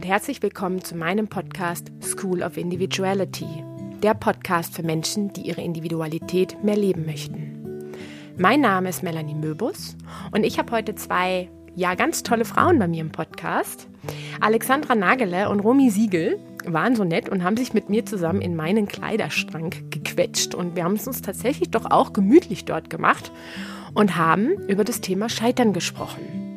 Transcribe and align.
und 0.00 0.06
herzlich 0.06 0.42
willkommen 0.42 0.82
zu 0.82 0.96
meinem 0.96 1.28
Podcast 1.28 1.92
School 2.00 2.42
of 2.42 2.56
Individuality, 2.56 3.62
der 4.02 4.14
Podcast 4.14 4.74
für 4.74 4.82
Menschen, 4.82 5.30
die 5.34 5.42
ihre 5.42 5.60
Individualität 5.60 6.64
mehr 6.64 6.78
leben 6.78 7.04
möchten. 7.04 7.92
Mein 8.38 8.62
Name 8.62 8.88
ist 8.88 9.02
Melanie 9.02 9.34
Möbus 9.34 9.98
und 10.32 10.44
ich 10.44 10.58
habe 10.58 10.72
heute 10.72 10.94
zwei 10.94 11.50
ja 11.74 11.96
ganz 11.96 12.22
tolle 12.22 12.46
Frauen 12.46 12.78
bei 12.78 12.88
mir 12.88 13.02
im 13.02 13.12
Podcast. 13.12 13.88
Alexandra 14.40 14.94
Nagele 14.94 15.50
und 15.50 15.60
Romy 15.60 15.90
Siegel 15.90 16.38
waren 16.64 16.96
so 16.96 17.04
nett 17.04 17.28
und 17.28 17.44
haben 17.44 17.58
sich 17.58 17.74
mit 17.74 17.90
mir 17.90 18.06
zusammen 18.06 18.40
in 18.40 18.56
meinen 18.56 18.88
Kleiderschrank 18.88 19.90
gequetscht 19.90 20.54
und 20.54 20.76
wir 20.76 20.84
haben 20.84 20.94
es 20.94 21.06
uns 21.06 21.20
tatsächlich 21.20 21.72
doch 21.72 21.84
auch 21.90 22.14
gemütlich 22.14 22.64
dort 22.64 22.88
gemacht 22.88 23.30
und 23.92 24.16
haben 24.16 24.52
über 24.66 24.84
das 24.84 25.02
Thema 25.02 25.28
Scheitern 25.28 25.74
gesprochen. 25.74 26.49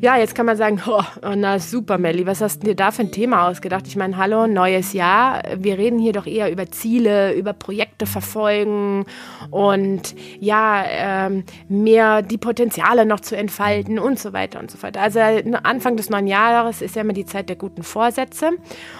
Ja, 0.00 0.16
jetzt 0.16 0.36
kann 0.36 0.46
man 0.46 0.56
sagen, 0.56 0.80
oh, 0.86 1.02
na 1.34 1.58
super, 1.58 1.98
Melli, 1.98 2.24
was 2.24 2.40
hast 2.40 2.62
du 2.62 2.68
dir 2.68 2.76
da 2.76 2.92
für 2.92 3.02
ein 3.02 3.10
Thema 3.10 3.48
ausgedacht? 3.48 3.86
Ich 3.88 3.96
meine, 3.96 4.16
hallo, 4.16 4.46
neues 4.46 4.92
Jahr. 4.92 5.42
Wir 5.56 5.76
reden 5.76 5.98
hier 5.98 6.12
doch 6.12 6.26
eher 6.26 6.52
über 6.52 6.70
Ziele, 6.70 7.34
über 7.34 7.52
Projekte 7.52 8.06
verfolgen 8.06 9.06
und 9.50 10.14
ja, 10.38 10.84
ähm, 10.86 11.44
mehr 11.68 12.22
die 12.22 12.38
Potenziale 12.38 13.06
noch 13.06 13.20
zu 13.20 13.36
entfalten 13.36 13.98
und 13.98 14.20
so 14.20 14.32
weiter 14.32 14.60
und 14.60 14.70
so 14.70 14.78
fort. 14.78 14.96
Also 14.96 15.18
Anfang 15.18 15.96
des 15.96 16.10
neuen 16.10 16.28
Jahres 16.28 16.80
ist 16.80 16.94
ja 16.94 17.02
immer 17.02 17.12
die 17.12 17.26
Zeit 17.26 17.48
der 17.48 17.56
guten 17.56 17.82
Vorsätze 17.82 18.50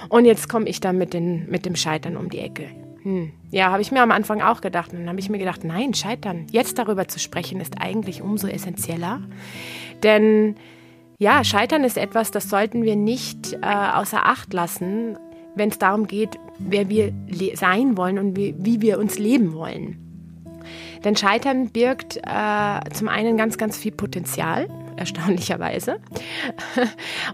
und 0.09 0.25
jetzt 0.25 0.49
komme 0.49 0.69
ich 0.69 0.81
dann 0.81 0.99
mit, 0.99 1.15
den, 1.15 1.49
mit 1.49 1.65
dem 1.65 1.77
Scheitern 1.77 2.17
um 2.17 2.29
die 2.29 2.41
Ecke. 2.41 2.65
Hm. 3.03 3.31
Ja, 3.53 3.71
habe 3.71 3.83
ich 3.83 3.93
mir 3.93 4.03
am 4.03 4.11
Anfang 4.11 4.43
auch 4.43 4.61
gedacht. 4.61 4.93
Und 4.93 4.99
dann 4.99 5.09
habe 5.09 5.21
ich 5.21 5.31
mir 5.31 5.39
gedacht, 5.39 5.63
nein, 5.63 5.95
Scheitern, 5.95 6.47
jetzt 6.51 6.79
darüber 6.79 7.07
zu 7.07 7.21
sprechen, 7.21 7.61
ist 7.61 7.81
eigentlich 7.81 8.21
umso 8.21 8.49
essentieller. 8.49 9.21
Denn 10.03 10.57
ja, 11.19 11.43
Scheitern 11.43 11.83
ist 11.83 11.99
etwas, 11.99 12.31
das 12.31 12.49
sollten 12.49 12.83
wir 12.83 12.95
nicht 12.95 13.55
äh, 13.55 13.67
außer 13.67 14.25
Acht 14.25 14.53
lassen, 14.55 15.19
wenn 15.57 15.71
es 15.71 15.79
darum 15.79 16.07
geht, 16.07 16.39
wer 16.59 16.89
wir 16.89 17.13
sein 17.55 17.97
wollen 17.97 18.19
und 18.19 18.37
wie, 18.37 18.55
wie, 18.59 18.81
wir 18.81 18.99
uns 18.99 19.19
leben 19.19 19.53
wollen. 19.53 19.99
Denn 21.05 21.17
Scheitern 21.17 21.71
birgt 21.71 22.19
äh, 22.19 22.91
zum 22.93 23.09
einen 23.09 23.37
ganz, 23.37 23.59
ganz 23.59 23.77
viel 23.77 23.93
Potenzial, 23.93 24.69
erstaunlicherweise. 24.97 25.99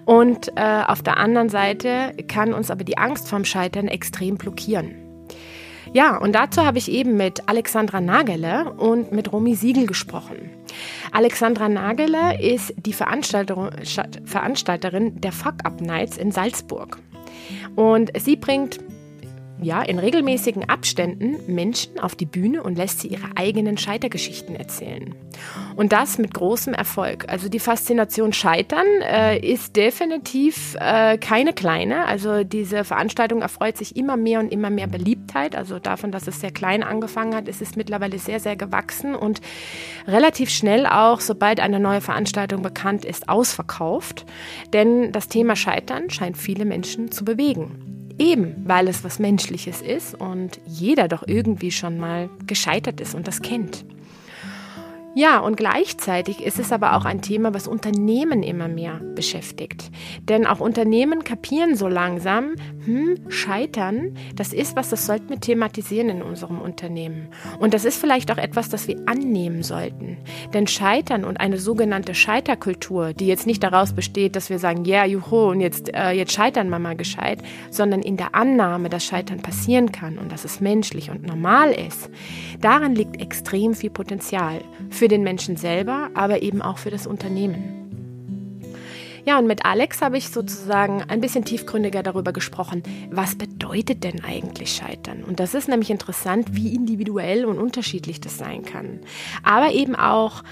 Und 0.07 0.53
äh, 0.57 0.83
auf 0.87 1.03
der 1.03 1.19
anderen 1.19 1.51
Seite 1.51 2.15
kann 2.27 2.55
uns 2.55 2.71
aber 2.71 2.85
die 2.85 2.97
Angst 2.97 3.29
vorm 3.29 3.45
Scheitern 3.45 3.89
extrem 3.89 4.37
blockieren. 4.37 5.04
Ja, 5.95 6.17
und 6.17 6.35
dazu 6.35 6.67
habe 6.67 6.79
ich 6.79 6.91
eben 6.91 7.17
mit 7.17 7.49
Alexandra 7.49 8.01
Nagele 8.01 8.73
und 8.73 9.13
mit 9.13 9.33
Romy 9.33 9.55
Siegel 9.55 9.87
gesprochen. 9.87 10.51
Alexandra 11.13 11.69
Nagele 11.69 12.43
ist 12.43 12.75
die 12.77 12.93
Veranstalterin 12.93 15.21
der 15.21 15.31
Fuck 15.31 15.55
Up 15.63 15.81
Nights 15.81 16.17
in 16.17 16.33
Salzburg. 16.33 16.99
Und 17.77 18.11
sie 18.19 18.35
bringt 18.35 18.81
ja, 19.65 19.83
in 19.83 19.99
regelmäßigen 19.99 20.69
Abständen 20.69 21.37
Menschen 21.53 21.99
auf 21.99 22.15
die 22.15 22.27
Bühne 22.27 22.63
und 22.63 22.77
lässt 22.77 23.01
sie 23.01 23.09
ihre 23.09 23.37
eigenen 23.37 23.79
Scheitergeschichten 23.79 24.55
erzählen. 24.55 25.15
Und 25.77 25.93
das 25.93 26.19
mit 26.19 26.35
großem 26.35 26.75
Erfolg. 26.75 27.25
Also 27.29 27.49
die 27.49 27.59
Faszination 27.59 28.33
Scheitern 28.33 28.87
äh, 29.01 29.39
ist 29.39 29.75
definitiv 29.75 30.77
äh, 30.79 31.19
keine 31.19 31.53
kleine. 31.53 32.07
Also 32.07 32.45
diese 32.45 32.85
Veranstaltung 32.85 33.43
erfreut 33.43 33.77
sich 33.77 33.97
immer 33.97 34.17
mehr 34.17 34.41
und 34.41 34.53
immer 34.53 34.71
mehr 34.71 34.87
Beliebtheit. 34.87 35.57
Also 35.57 35.79
davon, 35.79 36.13
dass 36.13 36.29
es 36.29 36.41
sehr 36.41 36.53
klein 36.53 36.83
angefangen 36.83 37.35
hat, 37.35 37.49
ist 37.49 37.63
es 37.63 37.75
mittlerweile 37.75 38.19
sehr, 38.19 38.41
sehr 38.41 38.57
gewachsen 38.57 39.15
und 39.15 39.41
relativ 40.07 40.51
schnell 40.51 40.87
auch, 40.87 41.21
sobald 41.21 41.59
eine 41.59 41.81
neue 41.81 42.01
Veranstaltung 42.01 42.63
bekannt 42.63 43.05
ist, 43.05 43.29
ausverkauft. 43.29 44.27
Denn 44.73 45.11
das 45.11 45.29
Thema 45.29 45.57
Scheitern 45.57 46.11
scheint 46.11 46.37
viele 46.37 46.65
Menschen 46.65 47.11
zu 47.11 47.25
bewegen. 47.25 47.94
Eben, 48.19 48.55
weil 48.65 48.89
es 48.89 49.03
was 49.03 49.19
Menschliches 49.19 49.83
ist 49.83 50.15
und 50.15 50.61
jeder 50.67 51.09
doch 51.09 51.25
irgendwie 51.27 51.73
schon 51.73 51.99
mal 51.99 52.29
gescheitert 52.47 53.01
ist 53.01 53.15
und 53.15 53.27
das 53.27 53.43
kennt. 53.43 53.85
Ja, 55.17 55.39
und 55.39 55.57
gleichzeitig 55.57 56.43
ist 56.43 56.59
es 56.59 56.73
aber 56.73 56.97
auch 56.97 57.05
ein 57.05 57.23
Thema, 57.23 57.55
was 57.55 57.69
Unternehmen 57.69 58.43
immer 58.43 58.67
mehr 58.67 59.01
beschäftigt. 59.15 59.93
Denn 60.23 60.45
auch 60.45 60.59
Unternehmen 60.59 61.23
kapieren 61.23 61.77
so 61.77 61.87
langsam, 61.87 62.57
hm, 62.85 63.19
Scheitern, 63.29 64.17
das 64.35 64.53
ist 64.53 64.75
was, 64.75 64.91
das 64.91 65.07
sollten 65.07 65.29
wir 65.29 65.39
thematisieren 65.39 66.09
in 66.09 66.23
unserem 66.23 66.61
Unternehmen. 66.61 67.29
Und 67.61 67.75
das 67.75 67.85
ist 67.85 68.01
vielleicht 68.01 68.33
auch 68.33 68.39
etwas, 68.39 68.69
das 68.69 68.89
wir 68.89 68.97
annehmen 69.07 69.63
sollten. 69.63 70.19
Denn 70.53 70.67
Scheitern 70.67 71.25
und 71.25 71.39
eine 71.39 71.59
sogenannte 71.59 72.15
Scheiterkultur, 72.15 73.13
die 73.13 73.29
jetzt 73.29 73.47
nicht 73.47 73.63
daraus 73.63 73.93
besteht, 73.93 74.35
dass 74.35 74.51
wir 74.51 74.59
sagen, 74.59 74.85
ja, 74.85 75.05
yeah, 75.05 75.07
juhu, 75.07 75.51
und 75.51 75.61
jetzt, 75.61 75.95
äh, 75.95 76.11
jetzt 76.11 76.33
scheitern 76.33 76.69
wir 76.71 76.81
mal 76.81 76.97
gescheit, 76.97 77.39
sondern 77.71 78.03
in 78.03 78.17
der 78.17 78.35
Annahme, 78.35 78.89
dass 78.89 79.05
Scheitern 79.05 79.41
passieren 79.41 79.93
kann 79.93 80.19
und 80.19 80.33
dass 80.33 80.45
es 80.45 80.61
menschlich 80.61 81.11
und 81.11 81.25
normal 81.25 81.71
ist, 81.71 82.11
darin 82.61 82.97
liegt 82.97 83.21
extrem 83.21 83.75
viel 83.75 83.91
Potenzial 83.91 84.61
für 84.91 85.04
für 85.05 85.09
den 85.09 85.23
Menschen 85.23 85.59
selber, 85.59 86.09
aber 86.15 86.41
eben 86.41 86.63
auch 86.63 86.79
für 86.79 86.89
das 86.89 87.07
Unternehmen. 87.07 88.73
Ja, 89.27 89.39
und 89.39 89.47
mit 89.47 89.67
Alex 89.67 90.01
habe 90.01 90.17
ich 90.17 90.31
sozusagen 90.31 91.03
ein 91.03 91.21
bisschen 91.21 91.45
tiefgründiger 91.45 92.03
darüber 92.03 92.33
gesprochen, 92.33 92.83
was 93.11 93.37
bedeutet 93.37 94.03
denn 94.03 94.25
eigentlich 94.25 94.73
Scheitern? 94.73 95.23
Und 95.23 95.41
das 95.41 95.53
ist 95.53 95.69
nämlich 95.69 95.91
interessant, 95.91 96.55
wie 96.57 96.75
individuell 96.75 97.45
und 97.45 97.59
unterschiedlich 97.59 98.19
das 98.23 98.39
sein 98.39 98.65
kann. 98.65 99.01
Aber 99.43 99.73
eben 99.73 99.95
auch, 99.95 100.43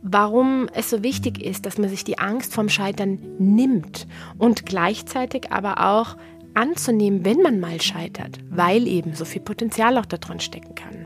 warum 0.00 0.70
es 0.72 0.88
so 0.88 1.02
wichtig 1.02 1.44
ist, 1.44 1.66
dass 1.66 1.76
man 1.76 1.90
sich 1.90 2.02
die 2.02 2.18
Angst 2.18 2.54
vom 2.54 2.70
Scheitern 2.70 3.18
nimmt 3.38 4.06
und 4.38 4.64
gleichzeitig 4.64 5.52
aber 5.52 5.86
auch 5.86 6.16
anzunehmen, 6.54 7.26
wenn 7.26 7.42
man 7.42 7.60
mal 7.60 7.78
scheitert, 7.82 8.38
weil 8.48 8.88
eben 8.88 9.12
so 9.12 9.26
viel 9.26 9.42
Potenzial 9.42 9.98
auch 9.98 10.06
darin 10.06 10.40
stecken 10.40 10.74
kann. 10.74 11.04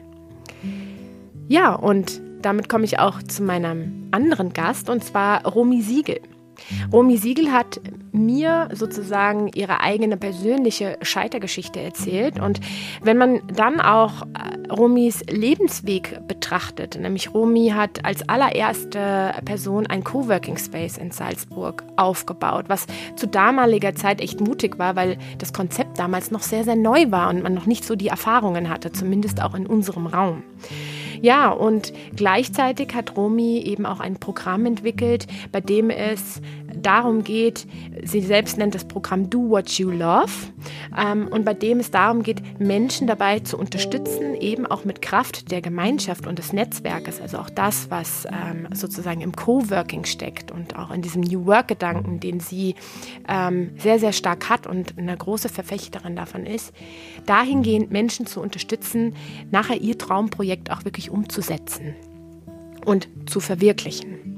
Ja, 1.49 1.75
und 1.75 2.22
damit 2.43 2.69
komme 2.69 2.85
ich 2.85 2.99
auch 2.99 3.23
zu 3.23 3.43
meinem 3.43 4.09
anderen 4.11 4.53
Gast 4.53 4.91
und 4.91 5.05
zwar 5.05 5.47
Romy 5.47 5.83
Siegel. 5.83 6.21
Romy 6.93 7.17
Siegel 7.17 7.53
hat 7.53 7.81
mir 8.13 8.69
sozusagen 8.73 9.49
ihre 9.55 9.81
eigene 9.81 10.17
persönliche 10.17 10.99
Scheitergeschichte 11.03 11.81
erzählt. 11.81 12.39
Und 12.39 12.61
wenn 13.03 13.17
man 13.17 13.41
dann 13.55 13.81
auch 13.81 14.23
äh, 14.23 14.71
Romys 14.71 15.23
Lebensweg 15.29 16.21
betrachtet, 16.29 16.99
nämlich 17.01 17.33
Romy 17.33 17.73
hat 17.75 18.05
als 18.05 18.29
allererste 18.29 19.35
Person 19.45 19.87
ein 19.87 20.05
Coworking 20.05 20.59
Space 20.59 20.99
in 20.99 21.11
Salzburg 21.11 21.85
aufgebaut, 21.97 22.67
was 22.69 22.87
zu 23.17 23.27
damaliger 23.27 23.95
Zeit 23.95 24.21
echt 24.21 24.41
mutig 24.41 24.79
war, 24.79 24.95
weil 24.95 25.17
das 25.39 25.53
Konzept 25.53 25.99
damals 25.99 26.31
noch 26.31 26.43
sehr, 26.43 26.65
sehr 26.65 26.77
neu 26.77 27.11
war 27.11 27.31
und 27.31 27.43
man 27.43 27.55
noch 27.55 27.67
nicht 27.67 27.85
so 27.85 27.97
die 27.97 28.09
Erfahrungen 28.09 28.69
hatte, 28.69 28.93
zumindest 28.93 29.43
auch 29.43 29.55
in 29.55 29.67
unserem 29.67 30.07
Raum. 30.07 30.43
Ja, 31.23 31.51
und 31.51 31.93
gleichzeitig 32.17 32.95
hat 32.95 33.17
Romy 33.17 33.59
eben 33.59 33.87
auch 33.87 34.01
ein 34.01 34.17
Programm 34.17 34.67
entwickelt, 34.67 35.29
bei 35.53 35.61
dem 35.61 35.89
es 35.89 36.41
darum 36.77 37.25
geht, 37.25 37.67
sie 38.03 38.21
selbst 38.21 38.59
nennt 38.59 38.75
das 38.75 38.85
Programm 38.85 39.31
Do 39.31 39.51
What 39.51 39.71
You 39.73 39.91
Love 39.91 40.33
ähm, 40.97 41.29
und 41.29 41.45
bei 41.45 41.55
dem 41.55 41.81
es 41.81 41.91
darum 41.91 42.23
geht, 42.23 42.61
Menschen 42.61 43.07
dabei 43.07 43.41
zu 43.41 43.59
unterstützen, 43.59 44.35
eben 44.35 44.67
auch 44.67 44.85
mit 44.85 45.03
Kraft 45.03 45.51
der 45.51 45.61
Gemeinschaft 45.61 46.27
und 46.27 46.39
des 46.39 46.53
Netzwerkes, 46.53 47.21
also 47.21 47.39
auch 47.39 47.51
das, 47.51 47.91
was 47.91 48.27
ähm, 48.27 48.69
sozusagen 48.73 49.21
im 49.21 49.33
Coworking 49.33 50.05
steckt 50.05 50.51
und 50.51 50.79
auch 50.79 50.91
in 50.91 51.03
diesem 51.03 51.23
New 51.23 51.47
Work-Gedanken, 51.47 52.21
den 52.21 52.41
sie 52.41 52.75
ähm, 53.29 53.71
sehr, 53.79 53.99
sehr 53.99 54.13
stark 54.13 54.49
hat 54.49 54.67
und 54.67 54.99
eine 54.99 55.17
große 55.17 55.49
Verfechterin 55.49 56.17
davon 56.17 56.47
ist, 56.47 56.73
dahingehend 57.27 57.91
Menschen 57.91 58.27
zu 58.27 58.41
unterstützen, 58.41 59.15
nachher 59.51 59.81
ihr 59.81 59.99
Traumprojekt 59.99 60.71
auch 60.71 60.85
wirklich 60.85 61.11
umzusetzen 61.11 61.95
und 62.85 63.09
zu 63.27 63.41
verwirklichen. 63.41 64.32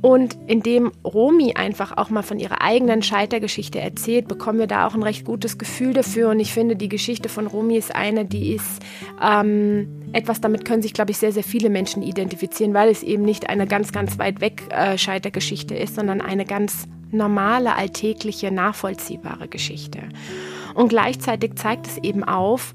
Und 0.00 0.38
indem 0.46 0.92
Romy 1.04 1.54
einfach 1.54 1.96
auch 1.96 2.08
mal 2.08 2.22
von 2.22 2.38
ihrer 2.38 2.62
eigenen 2.62 3.02
Scheitergeschichte 3.02 3.80
erzählt, 3.80 4.28
bekommen 4.28 4.60
wir 4.60 4.68
da 4.68 4.86
auch 4.86 4.94
ein 4.94 5.02
recht 5.02 5.24
gutes 5.24 5.58
Gefühl 5.58 5.92
dafür. 5.92 6.30
Und 6.30 6.38
ich 6.38 6.52
finde, 6.52 6.76
die 6.76 6.88
Geschichte 6.88 7.28
von 7.28 7.48
Romy 7.48 7.76
ist 7.76 7.94
eine, 7.94 8.24
die 8.24 8.54
ist 8.54 8.80
ähm, 9.20 9.88
etwas, 10.12 10.40
damit 10.40 10.64
können 10.64 10.82
sich, 10.82 10.92
glaube 10.92 11.10
ich, 11.10 11.18
sehr, 11.18 11.32
sehr 11.32 11.42
viele 11.42 11.68
Menschen 11.68 12.02
identifizieren, 12.02 12.74
weil 12.74 12.90
es 12.90 13.02
eben 13.02 13.24
nicht 13.24 13.48
eine 13.48 13.66
ganz, 13.66 13.90
ganz 13.90 14.18
weit 14.18 14.40
weg 14.40 14.62
äh, 14.70 14.96
Scheitergeschichte 14.96 15.74
ist, 15.74 15.96
sondern 15.96 16.20
eine 16.20 16.44
ganz 16.44 16.86
normale, 17.10 17.74
alltägliche, 17.74 18.52
nachvollziehbare 18.52 19.48
Geschichte. 19.48 20.00
Und 20.74 20.88
gleichzeitig 20.88 21.56
zeigt 21.56 21.88
es 21.88 21.98
eben 21.98 22.22
auf, 22.22 22.74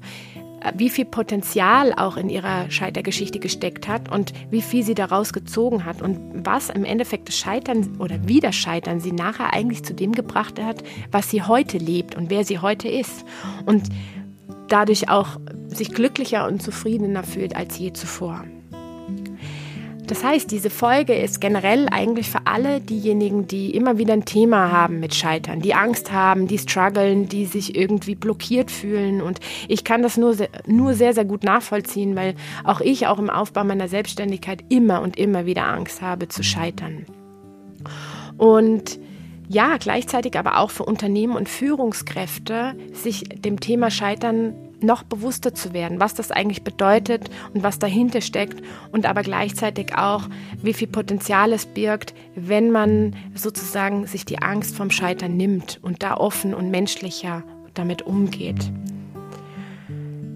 wie 0.74 0.90
viel 0.90 1.04
Potenzial 1.04 1.92
auch 1.92 2.16
in 2.16 2.28
ihrer 2.28 2.70
Scheitergeschichte 2.70 3.38
gesteckt 3.38 3.88
hat 3.88 4.10
und 4.10 4.32
wie 4.50 4.62
viel 4.62 4.82
sie 4.82 4.94
daraus 4.94 5.32
gezogen 5.32 5.84
hat 5.84 6.02
und 6.02 6.18
was 6.46 6.70
im 6.70 6.84
Endeffekt 6.84 7.28
das 7.28 7.36
Scheitern 7.36 7.96
oder 7.98 8.26
wie 8.26 8.40
das 8.40 8.54
Scheitern 8.54 9.00
sie 9.00 9.12
nachher 9.12 9.52
eigentlich 9.52 9.84
zu 9.84 9.94
dem 9.94 10.12
gebracht 10.12 10.60
hat, 10.60 10.82
was 11.10 11.30
sie 11.30 11.42
heute 11.42 11.78
lebt 11.78 12.14
und 12.14 12.30
wer 12.30 12.44
sie 12.44 12.58
heute 12.58 12.88
ist. 12.88 13.24
Und 13.66 13.88
dadurch 14.68 15.08
auch 15.08 15.38
sich 15.68 15.92
glücklicher 15.92 16.46
und 16.46 16.62
zufriedener 16.62 17.22
fühlt 17.22 17.56
als 17.56 17.78
je 17.78 17.92
zuvor. 17.92 18.44
Das 20.06 20.22
heißt, 20.22 20.50
diese 20.50 20.68
Folge 20.68 21.14
ist 21.14 21.40
generell 21.40 21.88
eigentlich 21.90 22.28
für 22.28 22.46
alle 22.46 22.80
diejenigen, 22.80 23.46
die 23.46 23.74
immer 23.74 23.96
wieder 23.96 24.12
ein 24.12 24.24
Thema 24.24 24.70
haben 24.70 25.00
mit 25.00 25.14
Scheitern, 25.14 25.60
die 25.60 25.74
Angst 25.74 26.12
haben, 26.12 26.46
die 26.46 26.58
strugglen, 26.58 27.28
die 27.28 27.46
sich 27.46 27.74
irgendwie 27.74 28.14
blockiert 28.14 28.70
fühlen. 28.70 29.22
Und 29.22 29.40
ich 29.66 29.82
kann 29.84 30.02
das 30.02 30.16
nur, 30.16 30.36
nur 30.66 30.94
sehr, 30.94 31.14
sehr 31.14 31.24
gut 31.24 31.42
nachvollziehen, 31.42 32.16
weil 32.16 32.34
auch 32.64 32.80
ich 32.80 33.06
auch 33.06 33.18
im 33.18 33.30
Aufbau 33.30 33.64
meiner 33.64 33.88
Selbstständigkeit 33.88 34.62
immer 34.68 35.00
und 35.00 35.16
immer 35.16 35.46
wieder 35.46 35.66
Angst 35.66 36.02
habe 36.02 36.28
zu 36.28 36.42
scheitern. 36.42 37.06
Und 38.36 38.98
ja, 39.48 39.76
gleichzeitig 39.78 40.38
aber 40.38 40.58
auch 40.58 40.70
für 40.70 40.84
Unternehmen 40.84 41.36
und 41.36 41.48
Führungskräfte, 41.48 42.74
sich 42.92 43.24
dem 43.24 43.60
Thema 43.60 43.90
Scheitern 43.90 44.54
noch 44.80 45.02
bewusster 45.02 45.54
zu 45.54 45.72
werden, 45.72 46.00
was 46.00 46.14
das 46.14 46.30
eigentlich 46.30 46.62
bedeutet 46.62 47.30
und 47.52 47.62
was 47.62 47.78
dahinter 47.78 48.20
steckt 48.20 48.62
und 48.92 49.06
aber 49.06 49.22
gleichzeitig 49.22 49.96
auch, 49.96 50.28
wie 50.62 50.74
viel 50.74 50.88
Potenzial 50.88 51.52
es 51.52 51.66
birgt, 51.66 52.14
wenn 52.34 52.70
man 52.70 53.16
sozusagen 53.34 54.06
sich 54.06 54.24
die 54.24 54.40
Angst 54.40 54.76
vom 54.76 54.90
Scheitern 54.90 55.36
nimmt 55.36 55.78
und 55.82 56.02
da 56.02 56.16
offen 56.16 56.54
und 56.54 56.70
menschlicher 56.70 57.42
damit 57.74 58.02
umgeht. 58.02 58.70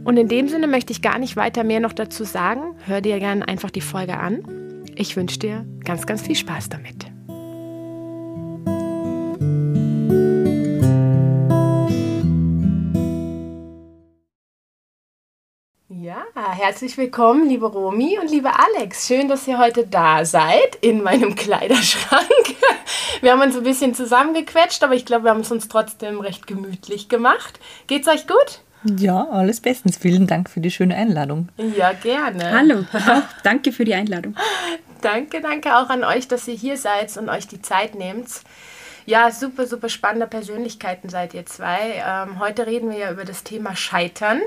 Und 0.05 0.17
in 0.17 0.29
dem 0.29 0.49
Sinne 0.49 0.67
möchte 0.67 0.93
ich 0.93 1.03
gar 1.03 1.19
nicht 1.19 1.37
weiter 1.37 1.65
mehr 1.65 1.81
noch 1.81 1.93
dazu 1.93 2.25
sagen. 2.25 2.75
Hör 2.87 3.01
dir 3.01 3.19
gerne 3.19 3.47
einfach 3.47 3.71
die 3.71 3.83
Folge 3.83 4.17
an. 4.17 4.43
Ich 4.95 5.17
wünsche 5.17 5.39
dir 5.39 5.67
ganz, 5.85 6.07
ganz 6.07 6.23
viel 6.23 6.35
Spaß 6.35 6.71
damit. 6.71 7.18
Herzlich 16.35 16.97
willkommen, 16.97 17.49
liebe 17.49 17.67
Romi 17.67 18.19
und 18.19 18.31
liebe 18.31 18.51
Alex. 18.51 19.07
Schön, 19.07 19.29
dass 19.29 19.47
ihr 19.47 19.59
heute 19.59 19.87
da 19.87 20.25
seid 20.25 20.77
in 20.81 21.03
meinem 21.03 21.35
Kleiderschrank. 21.35 22.25
Wir 23.21 23.33
haben 23.33 23.43
uns 23.43 23.57
ein 23.57 23.65
bisschen 23.65 23.95
zusammengequetscht, 23.95 24.83
aber 24.85 24.95
ich 24.95 25.05
glaube, 25.05 25.25
wir 25.25 25.31
haben 25.33 25.41
es 25.41 25.51
uns 25.51 25.67
trotzdem 25.67 26.21
recht 26.21 26.47
gemütlich 26.47 27.09
gemacht. 27.09 27.59
Geht's 27.89 28.07
euch 28.07 28.29
gut? 28.29 28.61
Ja, 28.97 29.27
alles 29.31 29.61
bestens. 29.61 29.97
Vielen 29.97 30.29
Dank 30.29 30.49
für 30.49 30.61
die 30.61 30.71
schöne 30.71 30.95
Einladung. 30.95 31.49
Ja, 31.77 31.93
gerne. 31.93 32.53
Hallo, 32.53 32.85
danke 33.43 33.73
für 33.73 33.85
die 33.85 33.95
Einladung. 33.95 34.37
danke, 35.01 35.41
danke 35.41 35.77
auch 35.77 35.91
an 35.91 36.05
euch, 36.05 36.29
dass 36.29 36.47
ihr 36.47 36.55
hier 36.55 36.77
seid 36.77 37.17
und 37.17 37.29
euch 37.29 37.49
die 37.49 37.61
Zeit 37.61 37.97
nehmt. 37.97 38.29
Ja, 39.05 39.31
super, 39.33 39.67
super 39.67 39.89
spannende 39.89 40.27
Persönlichkeiten 40.29 41.09
seid 41.09 41.35
ihr 41.35 41.45
zwei. 41.45 42.03
Ähm, 42.07 42.39
heute 42.39 42.67
reden 42.67 42.91
wir 42.91 42.99
ja 42.99 43.11
über 43.11 43.25
das 43.25 43.43
Thema 43.43 43.75
Scheitern. 43.75 44.41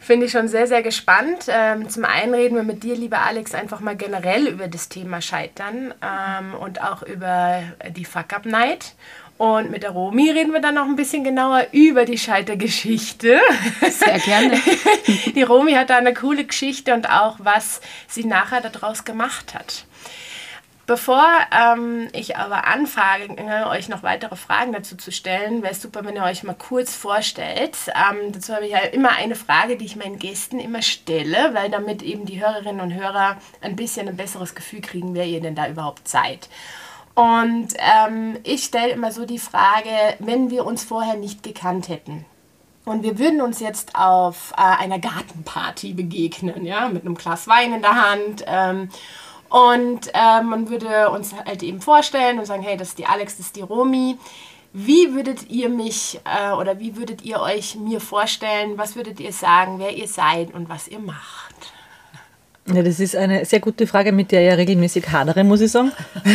Finde 0.00 0.26
ich 0.26 0.32
schon 0.32 0.48
sehr, 0.48 0.66
sehr 0.66 0.82
gespannt. 0.82 1.46
Ähm, 1.48 1.88
zum 1.88 2.04
einen 2.04 2.34
reden 2.34 2.56
wir 2.56 2.62
mit 2.62 2.82
dir, 2.82 2.94
lieber 2.94 3.20
Alex, 3.20 3.54
einfach 3.54 3.80
mal 3.80 3.96
generell 3.96 4.46
über 4.46 4.68
das 4.68 4.88
Thema 4.88 5.20
Scheitern 5.20 5.94
ähm, 6.02 6.54
und 6.54 6.82
auch 6.82 7.02
über 7.02 7.62
die 7.90 8.04
Fuck-Up-Night. 8.04 8.94
Und 9.38 9.70
mit 9.70 9.82
der 9.82 9.90
Romi 9.90 10.30
reden 10.30 10.52
wir 10.52 10.60
dann 10.60 10.76
noch 10.76 10.86
ein 10.86 10.96
bisschen 10.96 11.22
genauer 11.22 11.66
über 11.72 12.06
die 12.06 12.16
Scheitergeschichte. 12.16 13.38
Sehr 13.90 14.18
gerne. 14.20 14.58
Die 15.34 15.42
Romi 15.42 15.72
hat 15.72 15.90
da 15.90 15.98
eine 15.98 16.14
coole 16.14 16.44
Geschichte 16.44 16.94
und 16.94 17.10
auch, 17.10 17.36
was 17.38 17.82
sie 18.08 18.24
nachher 18.24 18.62
daraus 18.62 19.04
gemacht 19.04 19.52
hat. 19.54 19.85
Bevor 20.86 21.26
ähm, 21.50 22.08
ich 22.12 22.36
aber 22.36 22.64
anfange, 22.64 23.36
äh, 23.38 23.64
euch 23.66 23.88
noch 23.88 24.04
weitere 24.04 24.36
Fragen 24.36 24.72
dazu 24.72 24.96
zu 24.96 25.10
stellen, 25.10 25.62
wäre 25.62 25.72
es 25.72 25.82
super, 25.82 26.04
wenn 26.04 26.14
ihr 26.14 26.22
euch 26.22 26.44
mal 26.44 26.54
kurz 26.54 26.94
vorstellt. 26.94 27.76
Ähm, 27.88 28.30
dazu 28.30 28.54
habe 28.54 28.66
ich 28.66 28.72
ja 28.72 28.78
immer 28.78 29.10
eine 29.10 29.34
Frage, 29.34 29.76
die 29.76 29.84
ich 29.84 29.96
meinen 29.96 30.20
Gästen 30.20 30.60
immer 30.60 30.82
stelle, 30.82 31.54
weil 31.54 31.70
damit 31.70 32.02
eben 32.02 32.24
die 32.24 32.40
Hörerinnen 32.40 32.80
und 32.80 32.94
Hörer 32.94 33.36
ein 33.60 33.74
bisschen 33.74 34.08
ein 34.08 34.16
besseres 34.16 34.54
Gefühl 34.54 34.80
kriegen, 34.80 35.14
wer 35.14 35.26
ihr 35.26 35.40
denn 35.40 35.56
da 35.56 35.68
überhaupt 35.68 36.06
seid. 36.06 36.48
Und 37.16 37.68
ähm, 37.78 38.38
ich 38.44 38.62
stelle 38.62 38.92
immer 38.92 39.10
so 39.10 39.26
die 39.26 39.40
Frage, 39.40 39.90
wenn 40.20 40.50
wir 40.50 40.64
uns 40.64 40.84
vorher 40.84 41.16
nicht 41.16 41.42
gekannt 41.42 41.88
hätten, 41.88 42.24
und 42.84 43.02
wir 43.02 43.18
würden 43.18 43.40
uns 43.40 43.58
jetzt 43.58 43.96
auf 43.96 44.52
äh, 44.56 44.60
einer 44.60 45.00
Gartenparty 45.00 45.92
begegnen, 45.92 46.64
ja, 46.64 46.88
mit 46.88 47.04
einem 47.04 47.16
Glas 47.16 47.48
Wein 47.48 47.74
in 47.74 47.82
der 47.82 47.96
Hand. 47.96 48.44
Ähm, 48.46 48.90
und 49.56 50.08
äh, 50.12 50.42
man 50.42 50.68
würde 50.68 51.08
uns 51.08 51.34
halt 51.34 51.62
eben 51.62 51.80
vorstellen 51.80 52.38
und 52.38 52.44
sagen, 52.44 52.62
hey, 52.62 52.76
das 52.76 52.88
ist 52.88 52.98
die 52.98 53.06
Alex, 53.06 53.38
das 53.38 53.46
ist 53.46 53.56
die 53.56 53.62
Romi. 53.62 54.18
Wie 54.74 55.14
würdet 55.14 55.48
ihr 55.48 55.70
mich 55.70 56.20
äh, 56.26 56.52
oder 56.52 56.78
wie 56.78 56.94
würdet 56.98 57.24
ihr 57.24 57.40
euch 57.40 57.74
mir 57.74 58.00
vorstellen? 58.00 58.76
Was 58.76 58.96
würdet 58.96 59.18
ihr 59.18 59.32
sagen, 59.32 59.78
wer 59.78 59.96
ihr 59.96 60.08
seid 60.08 60.52
und 60.52 60.68
was 60.68 60.88
ihr 60.88 60.98
macht? 60.98 61.54
Ja, 62.66 62.82
das 62.82 63.00
ist 63.00 63.16
eine 63.16 63.46
sehr 63.46 63.60
gute 63.60 63.86
Frage, 63.86 64.12
mit 64.12 64.30
der 64.30 64.42
ich 64.42 64.48
ja 64.48 64.54
regelmäßig 64.56 65.10
hadere, 65.10 65.42
muss 65.42 65.62
ich 65.62 65.72
sagen. 65.72 65.90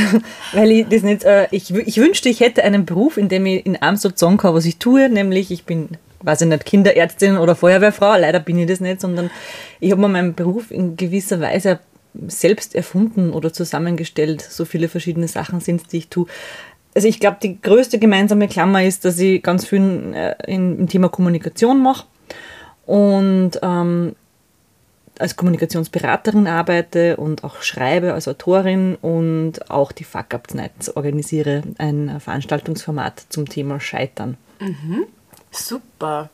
Weil 0.53 0.71
ich 0.71 0.87
das 0.89 1.03
nicht, 1.03 1.23
äh, 1.23 1.47
ich, 1.51 1.69
ich 1.69 1.97
wünschte, 1.97 2.27
ich 2.27 2.39
hätte 2.39 2.63
einen 2.63 2.87
Beruf, 2.87 3.17
in 3.17 3.29
dem 3.29 3.45
ich 3.45 3.63
in 3.67 3.77
so 3.97 4.09
sagen 4.15 4.37
kann, 4.37 4.55
was 4.55 4.65
ich 4.65 4.77
tue, 4.77 5.09
nämlich 5.09 5.51
ich 5.51 5.65
bin, 5.65 5.89
weiß 6.21 6.41
ich 6.41 6.47
nicht, 6.47 6.65
Kinderärztin 6.65 7.37
oder 7.37 7.53
Feuerwehrfrau, 7.53 8.15
leider 8.17 8.39
bin 8.39 8.57
ich 8.57 8.65
das 8.65 8.79
nicht, 8.79 8.99
sondern 8.99 9.29
ich 9.79 9.91
habe 9.91 10.01
mir 10.01 10.07
meinen 10.07 10.33
Beruf 10.33 10.71
in 10.71 10.97
gewisser 10.97 11.39
Weise 11.39 11.79
selbst 12.27 12.75
erfunden 12.75 13.31
oder 13.31 13.53
zusammengestellt. 13.53 14.41
So 14.41 14.65
viele 14.65 14.87
verschiedene 14.87 15.27
Sachen 15.27 15.59
sind 15.59 15.81
es, 15.81 15.87
die 15.87 15.97
ich 15.97 16.09
tue. 16.09 16.27
Also 16.93 17.07
ich 17.07 17.19
glaube, 17.19 17.37
die 17.41 17.61
größte 17.61 17.99
gemeinsame 17.99 18.47
Klammer 18.47 18.83
ist, 18.83 19.05
dass 19.05 19.17
ich 19.19 19.41
ganz 19.41 19.65
viel 19.65 20.13
äh, 20.13 20.35
im 20.51 20.87
Thema 20.89 21.09
Kommunikation 21.09 21.81
mache 21.81 22.05
und 22.85 23.51
ähm, 23.61 24.15
als 25.19 25.35
Kommunikationsberaterin 25.35 26.47
arbeite 26.47 27.17
und 27.17 27.43
auch 27.43 27.61
schreibe 27.61 28.13
als 28.13 28.27
Autorin 28.27 28.95
und 28.95 29.69
auch 29.69 29.91
die 29.91 30.03
Fuck 30.03 30.33
Up 30.33 30.53
Nights 30.53 30.95
organisiere, 30.95 31.61
ein 31.77 32.19
Veranstaltungsformat 32.19 33.25
zum 33.29 33.47
Thema 33.47 33.79
Scheitern. 33.79 34.37
Mhm. 34.59 35.05
Super. 35.51 36.29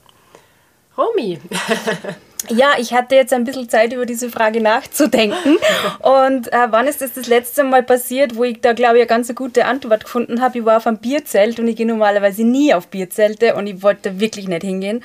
Romy. 0.98 1.40
Ja, 2.50 2.74
ich 2.78 2.94
hatte 2.94 3.16
jetzt 3.16 3.34
ein 3.34 3.44
bisschen 3.44 3.68
Zeit, 3.68 3.94
über 3.94 4.06
diese 4.06 4.30
Frage 4.30 4.62
nachzudenken. 4.62 5.58
Und 6.00 6.52
äh, 6.54 6.68
wann 6.70 6.88
ist 6.88 7.02
das 7.02 7.14
das 7.14 7.28
letzte 7.28 7.64
Mal 7.64 7.84
passiert, 7.84 8.36
wo 8.36 8.44
ich 8.44 8.62
da, 8.62 8.74
glaube 8.74 8.98
ich, 8.98 9.02
eine 9.02 9.08
ganz 9.08 9.34
gute 9.36 9.66
Antwort 9.66 10.06
gefunden 10.06 10.42
habe? 10.42 10.60
Ich 10.60 10.66
war 10.66 10.78
auf 10.78 10.88
einem 10.88 11.00
Bierzelt 11.00 11.60
und 11.60 11.68
ich 11.68 11.76
gehe 11.76 11.88
normalerweise 11.88 12.44
nie 12.44 12.74
auf 12.74 12.88
Bierzelte 12.88 13.56
und 13.56 13.68
ich 13.68 13.82
wollte 13.82 14.20
wirklich 14.20 14.48
nicht 14.48 14.64
hingehen. 14.64 15.04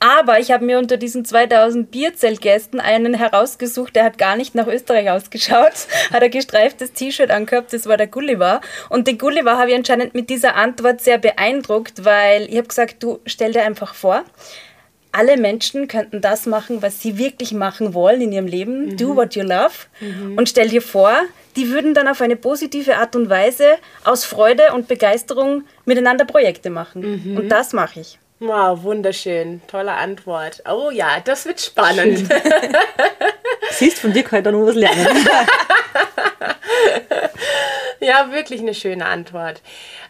Aber 0.00 0.38
ich 0.38 0.50
habe 0.50 0.66
mir 0.66 0.78
unter 0.78 0.98
diesen 0.98 1.24
2000 1.24 1.90
Bierzeltgästen 1.90 2.80
einen 2.80 3.14
herausgesucht, 3.14 3.96
der 3.96 4.04
hat 4.04 4.18
gar 4.18 4.36
nicht 4.36 4.54
nach 4.54 4.66
Österreich 4.66 5.10
ausgeschaut, 5.10 5.72
hat 6.12 6.22
ein 6.22 6.30
gestreiftes 6.30 6.92
T-Shirt 6.92 7.30
angehabt, 7.30 7.72
das 7.72 7.86
war 7.86 7.96
der 7.96 8.08
Gulliver. 8.08 8.60
Und 8.90 9.06
den 9.06 9.16
Gulliver 9.16 9.56
habe 9.56 9.70
ich 9.70 9.76
anscheinend 9.76 10.14
mit 10.14 10.28
dieser 10.28 10.56
Antwort 10.56 11.00
sehr 11.00 11.16
beeindruckt, 11.16 12.04
weil 12.04 12.42
ich 12.50 12.56
habe 12.56 12.68
gesagt, 12.68 13.02
du 13.02 13.20
stell 13.24 13.52
dir 13.52 13.62
einfach 13.62 13.94
vor, 13.94 14.24
alle 15.14 15.36
Menschen 15.36 15.86
könnten 15.88 16.20
das 16.20 16.46
machen, 16.46 16.82
was 16.82 17.00
sie 17.00 17.16
wirklich 17.18 17.52
machen 17.52 17.94
wollen 17.94 18.20
in 18.20 18.32
ihrem 18.32 18.46
Leben. 18.46 18.86
Mhm. 18.86 18.96
Do 18.96 19.16
what 19.16 19.34
you 19.34 19.42
love. 19.42 19.72
Mhm. 20.00 20.36
Und 20.36 20.48
stell 20.48 20.68
dir 20.68 20.82
vor, 20.82 21.12
die 21.56 21.70
würden 21.70 21.94
dann 21.94 22.08
auf 22.08 22.20
eine 22.20 22.36
positive 22.36 22.96
Art 22.96 23.14
und 23.14 23.30
Weise 23.30 23.76
aus 24.02 24.24
Freude 24.24 24.72
und 24.74 24.88
Begeisterung 24.88 25.64
miteinander 25.84 26.24
Projekte 26.24 26.68
machen. 26.68 27.22
Mhm. 27.24 27.36
Und 27.36 27.48
das 27.48 27.72
mache 27.72 28.00
ich. 28.00 28.18
Wow, 28.40 28.82
wunderschön. 28.82 29.62
Tolle 29.68 29.92
Antwort. 29.92 30.62
Oh 30.68 30.90
ja, 30.90 31.20
das 31.24 31.46
wird 31.46 31.60
spannend. 31.60 32.28
Siehst, 33.70 34.00
von 34.00 34.12
dir 34.12 34.24
kann 34.24 34.40
ich 34.40 34.44
da 34.44 34.50
noch 34.50 34.66
was 34.66 34.74
lernen. 34.74 35.06
ja, 38.00 38.32
wirklich 38.32 38.60
eine 38.60 38.74
schöne 38.74 39.06
Antwort. 39.06 39.62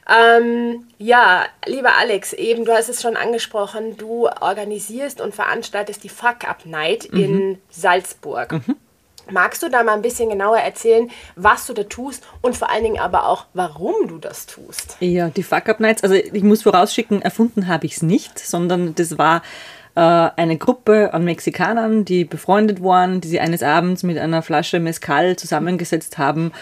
Ähm, 0.09 0.87
ja, 0.99 1.45
lieber 1.67 1.97
Alex, 1.97 2.33
eben, 2.35 2.65
du 2.65 2.73
hast 2.73 2.89
es 2.89 3.01
schon 3.01 3.17
angesprochen, 3.17 3.97
du 3.97 4.29
organisierst 4.29 5.21
und 5.21 5.35
veranstaltest 5.35 6.05
die 6.05 6.09
Fuck 6.09 6.49
Up 6.49 6.67
Night 6.67 7.09
mhm. 7.11 7.19
in 7.19 7.59
Salzburg. 7.71 8.53
Mhm. 8.53 8.77
Magst 9.31 9.63
du 9.63 9.71
da 9.71 9.83
mal 9.83 9.95
ein 9.95 10.03
bisschen 10.03 10.29
genauer 10.29 10.59
erzählen, 10.59 11.11
was 11.35 11.67
du 11.67 11.73
da 11.73 11.85
tust 11.85 12.23
und 12.43 12.57
vor 12.57 12.71
allen 12.71 12.85
Dingen 12.85 12.99
aber 12.99 13.27
auch, 13.27 13.47
warum 13.55 14.07
du 14.07 14.19
das 14.19 14.45
tust? 14.45 14.99
Ja, 15.01 15.31
die 15.31 15.43
Fuck 15.43 15.69
Up 15.71 15.81
Nights, 15.81 16.03
also 16.03 16.15
ich 16.15 16.43
muss 16.43 16.63
vorausschicken, 16.63 17.23
erfunden 17.23 17.67
habe 17.67 17.87
ich 17.87 17.97
es 17.97 18.03
nicht, 18.03 18.39
sondern 18.39 18.95
das 18.95 19.17
war 19.17 19.43
äh, 19.95 20.01
eine 20.01 20.57
Gruppe 20.57 21.15
an 21.15 21.25
Mexikanern, 21.25 22.05
die 22.05 22.25
befreundet 22.25 22.83
waren, 22.83 23.21
die 23.21 23.29
sie 23.29 23.41
eines 23.41 23.63
Abends 23.63 24.03
mit 24.03 24.19
einer 24.19 24.43
Flasche 24.43 24.81
Mezcal 24.81 25.37
zusammengesetzt 25.37 26.19
haben 26.19 26.53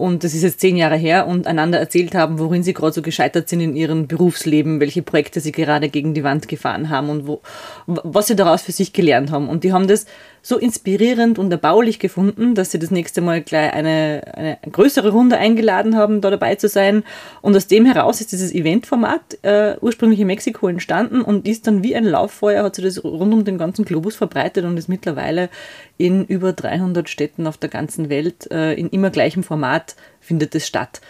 und 0.00 0.24
das 0.24 0.32
ist 0.32 0.42
jetzt 0.42 0.60
zehn 0.60 0.78
Jahre 0.78 0.96
her 0.96 1.26
und 1.26 1.46
einander 1.46 1.78
erzählt 1.78 2.14
haben, 2.14 2.38
worin 2.38 2.62
sie 2.62 2.72
gerade 2.72 2.94
so 2.94 3.02
gescheitert 3.02 3.50
sind 3.50 3.60
in 3.60 3.76
ihrem 3.76 4.06
Berufsleben, 4.06 4.80
welche 4.80 5.02
Projekte 5.02 5.40
sie 5.40 5.52
gerade 5.52 5.90
gegen 5.90 6.14
die 6.14 6.24
Wand 6.24 6.48
gefahren 6.48 6.88
haben 6.88 7.10
und 7.10 7.26
wo, 7.26 7.42
was 7.86 8.28
sie 8.28 8.34
daraus 8.34 8.62
für 8.62 8.72
sich 8.72 8.94
gelernt 8.94 9.30
haben. 9.30 9.46
Und 9.46 9.62
die 9.62 9.74
haben 9.74 9.88
das 9.88 10.06
so 10.42 10.58
inspirierend 10.58 11.38
und 11.38 11.52
erbaulich 11.52 11.98
gefunden, 11.98 12.54
dass 12.54 12.70
sie 12.70 12.78
das 12.78 12.90
nächste 12.90 13.20
Mal 13.20 13.42
gleich 13.42 13.72
eine, 13.72 14.22
eine 14.34 14.58
größere 14.70 15.10
Runde 15.10 15.36
eingeladen 15.36 15.96
haben, 15.96 16.20
da 16.20 16.30
dabei 16.30 16.54
zu 16.54 16.68
sein. 16.68 17.04
Und 17.42 17.56
aus 17.56 17.66
dem 17.66 17.86
heraus 17.86 18.20
ist 18.20 18.32
dieses 18.32 18.52
Eventformat 18.52 19.38
äh, 19.42 19.76
ursprünglich 19.80 20.20
in 20.20 20.26
Mexiko 20.26 20.68
entstanden 20.68 21.20
und 21.20 21.46
ist 21.46 21.66
dann 21.66 21.82
wie 21.82 21.94
ein 21.94 22.04
Lauffeuer, 22.04 22.64
hat 22.64 22.76
sich 22.76 22.84
das 22.84 23.04
rund 23.04 23.32
um 23.32 23.44
den 23.44 23.58
ganzen 23.58 23.84
Globus 23.84 24.16
verbreitet 24.16 24.64
und 24.64 24.76
ist 24.76 24.88
mittlerweile 24.88 25.50
in 25.98 26.24
über 26.24 26.52
300 26.52 27.08
Städten 27.08 27.46
auf 27.46 27.58
der 27.58 27.68
ganzen 27.68 28.08
Welt 28.08 28.50
äh, 28.50 28.74
in 28.74 28.88
immer 28.88 29.10
gleichem 29.10 29.42
Format 29.42 29.96
findet 30.20 30.54
es 30.54 30.66
statt. 30.66 31.00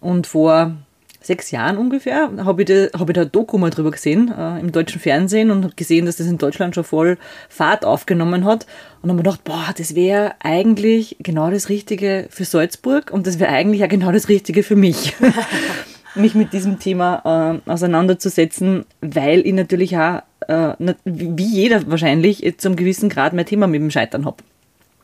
Und 0.00 0.26
vor 0.26 0.76
sechs 1.20 1.50
Jahren 1.50 1.76
ungefähr 1.76 2.30
habe 2.38 2.62
ich, 2.62 2.68
da, 2.68 2.98
hab 2.98 3.08
ich 3.08 3.14
da 3.14 3.22
ein 3.22 3.32
Doku 3.32 3.58
mal 3.58 3.70
drüber 3.70 3.90
gesehen 3.90 4.32
äh, 4.36 4.58
im 4.58 4.72
deutschen 4.72 5.00
Fernsehen 5.00 5.50
und 5.50 5.76
gesehen, 5.76 6.06
dass 6.06 6.16
das 6.16 6.26
in 6.26 6.38
Deutschland 6.38 6.74
schon 6.74 6.84
voll 6.84 7.18
Fahrt 7.48 7.84
aufgenommen 7.84 8.44
hat. 8.44 8.66
Und 9.02 9.10
habe 9.10 9.18
mir 9.18 9.22
gedacht, 9.24 9.44
boah, 9.44 9.74
das 9.76 9.94
wäre 9.94 10.34
eigentlich 10.40 11.16
genau 11.20 11.50
das 11.50 11.68
Richtige 11.68 12.26
für 12.30 12.44
Salzburg 12.44 13.10
und 13.10 13.26
das 13.26 13.38
wäre 13.38 13.50
eigentlich 13.50 13.84
auch 13.84 13.88
genau 13.88 14.12
das 14.12 14.28
Richtige 14.28 14.62
für 14.62 14.76
mich. 14.76 15.14
mich 16.14 16.34
mit 16.34 16.52
diesem 16.52 16.78
Thema 16.78 17.60
äh, 17.66 17.70
auseinanderzusetzen, 17.70 18.84
weil 19.00 19.46
ich 19.46 19.52
natürlich 19.52 19.96
auch, 19.96 20.22
äh, 20.48 20.74
wie 21.04 21.44
jeder 21.44 21.88
wahrscheinlich, 21.90 22.58
zum 22.58 22.76
gewissen 22.76 23.08
Grad 23.08 23.32
mein 23.32 23.46
Thema 23.46 23.66
mit 23.66 23.80
dem 23.80 23.90
Scheitern 23.90 24.24
habe. 24.24 24.42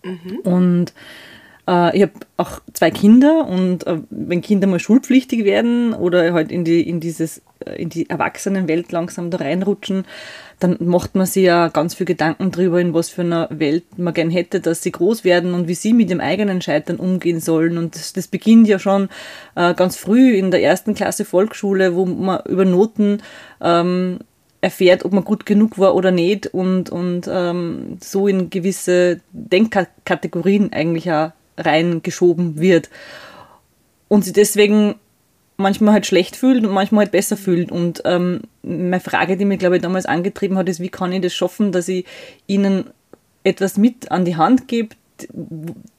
Mhm. 0.02 0.38
Und 0.44 0.92
äh, 1.68 1.96
ich 1.96 2.02
habe 2.02 2.12
auch 2.36 2.60
zwei 2.72 2.90
Kinder 2.90 3.46
und 3.46 3.86
äh, 3.86 3.98
wenn 4.10 4.42
Kinder 4.42 4.66
mal 4.66 4.80
schulpflichtig 4.80 5.44
werden 5.44 5.94
oder 5.94 6.32
halt 6.32 6.52
in 6.52 6.64
die, 6.64 6.88
in 6.88 7.00
dieses, 7.00 7.42
äh, 7.64 7.82
in 7.82 7.88
die 7.88 8.08
Erwachsenenwelt 8.08 8.92
langsam 8.92 9.30
da 9.30 9.38
reinrutschen, 9.38 10.04
dann 10.58 10.76
macht 10.80 11.14
man 11.14 11.26
sich 11.26 11.44
ja 11.44 11.68
ganz 11.68 11.94
viel 11.94 12.06
Gedanken 12.06 12.50
darüber, 12.50 12.80
in 12.80 12.94
was 12.94 13.10
für 13.10 13.22
einer 13.22 13.48
Welt 13.50 13.84
man 13.98 14.14
gern 14.14 14.30
hätte, 14.30 14.60
dass 14.60 14.82
sie 14.82 14.92
groß 14.92 15.24
werden 15.24 15.52
und 15.52 15.68
wie 15.68 15.74
sie 15.74 15.92
mit 15.92 16.08
dem 16.08 16.20
eigenen 16.20 16.62
Scheitern 16.62 16.96
umgehen 16.96 17.40
sollen. 17.40 17.76
Und 17.76 17.94
das, 17.94 18.14
das 18.14 18.26
beginnt 18.26 18.66
ja 18.66 18.78
schon 18.78 19.08
äh, 19.54 19.74
ganz 19.74 19.96
früh 19.96 20.34
in 20.34 20.50
der 20.50 20.62
ersten 20.62 20.94
Klasse 20.94 21.26
Volksschule, 21.26 21.94
wo 21.94 22.06
man 22.06 22.40
über 22.46 22.64
Noten 22.64 23.22
ähm, 23.60 24.20
erfährt, 24.62 25.04
ob 25.04 25.12
man 25.12 25.24
gut 25.24 25.44
genug 25.44 25.78
war 25.78 25.94
oder 25.94 26.10
nicht 26.10 26.46
und, 26.48 26.88
und 26.88 27.28
ähm, 27.30 27.98
so 28.00 28.26
in 28.26 28.48
gewisse 28.48 29.20
Denkkategorien 29.32 30.72
eigentlich 30.72 31.12
auch 31.12 31.32
reingeschoben 31.56 32.60
wird 32.60 32.90
und 34.08 34.24
sie 34.24 34.32
deswegen 34.32 34.96
manchmal 35.56 35.94
halt 35.94 36.06
schlecht 36.06 36.36
fühlt 36.36 36.64
und 36.64 36.72
manchmal 36.72 37.04
halt 37.04 37.12
besser 37.12 37.36
fühlt. 37.36 37.72
Und 37.72 38.02
ähm, 38.04 38.42
meine 38.62 39.00
Frage, 39.00 39.36
die 39.36 39.44
mir, 39.44 39.56
glaube 39.56 39.76
ich, 39.76 39.82
damals 39.82 40.06
angetrieben 40.06 40.58
hat, 40.58 40.68
ist, 40.68 40.80
wie 40.80 40.88
kann 40.88 41.12
ich 41.12 41.22
das 41.22 41.34
schaffen, 41.34 41.72
dass 41.72 41.88
ich 41.88 42.04
ihnen 42.46 42.90
etwas 43.42 43.76
mit 43.76 44.10
an 44.10 44.24
die 44.24 44.36
Hand 44.36 44.68
gebe, 44.68 44.94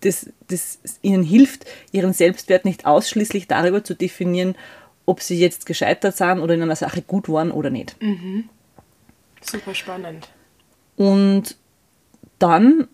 das, 0.02 0.30
das 0.48 0.80
ihnen 1.02 1.24
hilft, 1.24 1.66
ihren 1.92 2.14
Selbstwert 2.14 2.66
nicht 2.66 2.86
ausschließlich 2.86 3.48
darüber 3.48 3.84
zu 3.84 3.96
definieren, 3.96 4.56
ob 5.08 5.22
sie 5.22 5.40
jetzt 5.40 5.66
gescheitert 5.66 6.16
sind 6.16 6.40
oder 6.40 6.54
in 6.54 6.62
einer 6.62 6.76
Sache 6.76 7.02
gut 7.02 7.30
waren 7.30 7.52
oder 7.52 7.70
nicht. 7.70 7.96
Mhm. 8.02 8.50
Super 9.42 9.74
spannend. 9.74 10.30
Und 10.98 11.56
dann 12.38 12.88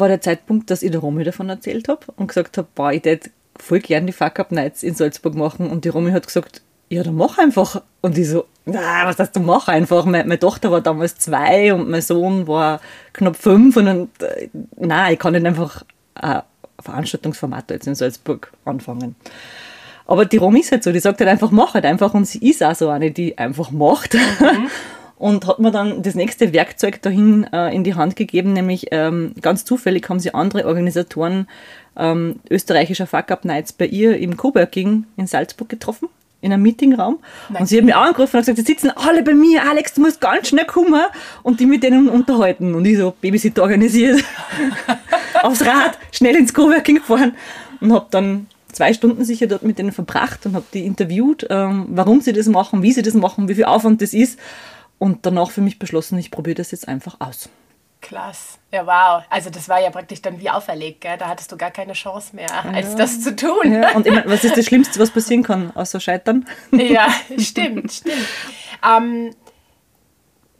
war 0.00 0.08
der 0.08 0.20
Zeitpunkt, 0.20 0.70
dass 0.70 0.82
ich 0.82 0.90
der 0.90 1.00
Romy 1.00 1.24
davon 1.24 1.48
erzählt 1.48 1.88
habe 1.88 2.00
und 2.16 2.28
gesagt 2.28 2.58
habe, 2.58 2.68
boah, 2.74 2.92
ich 2.92 3.04
hätte 3.04 3.30
voll 3.58 3.80
gern 3.80 4.06
die 4.06 4.12
Fuck-Up-Nights 4.12 4.82
in 4.82 4.94
Salzburg 4.94 5.34
machen. 5.34 5.70
Und 5.70 5.84
die 5.84 5.88
Romy 5.88 6.10
hat 6.12 6.26
gesagt, 6.26 6.62
ja, 6.88 7.02
dann 7.02 7.16
mach 7.16 7.38
einfach. 7.38 7.82
Und 8.00 8.16
ich 8.16 8.28
so, 8.28 8.46
na, 8.64 9.06
was 9.06 9.18
heißt 9.18 9.34
du, 9.36 9.40
mach 9.40 9.68
einfach. 9.68 10.04
Meine, 10.04 10.24
meine, 10.24 10.38
Tochter 10.38 10.70
war 10.70 10.80
damals 10.80 11.16
zwei 11.16 11.72
und 11.74 11.88
mein 11.88 12.02
Sohn 12.02 12.46
war 12.46 12.80
knapp 13.12 13.36
fünf. 13.36 13.76
Und 13.76 13.86
dann, 13.86 14.08
äh, 14.20 14.48
nein, 14.76 15.14
ich 15.14 15.18
kann 15.18 15.32
nicht 15.32 15.46
einfach 15.46 15.84
ein 16.14 16.42
Veranstaltungsformat 16.80 17.70
jetzt 17.70 17.86
in 17.86 17.94
Salzburg 17.94 18.52
anfangen. 18.64 19.16
Aber 20.06 20.24
die 20.24 20.36
Romy 20.36 20.60
ist 20.60 20.70
halt 20.70 20.84
so, 20.84 20.92
die 20.92 21.00
sagt 21.00 21.18
halt 21.20 21.30
einfach, 21.30 21.50
mach 21.50 21.74
halt 21.74 21.84
einfach. 21.84 22.14
Und 22.14 22.26
sie 22.26 22.48
ist 22.48 22.62
auch 22.62 22.74
so 22.74 22.88
eine, 22.88 23.10
die 23.10 23.36
einfach 23.36 23.70
macht. 23.70 24.14
Mhm. 24.14 24.68
und 25.18 25.46
hat 25.46 25.58
mir 25.58 25.70
dann 25.70 26.02
das 26.02 26.14
nächste 26.14 26.52
Werkzeug 26.52 27.00
dahin 27.02 27.44
äh, 27.52 27.74
in 27.74 27.84
die 27.84 27.94
Hand 27.94 28.16
gegeben, 28.16 28.52
nämlich 28.52 28.88
ähm, 28.90 29.32
ganz 29.40 29.64
zufällig 29.64 30.08
haben 30.08 30.20
sie 30.20 30.34
andere 30.34 30.66
Organisatoren 30.66 31.48
ähm, 31.96 32.36
österreichischer 32.50 33.06
Fuck-Up 33.06 33.44
Nights 33.44 33.72
bei 33.72 33.86
ihr 33.86 34.18
im 34.18 34.36
Coworking 34.36 35.06
in 35.16 35.26
Salzburg 35.26 35.68
getroffen 35.68 36.08
in 36.42 36.52
einem 36.52 36.62
Meetingraum. 36.62 37.18
Nein. 37.48 37.62
Und 37.62 37.66
sie 37.66 37.78
haben 37.78 37.86
mich 37.86 37.96
angerufen 37.96 38.36
und 38.36 38.42
gesagt, 38.42 38.58
sie 38.58 38.64
sitzen 38.64 38.90
alle 38.90 39.22
bei 39.22 39.34
mir, 39.34 39.68
Alex, 39.68 39.94
du 39.94 40.02
musst 40.02 40.20
ganz 40.20 40.48
schnell 40.48 40.66
kommen 40.66 41.02
und 41.42 41.60
die 41.60 41.66
mit 41.66 41.82
denen 41.82 42.08
unterhalten. 42.08 42.74
Und 42.74 42.84
ich 42.84 42.98
so, 42.98 43.14
Babysitter 43.20 43.62
organisiert, 43.62 44.22
aufs 45.42 45.64
Rad, 45.64 45.98
schnell 46.12 46.36
ins 46.36 46.52
Coworking 46.52 46.96
gefahren 46.96 47.34
und 47.80 47.92
habe 47.92 48.06
dann 48.10 48.46
zwei 48.70 48.92
Stunden 48.92 49.24
sicher 49.24 49.46
dort 49.46 49.62
mit 49.62 49.78
denen 49.78 49.92
verbracht 49.92 50.44
und 50.44 50.54
habe 50.54 50.66
die 50.74 50.84
interviewt, 50.84 51.46
ähm, 51.48 51.86
warum 51.88 52.20
sie 52.20 52.34
das 52.34 52.46
machen, 52.46 52.82
wie 52.82 52.92
sie 52.92 53.02
das 53.02 53.14
machen, 53.14 53.48
wie 53.48 53.54
viel 53.54 53.64
Aufwand 53.64 54.02
das 54.02 54.12
ist 54.12 54.38
und 54.98 55.26
danach 55.26 55.50
für 55.50 55.60
mich 55.60 55.78
beschlossen, 55.78 56.18
ich 56.18 56.30
probiere 56.30 56.56
das 56.56 56.70
jetzt 56.70 56.88
einfach 56.88 57.16
aus. 57.20 57.48
Klasse. 58.00 58.58
Ja, 58.70 58.86
wow. 58.86 59.24
Also 59.30 59.50
das 59.50 59.68
war 59.68 59.80
ja 59.80 59.90
praktisch 59.90 60.22
dann 60.22 60.38
wie 60.38 60.48
auferlegt, 60.48 61.00
gell? 61.00 61.16
Da 61.18 61.28
hattest 61.28 61.50
du 61.50 61.56
gar 61.56 61.70
keine 61.70 61.94
Chance 61.94 62.36
mehr, 62.36 62.46
ja. 62.48 62.70
als 62.70 62.94
das 62.94 63.20
zu 63.20 63.34
tun. 63.34 63.72
Ja. 63.72 63.96
Und 63.96 64.06
ich 64.06 64.12
mein, 64.12 64.28
was 64.28 64.44
ist 64.44 64.56
das 64.56 64.66
Schlimmste, 64.66 65.00
was 65.00 65.10
passieren 65.10 65.42
kann, 65.42 65.74
außer 65.74 65.98
Scheitern? 65.98 66.46
Ja, 66.70 67.08
stimmt, 67.38 67.92
stimmt. 67.92 68.14
Ähm, 68.86 69.34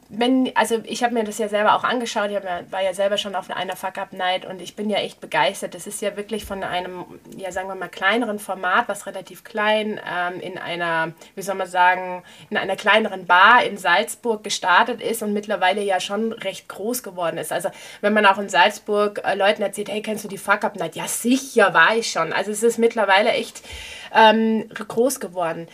wenn, 0.09 0.51
also 0.55 0.79
ich 0.85 1.03
habe 1.03 1.13
mir 1.13 1.23
das 1.23 1.37
ja 1.37 1.49
selber 1.49 1.75
auch 1.75 1.83
angeschaut, 1.83 2.27
ich 2.27 2.33
ja, 2.33 2.41
war 2.69 2.81
ja 2.81 2.93
selber 2.93 3.17
schon 3.17 3.35
auf 3.35 3.49
einer 3.49 3.75
Fuck-Up-Night 3.75 4.45
und 4.45 4.61
ich 4.61 4.75
bin 4.75 4.89
ja 4.89 4.99
echt 4.99 5.19
begeistert. 5.19 5.75
Das 5.75 5.85
ist 5.85 6.01
ja 6.01 6.15
wirklich 6.15 6.45
von 6.45 6.63
einem, 6.63 7.05
ja 7.35 7.51
sagen 7.51 7.67
wir 7.67 7.75
mal, 7.75 7.89
kleineren 7.89 8.39
Format, 8.39 8.87
was 8.87 9.05
relativ 9.05 9.43
klein 9.43 9.99
ähm, 10.09 10.39
in 10.39 10.57
einer, 10.57 11.11
wie 11.35 11.41
soll 11.41 11.55
man 11.55 11.67
sagen, 11.67 12.23
in 12.49 12.57
einer 12.57 12.77
kleineren 12.77 13.25
Bar 13.25 13.63
in 13.65 13.77
Salzburg 13.77 14.43
gestartet 14.43 15.01
ist 15.01 15.23
und 15.23 15.33
mittlerweile 15.33 15.81
ja 15.83 15.99
schon 15.99 16.31
recht 16.31 16.69
groß 16.69 17.03
geworden 17.03 17.37
ist. 17.37 17.51
Also 17.51 17.69
wenn 17.99 18.13
man 18.13 18.25
auch 18.25 18.37
in 18.37 18.47
Salzburg 18.47 19.21
äh, 19.25 19.35
Leuten 19.35 19.61
erzählt, 19.61 19.89
hey, 19.89 20.01
kennst 20.01 20.23
du 20.23 20.29
die 20.29 20.37
Fuck-Up-Night? 20.37 20.95
Ja, 20.95 21.07
sicher, 21.07 21.73
war 21.73 21.95
ich 21.95 22.09
schon. 22.09 22.31
Also 22.31 22.51
es 22.51 22.63
ist 22.63 22.77
mittlerweile 22.77 23.31
echt 23.31 23.61
ähm, 24.15 24.69
groß 24.69 25.19
geworden. 25.19 25.67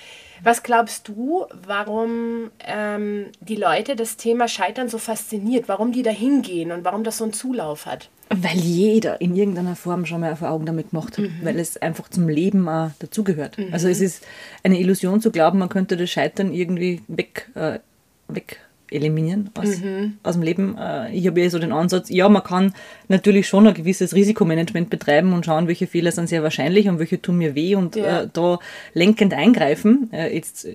Was 0.44 0.62
glaubst 0.62 1.08
du, 1.08 1.46
warum 1.66 2.52
ähm, 2.66 3.28
die 3.40 3.56
Leute 3.56 3.96
das 3.96 4.18
Thema 4.18 4.50
Scheitern 4.50 4.90
so 4.90 4.98
fasziniert, 4.98 5.70
warum 5.70 5.94
die 5.94 6.04
da 6.04 6.12
hingehen 6.12 6.74
und 6.74 6.84
warum 6.84 7.06
das 7.06 7.20
so 7.20 7.24
einen 7.24 7.32
Zulauf 7.32 7.86
hat? 7.86 8.10
Weil 8.30 8.58
jeder 8.58 9.22
in 9.22 9.38
irgendeiner 9.38 9.78
Form 9.78 10.06
schon 10.06 10.20
mal 10.20 10.28
Erfahrung 10.28 10.66
damit 10.66 10.90
gemacht 10.90 11.18
hat, 11.18 11.26
mhm. 11.26 11.40
weil 11.44 11.60
es 11.60 11.78
einfach 11.78 12.10
zum 12.10 12.28
Leben 12.28 12.68
auch 12.68 12.92
dazugehört. 13.00 13.58
Mhm. 13.58 13.70
Also 13.72 13.88
es 13.88 14.02
ist 14.02 14.26
eine 14.64 14.80
Illusion 14.80 15.22
zu 15.22 15.32
glauben, 15.32 15.60
man 15.60 15.70
könnte 15.70 15.96
das 15.96 16.10
Scheitern 16.10 16.54
irgendwie 16.54 17.02
weg, 17.08 17.50
äh, 17.56 17.80
weg 18.28 18.60
eliminieren 18.94 19.50
aus, 19.56 19.80
mhm. 19.80 20.18
aus 20.24 20.34
dem 20.34 20.42
Leben. 20.44 20.78
Äh, 20.78 21.14
ich 21.14 21.28
habe 21.28 21.42
ja 21.42 21.50
so 21.50 21.60
den 21.60 21.72
Ansatz, 21.72 22.10
ja, 22.10 22.30
man 22.30 22.44
kann 22.44 22.74
natürlich 23.08 23.48
schon 23.48 23.68
ein 23.68 23.74
gewisses 23.74 24.16
Risikomanagement 24.16 24.90
betreiben 24.90 25.34
und 25.34 25.46
schauen, 25.46 25.68
welche 25.68 25.88
Fehler 25.88 26.12
sind 26.12 26.30
sehr 26.30 26.44
wahrscheinlich 26.44 26.88
und 26.88 27.00
welche 27.00 27.22
tun 27.22 27.38
mir 27.38 27.56
weh 27.56 27.76
und 27.76 27.96
ja. 27.96 28.22
äh, 28.22 28.30
da 28.32 28.60
lenkend 28.94 29.34
eingreifen. 29.34 30.10
Äh, 30.12 30.34
jetzt, 30.36 30.68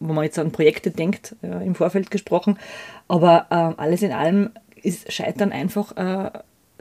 wo 0.00 0.12
man 0.12 0.24
jetzt 0.24 0.38
an 0.38 0.52
Projekte 0.52 0.90
denkt, 0.90 1.36
äh, 1.42 1.64
im 1.64 1.74
Vorfeld 1.74 2.10
gesprochen. 2.10 2.58
Aber 3.08 3.46
äh, 3.50 3.80
alles 3.80 4.02
in 4.02 4.12
allem 4.12 4.50
ist 4.82 5.12
Scheitern 5.12 5.52
einfach 5.52 5.96
äh, 5.96 6.30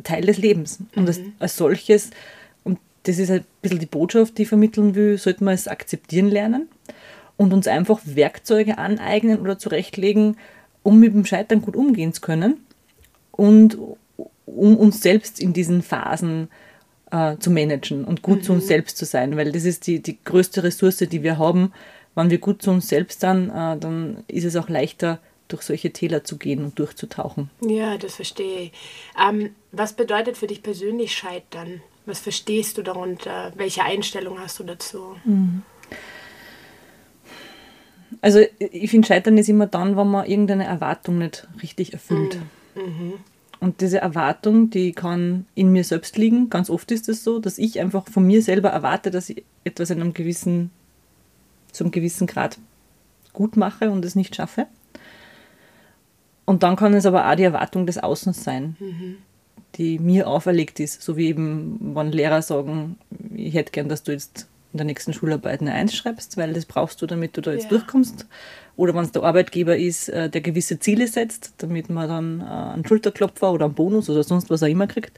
Teil 0.03 0.25
des 0.25 0.37
Lebens. 0.37 0.79
Und 0.95 1.07
das, 1.07 1.19
mhm. 1.19 1.33
als 1.39 1.55
solches, 1.55 2.11
und 2.63 2.79
das 3.03 3.17
ist 3.19 3.31
ein 3.31 3.45
bisschen 3.61 3.79
die 3.79 3.85
Botschaft, 3.85 4.37
die 4.37 4.43
ich 4.43 4.49
vermitteln 4.49 4.95
will, 4.95 5.17
sollten 5.17 5.45
wir 5.45 5.51
es 5.51 5.67
akzeptieren 5.67 6.29
lernen 6.29 6.67
und 7.37 7.53
uns 7.53 7.67
einfach 7.67 7.99
Werkzeuge 8.05 8.77
aneignen 8.77 9.39
oder 9.39 9.57
zurechtlegen, 9.57 10.37
um 10.83 10.99
mit 10.99 11.13
dem 11.13 11.25
Scheitern 11.25 11.61
gut 11.61 11.75
umgehen 11.75 12.13
zu 12.13 12.21
können 12.21 12.57
und 13.31 13.77
um 14.45 14.77
uns 14.77 15.01
selbst 15.01 15.39
in 15.39 15.53
diesen 15.53 15.81
Phasen 15.81 16.49
äh, 17.11 17.37
zu 17.37 17.49
managen 17.49 18.05
und 18.05 18.21
gut 18.21 18.39
mhm. 18.39 18.43
zu 18.43 18.53
uns 18.53 18.63
mhm. 18.65 18.67
selbst 18.67 18.97
zu 18.97 19.05
sein, 19.05 19.35
weil 19.37 19.51
das 19.51 19.65
ist 19.65 19.87
die, 19.87 20.01
die 20.01 20.17
größte 20.23 20.63
Ressource, 20.63 20.97
die 20.97 21.23
wir 21.23 21.37
haben. 21.37 21.73
Wenn 22.15 22.29
wir 22.29 22.37
gut 22.37 22.61
zu 22.61 22.69
uns 22.69 22.87
selbst 22.87 23.21
sind, 23.21 23.49
äh, 23.49 23.77
dann 23.77 24.23
ist 24.27 24.43
es 24.43 24.55
auch 24.55 24.69
leichter, 24.69 25.19
durch 25.47 25.63
solche 25.63 25.91
Täler 25.91 26.23
zu 26.23 26.37
gehen 26.37 26.63
und 26.63 26.79
durchzutauchen. 26.79 27.49
Ja, 27.61 27.97
das 27.97 28.15
verstehe 28.15 28.61
ich. 28.61 28.71
Ähm, 29.21 29.51
was 29.71 29.93
bedeutet 29.93 30.37
für 30.37 30.47
dich 30.47 30.63
persönlich 30.63 31.13
Scheitern? 31.13 31.81
Was 32.05 32.19
verstehst 32.19 32.77
du 32.77 32.81
darunter? 32.81 33.51
Welche 33.55 33.83
Einstellung 33.83 34.39
hast 34.39 34.59
du 34.59 34.63
dazu? 34.63 35.15
Mhm. 35.25 35.61
Also 38.23 38.39
ich 38.57 38.89
finde, 38.89 39.05
Scheitern 39.05 39.37
ist 39.37 39.49
immer 39.49 39.67
dann, 39.67 39.97
wenn 39.97 40.07
man 40.07 40.25
irgendeine 40.25 40.63
Erwartung 40.63 41.17
nicht 41.17 41.45
richtig 41.61 41.91
erfüllt. 41.91 42.39
Mhm. 42.73 43.15
Und 43.59 43.81
diese 43.81 43.97
Erwartung, 43.97 44.69
die 44.69 44.93
kann 44.93 45.45
in 45.55 45.73
mir 45.73 45.83
selbst 45.83 46.17
liegen. 46.17 46.49
Ganz 46.49 46.69
oft 46.69 46.89
ist 46.91 47.09
es 47.09 47.17
das 47.17 47.23
so, 47.25 47.39
dass 47.39 47.57
ich 47.57 47.81
einfach 47.81 48.07
von 48.07 48.25
mir 48.25 48.41
selber 48.41 48.69
erwarte, 48.69 49.11
dass 49.11 49.29
ich 49.29 49.43
etwas 49.65 49.89
in 49.89 49.99
einem 49.99 50.13
gewissen, 50.13 50.71
zu 51.73 51.83
einem 51.83 51.91
gewissen 51.91 52.25
Grad 52.25 52.57
gut 53.33 53.57
mache 53.57 53.91
und 53.91 54.05
es 54.05 54.15
nicht 54.15 54.37
schaffe. 54.37 54.67
Und 56.45 56.63
dann 56.63 56.77
kann 56.77 56.93
es 56.93 57.05
aber 57.05 57.29
auch 57.29 57.35
die 57.35 57.43
Erwartung 57.43 57.85
des 57.85 57.97
Außens 57.97 58.41
sein. 58.41 58.77
Mhm. 58.79 59.17
die 59.75 59.99
mir 59.99 60.29
auferlegt 60.29 60.79
ist. 60.79 61.01
So 61.01 61.17
wie 61.17 61.27
eben, 61.27 61.93
wenn 61.93 62.13
Lehrer 62.13 62.41
sagen, 62.41 62.97
ich 63.35 63.53
hätte 63.53 63.71
gern, 63.73 63.89
dass 63.89 64.03
du 64.03 64.13
jetzt 64.13 64.47
in 64.73 64.77
der 64.77 64.85
nächsten 64.85 65.13
Schularbeit 65.13 65.61
eine 65.61 65.73
Eins 65.73 65.95
schreibst, 65.95 66.35
weil 66.35 66.53
das 66.53 66.65
brauchst 66.65 67.01
du, 67.01 67.05
damit 67.05 67.37
du 67.37 67.41
da 67.41 67.51
jetzt 67.51 67.65
ja. 67.65 67.69
durchkommst. 67.69 68.25
Oder 68.75 68.95
wenn 68.95 69.03
es 69.03 69.11
der 69.11 69.23
Arbeitgeber 69.23 69.77
ist, 69.77 70.09
äh, 70.09 70.29
der 70.29 70.41
gewisse 70.41 70.79
Ziele 70.79 71.07
setzt, 71.07 71.53
damit 71.59 71.89
man 71.89 72.09
dann 72.09 72.41
äh, 72.41 72.73
einen 72.73 72.85
Schulterklopfer 72.85 73.51
oder 73.51 73.65
einen 73.65 73.75
Bonus 73.75 74.09
oder 74.09 74.23
sonst 74.23 74.49
was 74.49 74.63
auch 74.63 74.67
immer 74.67 74.87
kriegt. 74.87 75.17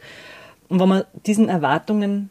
Und 0.67 0.79
wenn 0.79 0.89
man 0.89 1.03
diesen 1.25 1.47
Erwartungen 1.47 2.29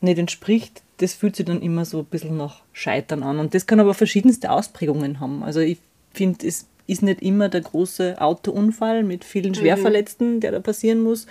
nicht 0.00 0.18
entspricht, 0.18 0.82
das 0.98 1.12
fühlt 1.12 1.36
sich 1.36 1.46
dann 1.46 1.62
immer 1.62 1.84
so 1.84 2.00
ein 2.00 2.04
bisschen 2.06 2.36
nach 2.36 2.62
Scheitern 2.72 3.22
an. 3.22 3.38
Und 3.38 3.54
das 3.54 3.66
kann 3.66 3.80
aber 3.80 3.92
verschiedenste 3.92 4.50
Ausprägungen 4.50 5.20
haben. 5.20 5.42
Also 5.42 5.60
ich 5.60 5.78
finde, 6.12 6.46
es 6.46 6.66
ist 6.86 7.02
nicht 7.02 7.22
immer 7.22 7.48
der 7.48 7.60
große 7.60 8.20
Autounfall 8.20 9.02
mit 9.02 9.24
vielen 9.24 9.54
Schwerverletzten, 9.54 10.40
der 10.40 10.52
da 10.52 10.60
passieren 10.60 11.02
muss, 11.02 11.26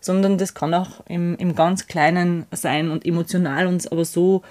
sondern 0.00 0.38
das 0.38 0.54
kann 0.54 0.74
auch 0.74 1.04
im, 1.08 1.36
im 1.36 1.54
ganz 1.54 1.86
Kleinen 1.86 2.46
sein 2.52 2.90
und 2.90 3.06
emotional 3.06 3.66
uns 3.66 3.86
aber 3.86 4.04
so 4.04 4.42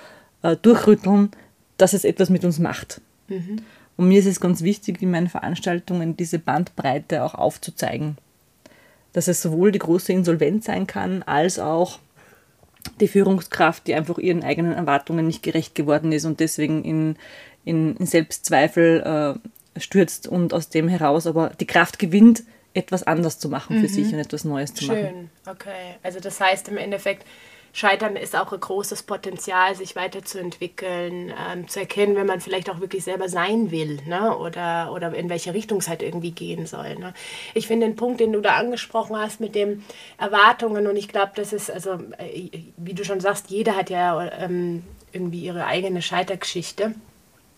äh, 0.41 0.55
durchrütteln, 0.55 1.31
dass 1.77 1.93
es 1.93 2.03
etwas 2.03 2.29
mit 2.29 2.43
uns 2.45 2.59
macht. 2.59 3.01
Mhm. 3.27 3.61
Und 3.97 4.07
mir 4.07 4.19
ist 4.19 4.27
es 4.27 4.39
ganz 4.39 4.61
wichtig, 4.61 5.01
in 5.01 5.11
meinen 5.11 5.27
Veranstaltungen 5.27 6.15
diese 6.15 6.39
Bandbreite 6.39 7.23
auch 7.23 7.33
aufzuzeigen. 7.33 8.17
Dass 9.13 9.27
es 9.27 9.41
sowohl 9.41 9.71
die 9.71 9.79
große 9.79 10.13
Insolvenz 10.13 10.65
sein 10.65 10.85
kann, 10.85 11.23
als 11.23 11.57
auch 11.57 11.99
die 12.99 13.07
Führungskraft, 13.07 13.87
die 13.87 13.95
einfach 13.95 14.17
ihren 14.17 14.43
eigenen 14.43 14.73
Erwartungen 14.73 15.27
nicht 15.27 15.43
gerecht 15.43 15.75
geworden 15.75 16.11
ist 16.11 16.25
und 16.25 16.39
deswegen 16.39 16.83
in, 16.83 17.15
in, 17.65 17.95
in 17.97 18.05
Selbstzweifel 18.05 19.39
äh, 19.75 19.79
stürzt 19.79 20.27
und 20.27 20.53
aus 20.53 20.69
dem 20.69 20.87
heraus 20.87 21.27
aber 21.27 21.51
die 21.59 21.67
Kraft 21.67 21.99
gewinnt, 21.99 22.43
etwas 22.73 23.03
anders 23.03 23.39
zu 23.39 23.49
machen 23.49 23.77
für 23.77 23.87
mhm. 23.87 23.93
sich 23.93 24.13
und 24.13 24.19
etwas 24.19 24.43
Neues 24.43 24.73
zu 24.73 24.85
Schön. 24.85 25.01
machen. 25.01 25.29
Schön, 25.43 25.53
okay. 25.53 25.95
Also 26.03 26.19
das 26.19 26.39
heißt 26.39 26.69
im 26.69 26.77
Endeffekt, 26.77 27.25
Scheitern 27.77 28.15
ist 28.15 28.35
auch 28.35 28.51
ein 28.51 28.59
großes 28.59 29.03
Potenzial, 29.03 29.75
sich 29.75 29.95
weiterzuentwickeln, 29.95 31.31
ähm, 31.31 31.67
zu 31.67 31.79
erkennen, 31.79 32.15
wenn 32.15 32.25
man 32.25 32.41
vielleicht 32.41 32.71
auch 32.71 32.79
wirklich 32.79 33.03
selber 33.03 33.29
sein 33.29 33.69
will 33.69 33.99
ne? 34.07 34.35
oder, 34.35 34.91
oder 34.91 35.13
in 35.13 35.29
welche 35.29 35.53
Richtung 35.53 35.77
es 35.77 35.87
halt 35.87 36.01
irgendwie 36.01 36.31
gehen 36.31 36.65
soll. 36.65 36.95
Ne? 36.95 37.13
Ich 37.53 37.67
finde 37.67 37.85
den 37.85 37.95
Punkt, 37.95 38.19
den 38.19 38.33
du 38.33 38.41
da 38.41 38.55
angesprochen 38.55 39.15
hast 39.15 39.39
mit 39.39 39.53
den 39.53 39.85
Erwartungen 40.17 40.87
und 40.87 40.95
ich 40.95 41.07
glaube, 41.07 41.33
das 41.35 41.53
ist, 41.53 41.69
also 41.69 41.99
äh, 42.17 42.49
wie 42.77 42.95
du 42.95 43.05
schon 43.05 43.19
sagst, 43.19 43.51
jeder 43.51 43.75
hat 43.75 43.91
ja 43.91 44.27
ähm, 44.39 44.81
irgendwie 45.11 45.41
ihre 45.41 45.67
eigene 45.67 46.01
Scheitergeschichte. 46.01 46.95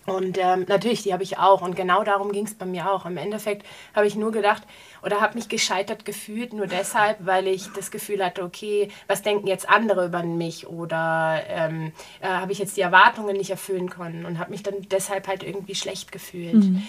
Und 0.05 0.37
ähm, 0.39 0.65
natürlich, 0.67 1.03
die 1.03 1.13
habe 1.13 1.23
ich 1.23 1.37
auch. 1.37 1.61
Und 1.61 1.75
genau 1.75 2.03
darum 2.03 2.31
ging 2.31 2.45
es 2.45 2.55
bei 2.55 2.65
mir 2.65 2.91
auch. 2.91 3.05
Im 3.05 3.17
Endeffekt 3.17 3.65
habe 3.93 4.07
ich 4.07 4.15
nur 4.15 4.31
gedacht 4.31 4.63
oder 5.03 5.21
habe 5.21 5.35
mich 5.35 5.49
gescheitert 5.49 6.03
gefühlt, 6.05 6.53
nur 6.53 6.67
deshalb, 6.67 7.17
weil 7.25 7.47
ich 7.47 7.67
das 7.73 7.91
Gefühl 7.91 8.23
hatte, 8.23 8.43
okay, 8.43 8.89
was 9.07 9.21
denken 9.21 9.47
jetzt 9.47 9.69
andere 9.69 10.05
über 10.05 10.23
mich? 10.23 10.67
Oder 10.67 11.43
ähm, 11.47 11.91
äh, 12.21 12.27
habe 12.27 12.51
ich 12.51 12.59
jetzt 12.59 12.77
die 12.77 12.81
Erwartungen 12.81 13.37
nicht 13.37 13.51
erfüllen 13.51 13.89
können 13.89 14.25
und 14.25 14.39
habe 14.39 14.51
mich 14.51 14.63
dann 14.63 14.75
deshalb 14.89 15.27
halt 15.27 15.43
irgendwie 15.43 15.75
schlecht 15.75 16.11
gefühlt. 16.11 16.55
Mhm. 16.55 16.83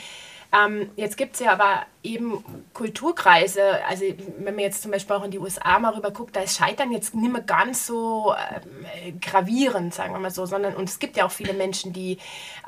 Ähm, 0.52 0.90
jetzt 0.96 1.16
gibt 1.16 1.34
es 1.34 1.40
ja 1.40 1.52
aber 1.52 1.86
eben 2.02 2.44
Kulturkreise, 2.74 3.84
also 3.86 4.04
wenn 4.38 4.54
man 4.54 4.64
jetzt 4.64 4.82
zum 4.82 4.90
Beispiel 4.90 5.14
auch 5.14 5.22
in 5.22 5.30
die 5.30 5.38
USA 5.38 5.78
mal 5.78 5.92
rüber 5.92 6.10
guckt, 6.10 6.34
da 6.34 6.40
ist 6.40 6.56
Scheitern 6.56 6.90
jetzt 6.90 7.14
nicht 7.14 7.32
mehr 7.32 7.42
ganz 7.42 7.86
so 7.86 8.34
äh, 8.34 9.12
gravierend, 9.20 9.94
sagen 9.94 10.12
wir 10.12 10.18
mal 10.18 10.30
so, 10.30 10.46
sondern 10.46 10.74
und 10.74 10.88
es 10.88 10.98
gibt 10.98 11.16
ja 11.16 11.26
auch 11.26 11.30
viele 11.30 11.52
Menschen, 11.52 11.92
die 11.92 12.18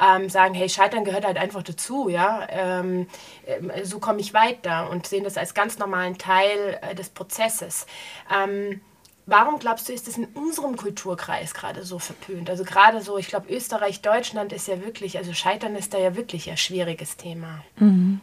ähm, 0.01 0.29
sagen, 0.29 0.55
hey, 0.55 0.69
Scheitern 0.69 1.05
gehört 1.05 1.25
halt 1.25 1.39
einfach 1.39 1.63
dazu, 1.63 2.09
ja, 2.09 2.47
ähm, 2.51 3.09
äh, 3.47 3.85
so 3.85 3.99
komme 3.99 4.21
ich 4.21 4.33
weiter 4.33 4.89
und 4.91 5.07
sehen 5.07 5.25
das 5.25 5.37
als 5.37 5.55
ganz 5.55 5.79
normalen 5.79 6.19
Teil 6.19 6.79
äh, 6.83 6.95
des 6.95 7.09
Prozesses. 7.09 7.87
Ähm, 8.33 8.81
Warum 9.27 9.61
glaubst 9.61 9.89
du, 9.89 9.93
ist 9.93 10.09
es 10.09 10.19
in 10.19 10.27
unserem 10.35 10.77
Kulturkreis 10.77 11.55
gerade 11.55 11.85
so 11.85 12.01
verpönt? 12.01 12.51
Also 12.51 12.65
gerade 12.65 13.01
so, 13.01 13.19
ich 13.19 13.29
glaube, 13.29 13.53
Österreich, 13.55 14.01
Deutschland 14.03 14.53
ist 14.53 14.67
ja 14.67 14.85
wirklich, 14.85 15.17
also 15.17 15.33
Scheitern 15.33 15.77
ist 15.77 15.95
da 15.95 15.99
ja 15.99 16.17
wirklich 16.17 16.51
ein 16.51 16.57
schwieriges 16.57 17.17
Thema. 17.17 17.63
Mhm. 17.79 18.21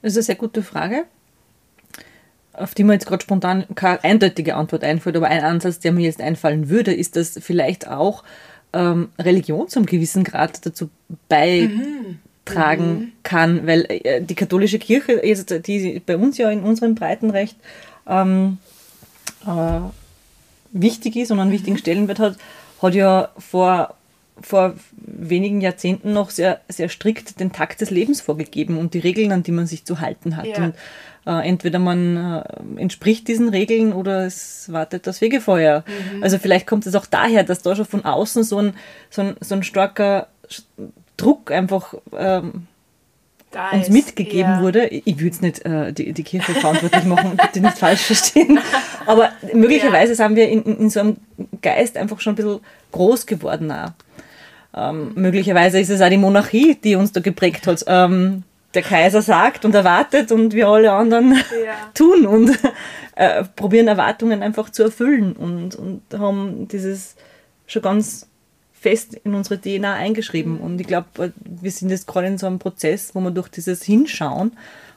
Das 0.00 0.12
ist 0.12 0.16
eine 0.16 0.22
sehr 0.22 0.34
gute 0.36 0.62
Frage, 0.62 1.04
auf 2.54 2.74
die 2.74 2.82
mir 2.82 2.94
jetzt 2.94 3.06
gerade 3.06 3.22
spontan 3.22 3.66
keine 3.74 4.02
eindeutige 4.04 4.56
Antwort 4.56 4.84
einfällt, 4.84 5.16
aber 5.16 5.28
ein 5.28 5.44
Ansatz, 5.44 5.80
der 5.80 5.92
mir 5.92 6.04
jetzt 6.04 6.20
einfallen 6.20 6.70
würde, 6.70 6.94
ist, 6.94 7.16
dass 7.16 7.38
vielleicht 7.40 7.86
auch 7.88 8.24
ähm, 8.72 9.10
Religion 9.18 9.68
zum 9.68 9.84
gewissen 9.84 10.24
Grad 10.24 10.64
dazu 10.64 10.88
beitragen 11.28 12.98
mhm. 12.98 13.12
kann, 13.22 13.66
weil 13.66 13.84
äh, 13.88 14.22
die 14.22 14.34
katholische 14.34 14.78
Kirche, 14.78 15.20
die 15.60 16.02
bei 16.04 16.16
uns 16.16 16.38
ja 16.38 16.50
in 16.50 16.62
unserem 16.62 16.94
Breitenrecht 16.94 17.56
ähm, 18.06 18.58
äh, 19.48 19.80
wichtig 20.72 21.16
ist 21.16 21.30
und 21.30 21.40
einen 21.40 21.50
wichtigen 21.50 21.76
mhm. 21.76 21.80
Stellenwert 21.80 22.18
hat, 22.18 22.36
hat 22.82 22.94
ja 22.94 23.30
vor, 23.38 23.94
vor 24.40 24.74
wenigen 24.96 25.60
Jahrzehnten 25.60 26.12
noch 26.12 26.30
sehr, 26.30 26.60
sehr 26.68 26.88
strikt 26.88 27.40
den 27.40 27.52
Takt 27.52 27.80
des 27.80 27.90
Lebens 27.90 28.20
vorgegeben 28.20 28.78
und 28.78 28.94
die 28.94 28.98
Regeln, 28.98 29.32
an 29.32 29.42
die 29.42 29.52
man 29.52 29.66
sich 29.66 29.84
zu 29.84 30.00
halten 30.00 30.36
hat. 30.36 30.46
Ja. 30.46 30.64
Und 30.64 30.74
äh, 31.26 31.48
entweder 31.48 31.78
man 31.78 32.16
äh, 32.16 32.80
entspricht 32.80 33.28
diesen 33.28 33.48
Regeln 33.48 33.92
oder 33.92 34.24
es 34.24 34.70
wartet 34.72 35.06
das 35.06 35.18
Fegefeuer. 35.18 35.84
Mhm. 36.14 36.22
Also 36.22 36.38
vielleicht 36.38 36.66
kommt 36.66 36.86
es 36.86 36.94
auch 36.94 37.06
daher, 37.06 37.44
dass 37.44 37.62
da 37.62 37.74
schon 37.74 37.84
von 37.84 38.04
außen 38.04 38.44
so 38.44 38.58
ein, 38.58 38.74
so 39.10 39.22
ein, 39.22 39.36
so 39.40 39.54
ein 39.54 39.62
starker 39.62 40.28
Druck 41.16 41.50
einfach 41.50 41.94
ähm, 42.16 42.67
da 43.50 43.70
uns 43.70 43.84
ist, 43.88 43.92
mitgegeben 43.92 44.52
ja. 44.52 44.62
wurde. 44.62 44.86
Ich 44.88 45.16
würde 45.16 45.24
jetzt 45.24 45.42
nicht 45.42 45.64
äh, 45.64 45.92
die, 45.92 46.12
die 46.12 46.22
Kirche 46.22 46.52
verantwortlich 46.54 47.04
machen, 47.04 47.36
bitte 47.36 47.60
nicht 47.60 47.78
falsch 47.78 48.02
verstehen. 48.02 48.60
Aber 49.06 49.30
möglicherweise 49.52 50.12
ja. 50.12 50.16
sind 50.16 50.36
wir 50.36 50.48
in, 50.48 50.62
in, 50.62 50.90
so 50.90 51.00
einem 51.00 51.16
Geist 51.62 51.96
einfach 51.96 52.20
schon 52.20 52.34
ein 52.34 52.36
bisschen 52.36 52.60
groß 52.92 53.26
geworden. 53.26 53.72
Auch. 53.72 53.92
Ähm, 54.76 55.12
möglicherweise 55.14 55.80
ist 55.80 55.90
es 55.90 56.00
auch 56.00 56.10
die 56.10 56.18
Monarchie, 56.18 56.76
die 56.82 56.94
uns 56.94 57.12
da 57.12 57.20
geprägt 57.20 57.66
hat. 57.66 57.84
Ähm, 57.86 58.44
der 58.74 58.82
Kaiser 58.82 59.22
sagt 59.22 59.64
und 59.64 59.74
erwartet 59.74 60.30
und 60.30 60.52
wir 60.52 60.68
alle 60.68 60.92
anderen 60.92 61.32
ja. 61.32 61.74
tun 61.94 62.26
und 62.26 62.50
äh, 63.16 63.44
probieren 63.56 63.88
Erwartungen 63.88 64.42
einfach 64.42 64.70
zu 64.70 64.82
erfüllen 64.82 65.32
und, 65.32 65.74
und 65.74 66.02
haben 66.18 66.68
dieses 66.68 67.16
schon 67.66 67.82
ganz 67.82 68.28
fest 68.80 69.14
in 69.14 69.34
unsere 69.34 69.60
DNA 69.60 69.94
eingeschrieben. 69.94 70.54
Mhm. 70.54 70.60
Und 70.60 70.80
ich 70.80 70.86
glaube, 70.86 71.32
wir 71.44 71.70
sind 71.70 71.90
jetzt 71.90 72.06
gerade 72.06 72.28
in 72.28 72.38
so 72.38 72.46
einem 72.46 72.58
Prozess, 72.58 73.14
wo 73.14 73.20
wir 73.20 73.30
durch 73.30 73.48
dieses 73.48 73.82
Hinschauen 73.82 74.52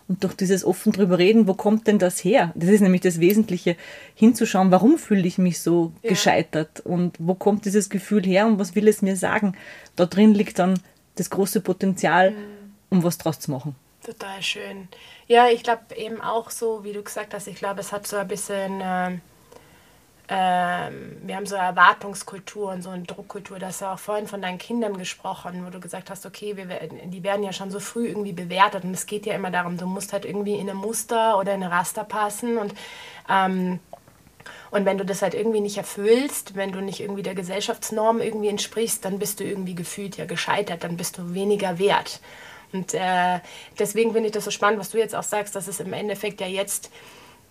und 0.07 0.23
durch 0.23 0.33
dieses 0.33 0.65
offen 0.65 0.91
drüber 0.91 1.17
reden, 1.17 1.47
wo 1.47 1.53
kommt 1.53 1.87
denn 1.87 1.99
das 1.99 2.23
her? 2.23 2.51
Das 2.55 2.69
ist 2.69 2.81
nämlich 2.81 3.01
das 3.01 3.19
Wesentliche, 3.19 3.75
hinzuschauen, 4.15 4.71
warum 4.71 4.97
fühle 4.97 5.25
ich 5.25 5.37
mich 5.37 5.59
so 5.59 5.93
ja. 6.01 6.09
gescheitert 6.09 6.81
und 6.81 7.15
wo 7.19 7.33
kommt 7.33 7.65
dieses 7.65 7.89
Gefühl 7.89 8.25
her 8.25 8.45
und 8.45 8.59
was 8.59 8.75
will 8.75 8.87
es 8.87 9.01
mir 9.01 9.15
sagen? 9.15 9.55
Da 9.95 10.05
drin 10.05 10.33
liegt 10.33 10.59
dann 10.59 10.79
das 11.15 11.29
große 11.29 11.61
Potenzial, 11.61 12.31
mhm. 12.31 12.35
um 12.89 13.03
was 13.03 13.17
draus 13.17 13.39
zu 13.39 13.51
machen. 13.51 13.75
Total 14.05 14.41
schön. 14.41 14.87
Ja, 15.27 15.47
ich 15.47 15.63
glaube 15.63 15.81
eben 15.95 16.19
auch 16.19 16.49
so, 16.49 16.83
wie 16.83 16.91
du 16.91 17.03
gesagt 17.03 17.33
hast, 17.33 17.47
ich 17.47 17.55
glaube, 17.55 17.79
es 17.79 17.91
hat 17.91 18.07
so 18.07 18.17
ein 18.17 18.27
bisschen... 18.27 18.81
Äh 18.81 19.11
ähm, 20.33 21.17
wir 21.23 21.35
haben 21.35 21.45
so 21.45 21.55
eine 21.55 21.65
Erwartungskultur 21.65 22.71
und 22.71 22.81
so 22.83 22.89
eine 22.89 23.03
Druckkultur. 23.03 23.59
Du 23.59 23.65
hast 23.65 23.81
ja 23.81 23.93
auch 23.93 23.99
vorhin 23.99 24.27
von 24.27 24.41
deinen 24.41 24.59
Kindern 24.59 24.97
gesprochen, 24.97 25.65
wo 25.65 25.69
du 25.69 25.81
gesagt 25.81 26.09
hast, 26.09 26.25
okay, 26.25 26.55
wir, 26.55 26.67
die 26.67 27.21
werden 27.21 27.43
ja 27.43 27.51
schon 27.51 27.69
so 27.69 27.81
früh 27.81 28.07
irgendwie 28.07 28.31
bewertet. 28.31 28.85
Und 28.85 28.93
es 28.93 29.07
geht 29.07 29.25
ja 29.25 29.33
immer 29.33 29.51
darum, 29.51 29.77
du 29.77 29.85
musst 29.87 30.13
halt 30.13 30.23
irgendwie 30.23 30.55
in 30.55 30.69
ein 30.69 30.77
Muster 30.77 31.37
oder 31.37 31.53
in 31.53 31.61
eine 31.61 31.69
Raster 31.69 32.05
passen. 32.05 32.57
Und, 32.57 32.73
ähm, 33.29 33.81
und 34.71 34.85
wenn 34.85 34.97
du 34.97 35.03
das 35.03 35.21
halt 35.21 35.33
irgendwie 35.33 35.59
nicht 35.59 35.77
erfüllst, 35.77 36.55
wenn 36.55 36.71
du 36.71 36.79
nicht 36.79 37.01
irgendwie 37.01 37.23
der 37.23 37.35
Gesellschaftsnorm 37.35 38.21
irgendwie 38.21 38.47
entsprichst, 38.47 39.03
dann 39.03 39.19
bist 39.19 39.41
du 39.41 39.43
irgendwie 39.43 39.75
gefühlt 39.75 40.15
ja 40.15 40.23
gescheitert, 40.23 40.85
dann 40.85 40.95
bist 40.95 41.17
du 41.17 41.33
weniger 41.33 41.77
wert. 41.77 42.21
Und 42.71 42.93
äh, 42.93 43.41
deswegen 43.77 44.13
finde 44.13 44.27
ich 44.27 44.33
das 44.33 44.45
so 44.45 44.51
spannend, 44.51 44.79
was 44.79 44.91
du 44.91 44.97
jetzt 44.97 45.13
auch 45.13 45.23
sagst, 45.23 45.57
dass 45.57 45.67
es 45.67 45.81
im 45.81 45.91
Endeffekt 45.91 46.39
ja 46.39 46.47
jetzt 46.47 46.89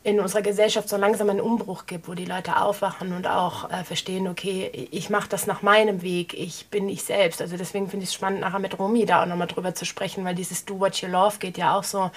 in 0.03 0.19
unserer 0.19 0.41
Gesellschaft 0.41 0.89
so 0.89 0.97
langsam 0.97 1.29
einen 1.29 1.43
Umbruch 1.43 1.85
gibt, 1.85 2.09
wo 2.09 2.15
die 2.15 2.25
Leute 2.25 2.61
aufwachen 2.61 3.13
und 3.13 3.27
auch 3.27 3.71
äh, 3.71 3.85
verstehen, 3.85 4.29
okay, 4.29 4.89
ich 4.91 5.11
mache 5.11 5.29
das 5.29 5.47
nach 5.47 5.61
meinem 5.61 6.01
Weg, 6.01 6.33
ich 6.33 6.69
bin 6.69 6.89
ich 6.89 7.03
selbst. 7.03 7.43
Also 7.43 7.59
deswegen 7.59 7.89
finde 7.89 8.05
ich 8.05 8.11
es 8.11 8.15
spannend, 8.15 8.41
nachher 8.41 8.61
mit 8.61 8.79
Romy 8.79 9.05
da 9.05 9.23
auch 9.23 9.27
nochmal 9.27 9.47
drüber 9.47 9.75
zu 9.75 9.85
sprechen, 9.85 10.25
weil 10.25 10.35
dieses 10.35 10.65
Do 10.65 10.81
What 10.81 10.97
You 11.03 11.09
Love 11.09 11.37
geht 11.39 11.59
ja 11.59 11.77
auch 11.77 11.85
so 11.85 12.11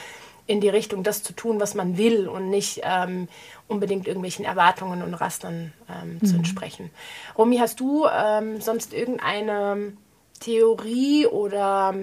in 0.48 0.62
die 0.62 0.70
Richtung, 0.70 1.04
das 1.04 1.24
zu 1.24 1.34
tun, 1.34 1.60
was 1.60 1.74
man 1.74 1.98
will 1.98 2.28
und 2.28 2.50
nicht 2.50 2.82
ähm, 2.84 3.28
unbedingt 3.68 4.08
irgendwelchen 4.08 4.46
Erwartungen 4.46 5.02
und 5.02 5.14
Rastern 5.14 5.74
ähm, 5.90 6.20
mhm. 6.22 6.26
zu 6.26 6.36
entsprechen. 6.36 6.90
Romy, 7.38 7.58
hast 7.58 7.80
du 7.82 8.06
ähm, 8.08 8.62
sonst 8.62 8.94
irgendeine 8.94 9.94
Theorie 10.40 11.28
oder 11.28 11.94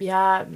ja, 0.00 0.46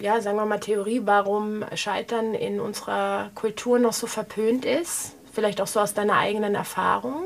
ja, 0.00 0.20
sagen 0.20 0.36
wir 0.36 0.46
mal 0.46 0.60
Theorie, 0.60 1.02
warum 1.04 1.64
Scheitern 1.74 2.34
in 2.34 2.60
unserer 2.60 3.30
Kultur 3.34 3.78
noch 3.78 3.92
so 3.92 4.06
verpönt 4.06 4.64
ist? 4.64 5.16
Vielleicht 5.32 5.60
auch 5.60 5.66
so 5.66 5.80
aus 5.80 5.94
deiner 5.94 6.16
eigenen 6.16 6.54
Erfahrung? 6.54 7.24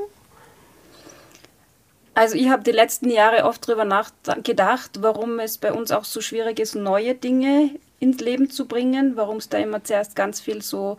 Also 2.14 2.34
ich 2.34 2.48
habe 2.48 2.64
die 2.64 2.72
letzten 2.72 3.10
Jahre 3.10 3.44
oft 3.44 3.68
darüber 3.68 3.84
nachgedacht, 3.84 5.02
warum 5.02 5.38
es 5.38 5.58
bei 5.58 5.72
uns 5.72 5.92
auch 5.92 6.04
so 6.04 6.20
schwierig 6.20 6.58
ist, 6.58 6.74
neue 6.74 7.14
Dinge 7.14 7.70
ins 8.00 8.20
Leben 8.20 8.50
zu 8.50 8.66
bringen, 8.66 9.12
warum 9.16 9.36
es 9.36 9.48
da 9.48 9.58
immer 9.58 9.84
zuerst 9.84 10.16
ganz 10.16 10.40
viel 10.40 10.62
so, 10.62 10.96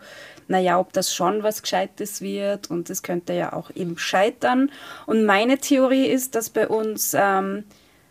naja, 0.48 0.78
ob 0.78 0.92
das 0.92 1.14
schon 1.14 1.42
was 1.42 1.62
Gescheites 1.62 2.22
wird 2.22 2.70
und 2.70 2.88
es 2.90 3.02
könnte 3.02 3.32
ja 3.32 3.52
auch 3.52 3.70
eben 3.74 3.98
scheitern. 3.98 4.70
Und 5.06 5.26
meine 5.26 5.58
Theorie 5.58 6.06
ist, 6.06 6.34
dass 6.34 6.48
bei 6.48 6.68
uns 6.68 7.14
ähm, 7.18 7.64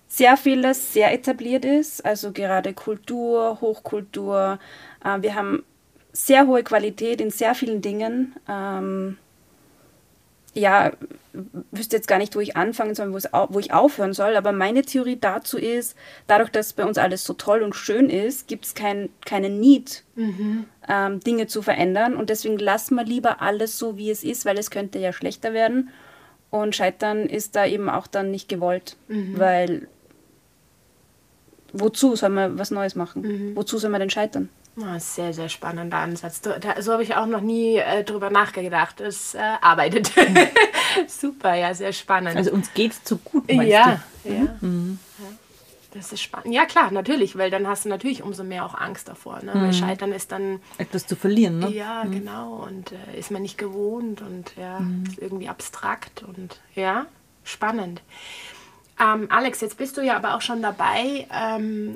sehr 0.10 0.36
vieles 0.36 0.92
sehr 0.92 1.14
etabliert 1.14 1.64
ist, 1.64 2.04
also 2.04 2.32
gerade 2.34 2.74
Kultur, 2.74 3.62
Hochkultur. 3.62 4.60
Äh, 5.06 5.22
wir 5.22 5.36
haben 5.36 5.64
sehr 6.12 6.48
hohe 6.48 6.64
Qualität 6.64 7.22
in 7.22 7.30
sehr 7.30 7.56
vielen 7.56 7.82
Dingen. 7.82 8.36
Ähm, 8.50 9.18
ja, 10.56 10.92
wüsste 11.72 11.96
jetzt 11.96 12.08
gar 12.08 12.18
nicht, 12.18 12.36
wo 12.36 12.40
ich 12.40 12.58
anfangen 12.58 12.96
soll, 12.96 13.14
wo 13.14 13.60
ich 13.60 13.72
aufhören 13.72 14.14
soll, 14.14 14.36
aber 14.36 14.52
meine 14.52 14.82
Theorie 14.82 15.18
dazu 15.20 15.60
ist, 15.60 15.96
dadurch, 16.26 16.50
dass 16.50 16.74
bei 16.74 16.86
uns 16.86 16.98
alles 16.98 17.24
so 17.24 17.34
toll 17.34 17.62
und 17.62 17.76
schön 17.76 18.10
ist, 18.10 18.48
gibt 18.48 18.66
es 18.66 18.74
kein, 18.74 19.10
keinen 19.24 19.60
Need, 19.60 20.04
mhm. 20.16 20.66
ähm, 20.90 21.20
Dinge 21.20 21.46
zu 21.46 21.62
verändern 21.62 22.16
und 22.16 22.32
deswegen 22.32 22.58
lassen 22.58 22.96
wir 22.96 23.06
lieber 23.06 23.44
alles 23.44 23.78
so, 23.78 23.96
wie 23.96 24.10
es 24.10 24.24
ist, 24.24 24.44
weil 24.44 24.58
es 24.58 24.72
könnte 24.72 24.98
ja 24.98 25.14
schlechter 25.14 25.54
werden 25.54 25.92
und 26.50 26.76
Scheitern 26.76 27.28
ist 27.28 27.56
da 27.56 27.68
eben 27.68 27.88
auch 27.88 28.08
dann 28.08 28.32
nicht 28.32 28.50
gewollt, 28.50 28.98
mhm. 29.08 29.38
weil 29.38 29.88
wozu 31.74 32.16
soll 32.16 32.30
man 32.30 32.58
was 32.58 32.72
Neues 32.72 32.96
machen? 32.96 33.22
Mhm. 33.22 33.56
Wozu 33.56 33.78
soll 33.78 33.90
man 33.90 34.00
denn 34.00 34.10
scheitern? 34.10 34.50
Oh, 34.78 34.98
sehr, 34.98 35.34
sehr 35.34 35.50
spannender 35.50 35.98
Ansatz. 35.98 36.42
Da, 36.42 36.82
so 36.82 36.94
habe 36.94 37.04
ich 37.04 37.16
auch 37.16 37.26
noch 37.26 37.42
nie 37.42 37.78
äh, 37.78 38.04
drüber 38.04 38.30
nachgedacht. 38.30 39.02
Es 39.02 39.36
äh, 39.36 39.40
arbeitet. 39.62 40.12
Super, 41.08 41.56
ja, 41.56 41.74
sehr 41.74 41.92
spannend. 41.92 42.38
Also 42.38 42.52
uns 42.52 42.74
geht 42.74 42.94
es 42.94 43.04
zu 43.04 43.18
gut, 43.18 43.52
meinst 43.52 43.72
ja, 43.72 44.02
du? 44.24 44.34
Ja. 44.34 44.58
Mhm. 44.62 45.00
ja. 45.20 45.26
Das 45.92 46.14
ist 46.14 46.22
spannend. 46.22 46.54
Ja, 46.54 46.66
klar, 46.66 46.92
natürlich, 46.92 47.36
weil 47.36 47.50
dann 47.50 47.68
hast 47.68 47.86
du 47.86 47.90
natürlich 47.90 48.22
umso 48.22 48.44
mehr 48.44 48.64
auch 48.64 48.76
Angst 48.76 49.08
davor. 49.08 49.42
Ne? 49.44 49.56
Mhm. 49.56 49.62
Weil 49.62 49.74
Scheitern 49.74 50.12
ist 50.12 50.32
dann. 50.32 50.60
Etwas 50.78 51.08
zu 51.08 51.16
verlieren, 51.16 51.60
ne? 51.60 51.72
Ja, 51.72 52.04
mhm. 52.04 52.12
genau. 52.12 52.64
Und 52.68 52.92
äh, 52.92 53.18
ist 53.18 53.32
man 53.32 53.42
nicht 53.42 53.58
gewohnt 53.58 54.22
und 54.22 54.56
ja, 54.56 54.80
mhm. 54.80 55.06
ist 55.08 55.18
irgendwie 55.18 55.50
abstrakt 55.50 56.24
und 56.24 56.60
ja, 56.76 57.08
spannend. 57.44 58.02
Ähm, 59.02 59.28
Alex, 59.30 59.62
jetzt 59.62 59.78
bist 59.78 59.98
du 59.98 60.02
ja 60.02 60.18
aber 60.18 60.36
auch 60.36 60.42
schon 60.42 60.62
dabei, 60.62 61.28
ähm, 61.34 61.96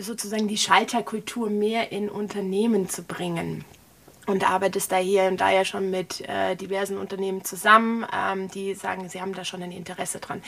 sozusagen 0.00 0.46
die 0.48 0.56
Schalterkultur 0.56 1.50
mehr 1.50 1.90
in 1.92 2.08
Unternehmen 2.08 2.88
zu 2.88 3.02
bringen. 3.02 3.64
Und 4.26 4.48
arbeitest 4.48 4.90
da 4.90 4.96
hier 4.96 5.24
und 5.24 5.38
da 5.42 5.50
ja 5.50 5.66
schon 5.66 5.90
mit 5.90 6.26
äh, 6.26 6.56
diversen 6.56 6.96
Unternehmen 6.96 7.44
zusammen, 7.44 8.06
ähm, 8.10 8.50
die 8.50 8.72
sagen, 8.74 9.10
sie 9.10 9.20
haben 9.20 9.34
da 9.34 9.44
schon 9.44 9.62
ein 9.62 9.70
Interesse 9.70 10.18
dran. 10.18 10.42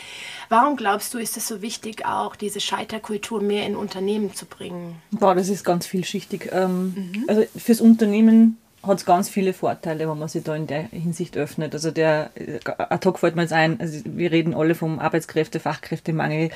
Warum 0.49 0.77
glaubst 0.77 1.13
du, 1.13 1.19
ist 1.19 1.37
es 1.37 1.47
so 1.47 1.61
wichtig, 1.61 2.07
auch 2.07 2.37
diese 2.37 2.61
Schalterkultur 2.61 3.43
mehr 3.43 3.67
in 3.67 3.77
Unternehmen 3.77 4.35
zu 4.35 4.47
bringen? 4.47 4.97
Boah, 5.11 5.35
das 5.35 5.51
ist 5.51 5.63
ganz 5.63 5.87
vielschichtig. 5.87 6.49
Ähm, 6.53 6.95
mhm. 7.13 7.25
Also 7.29 7.45
fürs 7.55 7.83
Unternehmen 7.83 8.57
hat 8.87 8.99
es 8.99 9.05
ganz 9.05 9.29
viele 9.29 9.53
Vorteile, 9.53 10.09
wenn 10.09 10.19
man 10.19 10.29
sich 10.29 10.43
da 10.43 10.55
in 10.55 10.67
der 10.67 10.83
Hinsicht 10.83 11.37
öffnet. 11.37 11.75
Also 11.75 11.91
der 11.91 12.31
äh, 12.35 12.59
ad 12.65 13.07
hoc 13.07 13.19
fällt 13.19 13.37
mir 13.37 13.43
jetzt 13.43 13.53
ein, 13.53 13.81
also 13.81 14.01
wir 14.05 14.33
reden 14.33 14.55
alle 14.55 14.75
vom 14.75 14.99
Arbeitskräfte, 14.99 15.61
Fachkräftemangel. 15.61 16.51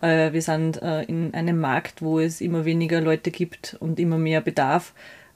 Äh, 0.00 0.32
wir 0.32 0.42
sind 0.42 0.82
äh, 0.82 1.02
in 1.02 1.34
einem 1.34 1.60
Markt, 1.60 2.02
wo 2.02 2.20
es 2.20 2.40
immer 2.40 2.64
weniger 2.64 3.00
Leute 3.00 3.30
gibt 3.30 3.76
und 3.80 3.98
immer 3.98 4.18
mehr 4.18 4.40
Bedarf 4.40 4.92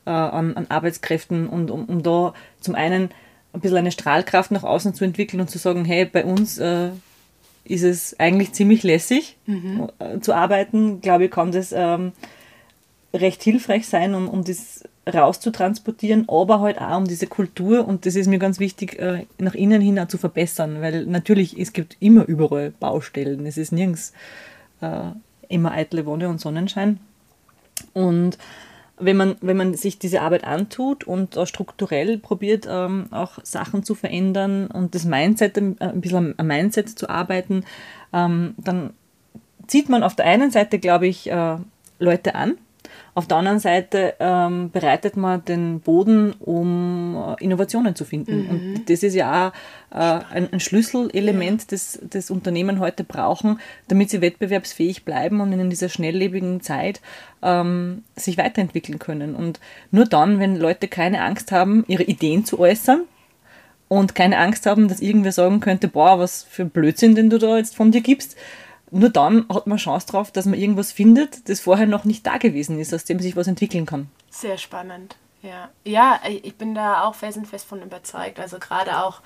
an, 0.06 0.54
an 0.54 0.66
Arbeitskräften 0.68 1.48
und 1.48 1.70
um, 1.70 1.86
um 1.86 2.02
da 2.02 2.34
zum 2.60 2.74
einen 2.74 3.08
ein 3.54 3.60
bisschen 3.60 3.78
eine 3.78 3.90
Strahlkraft 3.90 4.50
nach 4.50 4.62
außen 4.62 4.92
zu 4.92 5.02
entwickeln 5.02 5.40
und 5.40 5.48
zu 5.48 5.56
sagen, 5.56 5.86
hey, 5.86 6.04
bei 6.04 6.26
uns 6.26 6.58
äh, 6.58 6.90
ist 7.64 7.84
es 7.84 8.20
eigentlich 8.20 8.52
ziemlich 8.52 8.82
lässig 8.82 9.38
mhm. 9.46 9.88
zu 10.20 10.34
arbeiten, 10.34 11.00
glaube 11.00 11.24
ich, 11.24 11.30
kann 11.30 11.52
das 11.52 11.72
ähm, 11.72 12.12
recht 13.14 13.42
hilfreich 13.42 13.86
sein, 13.86 14.14
um, 14.14 14.28
um 14.28 14.44
das 14.44 14.84
rauszutransportieren, 15.06 16.28
aber 16.28 16.60
halt 16.60 16.80
auch 16.80 16.96
um 16.96 17.06
diese 17.06 17.26
Kultur 17.26 17.86
und 17.86 18.06
das 18.06 18.16
ist 18.16 18.26
mir 18.26 18.38
ganz 18.38 18.58
wichtig, 18.58 18.98
äh, 18.98 19.26
nach 19.38 19.54
innen 19.54 19.80
hin 19.80 19.98
auch 19.98 20.08
zu 20.08 20.18
verbessern, 20.18 20.80
weil 20.80 21.06
natürlich, 21.06 21.58
es 21.58 21.72
gibt 21.72 21.96
immer 22.00 22.24
überall 22.26 22.70
Baustellen, 22.70 23.44
es 23.46 23.58
ist 23.58 23.72
nirgends 23.72 24.12
äh, 24.80 25.10
immer 25.48 25.72
eitle 25.72 26.06
Wonne 26.06 26.28
und 26.28 26.40
Sonnenschein. 26.40 27.00
Und 27.92 28.38
wenn 28.98 29.16
man, 29.16 29.36
wenn 29.40 29.56
man 29.56 29.74
sich 29.74 29.98
diese 29.98 30.20
Arbeit 30.20 30.44
antut 30.44 31.04
und 31.04 31.36
äh, 31.36 31.46
strukturell 31.46 32.18
probiert, 32.18 32.66
ähm, 32.68 33.06
auch 33.10 33.38
Sachen 33.42 33.82
zu 33.82 33.94
verändern 33.94 34.68
und 34.68 34.94
das 34.94 35.04
Mindset, 35.04 35.58
äh, 35.58 35.74
ein 35.80 36.00
bisschen 36.00 36.34
am 36.36 36.46
Mindset 36.46 36.88
zu 36.88 37.08
arbeiten, 37.08 37.64
ähm, 38.12 38.54
dann 38.56 38.90
zieht 39.66 39.88
man 39.88 40.02
auf 40.02 40.14
der 40.14 40.26
einen 40.26 40.50
Seite, 40.50 40.78
glaube 40.78 41.06
ich, 41.06 41.30
äh, 41.30 41.56
Leute 41.98 42.34
an, 42.34 42.56
auf 43.16 43.28
der 43.28 43.36
anderen 43.36 43.60
Seite 43.60 44.14
ähm, 44.18 44.70
bereitet 44.72 45.16
man 45.16 45.44
den 45.44 45.80
Boden, 45.80 46.32
um 46.32 47.36
äh, 47.38 47.44
Innovationen 47.44 47.94
zu 47.94 48.04
finden. 48.04 48.42
Mhm. 48.42 48.50
Und 48.50 48.90
das 48.90 49.04
ist 49.04 49.14
ja 49.14 49.52
auch 49.92 49.96
äh, 49.96 50.20
ein, 50.34 50.52
ein, 50.52 50.58
Schlüsselelement, 50.58 51.62
ja. 51.62 51.66
das, 51.70 52.00
das 52.02 52.30
Unternehmen 52.30 52.80
heute 52.80 53.04
brauchen, 53.04 53.60
damit 53.86 54.10
sie 54.10 54.20
wettbewerbsfähig 54.20 55.04
bleiben 55.04 55.40
und 55.40 55.52
in 55.52 55.70
dieser 55.70 55.88
schnelllebigen 55.88 56.60
Zeit 56.60 57.00
ähm, 57.42 58.02
sich 58.16 58.36
weiterentwickeln 58.36 58.98
können. 58.98 59.36
Und 59.36 59.60
nur 59.92 60.06
dann, 60.06 60.40
wenn 60.40 60.56
Leute 60.56 60.88
keine 60.88 61.22
Angst 61.22 61.52
haben, 61.52 61.84
ihre 61.86 62.02
Ideen 62.02 62.44
zu 62.44 62.58
äußern, 62.58 63.02
und 63.86 64.14
keine 64.14 64.38
Angst 64.38 64.66
haben, 64.66 64.88
dass 64.88 65.00
irgendwer 65.00 65.30
sagen 65.30 65.60
könnte, 65.60 65.88
boah, 65.88 66.18
was 66.18 66.42
für 66.42 66.62
ein 66.62 66.70
Blödsinn, 66.70 67.14
den 67.14 67.30
du 67.30 67.38
da 67.38 67.58
jetzt 67.58 67.76
von 67.76 67.92
dir 67.92 68.00
gibst, 68.00 68.34
nur 68.94 69.10
dann 69.10 69.46
hat 69.48 69.66
man 69.66 69.78
Chance 69.78 70.06
drauf, 70.06 70.30
dass 70.30 70.46
man 70.46 70.58
irgendwas 70.58 70.92
findet, 70.92 71.48
das 71.48 71.60
vorher 71.60 71.86
noch 71.86 72.04
nicht 72.04 72.26
da 72.26 72.38
gewesen 72.38 72.78
ist, 72.78 72.94
aus 72.94 73.04
dem 73.04 73.18
sich 73.18 73.36
was 73.36 73.46
entwickeln 73.46 73.86
kann. 73.86 74.08
Sehr 74.30 74.56
spannend. 74.56 75.16
Ja, 75.42 75.68
ja 75.84 76.20
ich 76.26 76.56
bin 76.56 76.74
da 76.74 77.04
auch 77.04 77.14
felsenfest 77.14 77.66
von 77.66 77.82
überzeugt. 77.82 78.40
Also 78.40 78.58
gerade 78.58 79.04
auch 79.04 79.20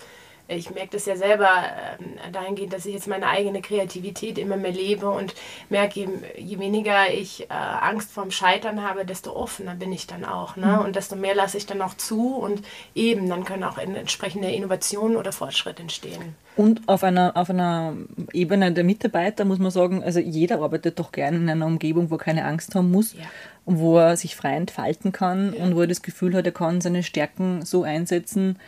ich 0.49 0.71
merke 0.71 0.91
das 0.93 1.05
ja 1.05 1.15
selber 1.15 1.49
äh, 1.49 2.31
dahingehend, 2.33 2.73
dass 2.73 2.87
ich 2.87 2.95
jetzt 2.95 3.07
meine 3.07 3.29
eigene 3.29 3.61
Kreativität 3.61 4.39
immer 4.39 4.57
mehr 4.57 4.73
lebe 4.73 5.09
und 5.09 5.35
merke, 5.69 6.01
je, 6.01 6.09
je 6.39 6.59
weniger 6.59 7.13
ich 7.13 7.43
äh, 7.43 7.47
Angst 7.53 8.11
vorm 8.11 8.31
Scheitern 8.31 8.83
habe, 8.83 9.05
desto 9.05 9.37
offener 9.37 9.75
bin 9.75 9.93
ich 9.93 10.07
dann 10.07 10.25
auch. 10.25 10.57
Ne? 10.57 10.67
Mhm. 10.67 10.79
Und 10.87 10.97
desto 10.97 11.17
mehr 11.17 11.35
lasse 11.35 11.59
ich 11.59 11.67
dann 11.67 11.83
auch 11.83 11.95
zu 11.95 12.37
und 12.37 12.63
eben, 12.95 13.29
dann 13.29 13.45
können 13.45 13.63
auch 13.63 13.77
entsprechende 13.77 14.51
Innovationen 14.51 15.17
oder 15.17 15.33
Fortschritte 15.33 15.83
entstehen. 15.83 16.35
Und 16.57 16.89
auf 16.89 17.05
einer, 17.05 17.37
auf 17.37 17.51
einer 17.51 17.95
Ebene 18.33 18.73
der 18.73 18.85
Mitarbeiter 18.85 19.45
muss 19.45 19.59
man 19.59 19.71
sagen, 19.71 20.03
also 20.03 20.19
jeder 20.19 20.61
arbeitet 20.61 20.99
doch 20.99 21.13
gerne 21.13 21.37
in 21.37 21.49
einer 21.49 21.67
Umgebung, 21.67 22.11
wo 22.11 22.15
er 22.15 22.19
keine 22.19 22.45
Angst 22.47 22.75
haben 22.75 22.91
muss 22.91 23.13
ja. 23.13 23.21
und 23.67 23.79
wo 23.79 23.99
er 23.99 24.17
sich 24.17 24.35
frei 24.35 24.57
entfalten 24.57 25.13
kann 25.13 25.53
ja. 25.53 25.63
und 25.63 25.77
wo 25.77 25.83
er 25.83 25.87
das 25.87 26.03
Gefühl 26.03 26.35
hat, 26.35 26.47
er 26.47 26.53
kann 26.53 26.81
seine 26.81 27.03
Stärken 27.03 27.65
so 27.65 27.83
einsetzen, 27.83 28.59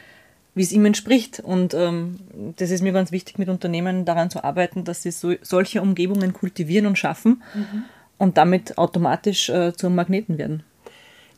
wie 0.55 0.63
es 0.63 0.73
ihm 0.73 0.85
entspricht. 0.85 1.41
Und 1.41 1.75
ähm, 1.75 2.21
das 2.57 2.71
ist 2.71 2.83
mir 2.83 2.93
ganz 2.93 3.13
wichtig, 3.13 3.39
mit 3.39 3.49
Unternehmen 3.49 4.05
daran 4.05 4.31
zu 4.31 4.45
arbeiten, 4.45 4.85
dass 4.85 5.03
sie 5.03 5.11
so, 5.11 5.35
solche 5.43 5.83
Umgebungen 5.83 6.33
kultivieren 6.33 6.87
und 6.87 6.99
schaffen 6.99 7.43
mhm. 7.55 7.85
und 8.19 8.37
damit 8.37 8.79
automatisch 8.79 9.49
äh, 9.49 9.73
zum 9.75 9.95
Magneten 9.95 10.39
werden. 10.39 10.63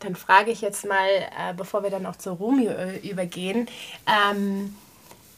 Dann 0.01 0.16
frage 0.16 0.51
ich 0.51 0.61
jetzt 0.61 0.87
mal, 0.87 1.07
äh, 1.07 1.55
bevor 1.57 1.83
wir 1.83 1.90
dann 1.90 2.07
auch 2.07 2.16
zur 2.16 2.35
Romeo 2.35 2.72
äh, 2.72 2.98
übergehen, 3.09 3.68
ähm, 4.07 4.75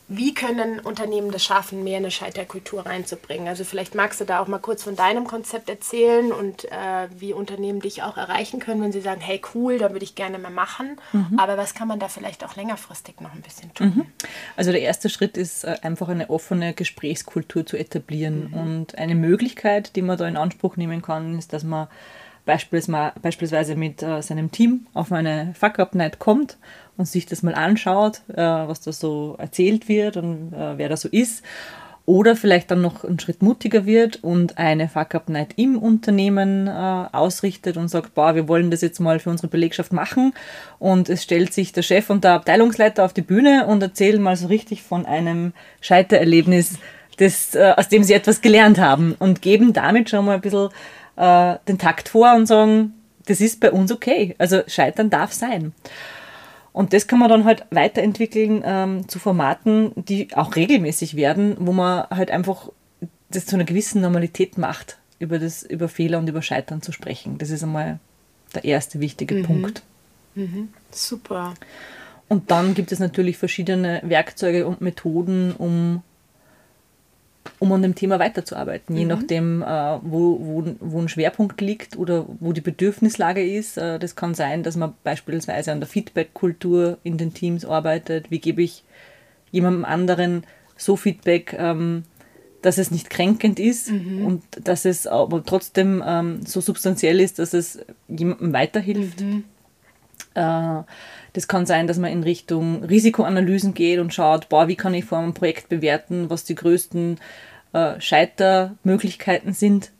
wie 0.07 0.35
können 0.35 0.81
Unternehmen 0.81 1.31
das 1.31 1.43
schaffen, 1.43 1.83
mehr 1.83 1.97
eine 1.97 2.11
Scheiterkultur 2.11 2.85
reinzubringen? 2.85 3.49
Also 3.49 3.65
vielleicht 3.65 3.95
magst 3.95 4.21
du 4.21 4.25
da 4.25 4.41
auch 4.41 4.49
mal 4.49 4.59
kurz 4.59 4.83
von 4.83 4.97
deinem 4.97 5.25
Konzept 5.25 5.71
erzählen 5.71 6.31
und 6.31 6.67
äh, 6.67 7.09
wie 7.17 7.33
Unternehmen 7.33 7.81
dich 7.81 8.03
auch 8.03 8.19
erreichen 8.19 8.61
können, 8.61 8.83
wenn 8.83 8.93
sie 8.93 9.01
sagen, 9.01 9.23
hey 9.23 9.41
cool, 9.55 9.79
da 9.79 9.93
würde 9.93 10.05
ich 10.05 10.15
gerne 10.15 10.39
mehr 10.39 10.51
machen. 10.51 11.01
Mhm. 11.13 11.39
Aber 11.39 11.57
was 11.57 11.75
kann 11.75 11.89
man 11.89 11.99
da 11.99 12.09
vielleicht 12.09 12.45
auch 12.45 12.55
längerfristig 12.55 13.21
noch 13.21 13.33
ein 13.33 13.41
bisschen 13.41 13.73
tun? 13.73 13.93
Mhm. 13.97 14.07
Also 14.57 14.73
der 14.73 14.83
erste 14.83 15.09
Schritt 15.09 15.39
ist 15.39 15.65
äh, 15.65 15.77
einfach 15.81 16.09
eine 16.09 16.29
offene 16.29 16.75
Gesprächskultur 16.75 17.65
zu 17.65 17.79
etablieren. 17.79 18.51
Mhm. 18.51 18.55
Und 18.55 18.99
eine 18.99 19.15
Möglichkeit, 19.15 19.97
die 19.97 20.03
man 20.03 20.19
da 20.19 20.29
in 20.29 20.37
Anspruch 20.37 20.77
nehmen 20.77 21.01
kann, 21.01 21.39
ist, 21.39 21.55
dass 21.55 21.65
man 21.65 21.89
beispielsweise 22.45 23.75
mit 23.75 24.03
äh, 24.03 24.23
seinem 24.23 24.51
Team 24.51 24.87
auf 24.93 25.13
eine 25.13 25.55
Fuck-Up-Night 25.59 26.19
kommt 26.19 26.59
und 26.97 27.09
sich 27.09 27.27
das 27.27 27.43
mal 27.43 27.55
anschaut, 27.55 28.21
äh, 28.29 28.37
was 28.37 28.83
da 28.83 28.93
so 28.93 29.37
erzählt 29.39 29.89
wird 29.89 30.17
und 30.17 30.53
äh, 30.53 30.77
wer 30.77 30.89
da 30.89 30.97
so 30.97 31.09
ist. 31.09 31.43
Oder 32.07 32.37
vielleicht 32.37 32.71
dann 32.71 32.83
noch 32.83 33.03
einen 33.03 33.19
Schritt 33.19 33.43
mutiger 33.43 33.87
wird 33.87 34.23
und 34.23 34.59
eine 34.59 34.91
Fuck-Up-Night 34.91 35.55
im 35.57 35.79
Unternehmen 35.79 36.69
ausrichtet 36.69 37.79
und 37.79 37.89
sagt, 37.89 38.13
boah, 38.13 38.35
wir 38.35 38.47
wollen 38.47 38.71
das 38.71 38.83
jetzt 38.83 39.01
mal 39.01 39.21
für 39.21 39.31
unsere 39.31 39.49
Belegschaft 39.49 39.91
machen. 39.91 40.35
Und 40.79 41.09
es 41.09 41.23
stellt 41.23 41.55
sich 41.55 41.73
der 41.73 41.81
Chef 41.81 42.11
und 42.11 42.23
der 42.23 42.33
Abteilungsleiter 42.33 43.07
auf 43.07 43.15
die 43.15 43.23
Bühne 43.23 43.67
und 43.67 43.83
erzählen 43.83 44.21
mal 44.21 44.37
so 44.37 44.49
richtig 44.49 44.83
von 44.83 45.07
einem 45.07 45.55
Scheitererlebnis, 45.81 46.79
das, 47.17 47.57
aus 47.57 47.89
dem 47.89 48.05
sie 48.05 48.13
etwas 48.13 48.43
gelernt 48.43 48.79
haben 48.79 49.17
und 49.19 49.41
geben 49.41 49.73
damit 49.73 50.11
schon 50.11 50.27
mal 50.27 50.35
ein 50.35 50.43
bisschen 50.43 50.69
äh, 51.17 51.57
den 51.69 51.79
Takt 51.79 52.09
vor 52.09 52.35
und 52.35 52.47
sagen, 52.47 52.95
das 53.27 53.41
ist 53.41 53.61
bei 53.61 53.71
uns 53.71 53.91
okay. 53.93 54.35
Also 54.39 54.63
Scheitern 54.67 55.11
darf 55.11 55.33
sein. 55.33 55.73
Und 56.73 56.93
das 56.93 57.07
kann 57.07 57.21
man 57.21 57.29
dann 57.29 57.45
halt 57.45 57.65
weiterentwickeln 57.71 58.63
ähm, 58.65 59.09
zu 59.09 59.19
Formaten, 59.19 59.93
die 59.95 60.35
auch 60.35 60.57
regelmäßig 60.57 61.15
werden, 61.15 61.57
wo 61.61 61.73
man 61.73 62.09
halt 62.11 62.31
einfach 62.31 62.69
das 63.31 63.47
zu 63.47 63.57
einer 63.57 63.65
gewissen 63.65 64.01
Normalität 64.01 64.59
macht, 64.59 64.99
über, 65.19 65.39
das, 65.39 65.63
über 65.63 65.89
Fehler 65.89 66.19
und 66.19 66.29
über 66.29 66.43
Scheitern 66.43 66.83
zu 66.83 66.93
sprechen. 66.93 67.39
Das 67.39 67.51
ist 67.51 67.63
einmal 67.63 68.01
der 68.55 68.65
erste 68.65 69.01
wichtige 69.01 69.43
Punkt. 69.43 69.83
Super. 70.91 71.55
Und 72.29 72.51
dann 72.51 72.75
gibt 72.75 72.91
es 72.91 72.99
natürlich 72.99 73.37
verschiedene 73.37 74.01
Werkzeuge 74.03 74.67
und 74.67 74.81
Methoden, 74.81 75.53
um, 75.53 76.03
um 77.59 77.73
an 77.73 77.83
dem 77.83 77.95
Thema 77.95 78.19
weiterzuarbeiten. 78.19 78.97
Je 78.97 79.05
nachdem, 79.05 79.63
äh, 79.63 79.99
wo, 80.03 80.39
wo, 80.41 80.65
wo 80.81 81.01
ein 81.01 81.09
Schwerpunkt 81.09 81.61
liegt 81.61 81.97
oder 81.97 82.27
wo 82.41 82.53
die 82.53 82.61
Bedürfnislage 82.61 83.45
ist. 83.45 83.77
Äh, 83.77 83.99
das 83.99 84.17
kann 84.17 84.35
sein, 84.35 84.63
dass 84.63 84.77
man 84.77 84.95
beispielsweise 85.03 85.73
an 85.73 85.81
der 85.81 85.89
Feedback-Kultur 85.89 86.99
in 87.03 87.19
den 87.19 87.35
Teams 87.35 87.65
arbeitet. 87.65 88.31
Wie 88.31 88.39
gebe 88.39 88.63
ich 88.63 88.85
jemandem 89.51 89.85
anderen 89.85 90.45
so 90.77 90.97
Feedback, 90.97 91.55
ähm, 91.59 92.05
dass 92.63 92.79
es 92.79 92.91
nicht 92.91 93.11
kränkend 93.11 93.61
ist 93.61 93.91
und 93.91 94.43
dass 94.63 94.87
es 94.87 95.07
aber 95.07 95.45
trotzdem 95.45 96.03
ähm, 96.05 96.47
so 96.47 96.63
substanziell 96.63 97.21
ist, 97.21 97.39
dass 97.39 97.53
es 97.53 97.79
jemandem 98.09 98.55
weiterhilft. 98.55 99.21
Äh, 99.21 99.43
das 100.35 101.49
kann 101.49 101.67
sein, 101.67 101.87
dass 101.87 101.99
man 101.99 102.11
in 102.11 102.23
Richtung 102.23 102.85
Risikoanalysen 102.85 103.75
geht 103.75 103.99
und 104.01 104.13
schaut, 104.13 104.49
boah, 104.49 104.69
wie 104.69 104.77
kann 104.77 104.95
ich 104.95 105.05
vor 105.05 105.19
einem 105.19 105.35
Projekt 105.35 105.69
bewerten, 105.69 106.31
was 106.31 106.45
die 106.45 106.55
größten 106.55 107.19
äh, 107.73 108.01
Scheitermöglichkeiten 108.01 109.53
sind 109.53 109.91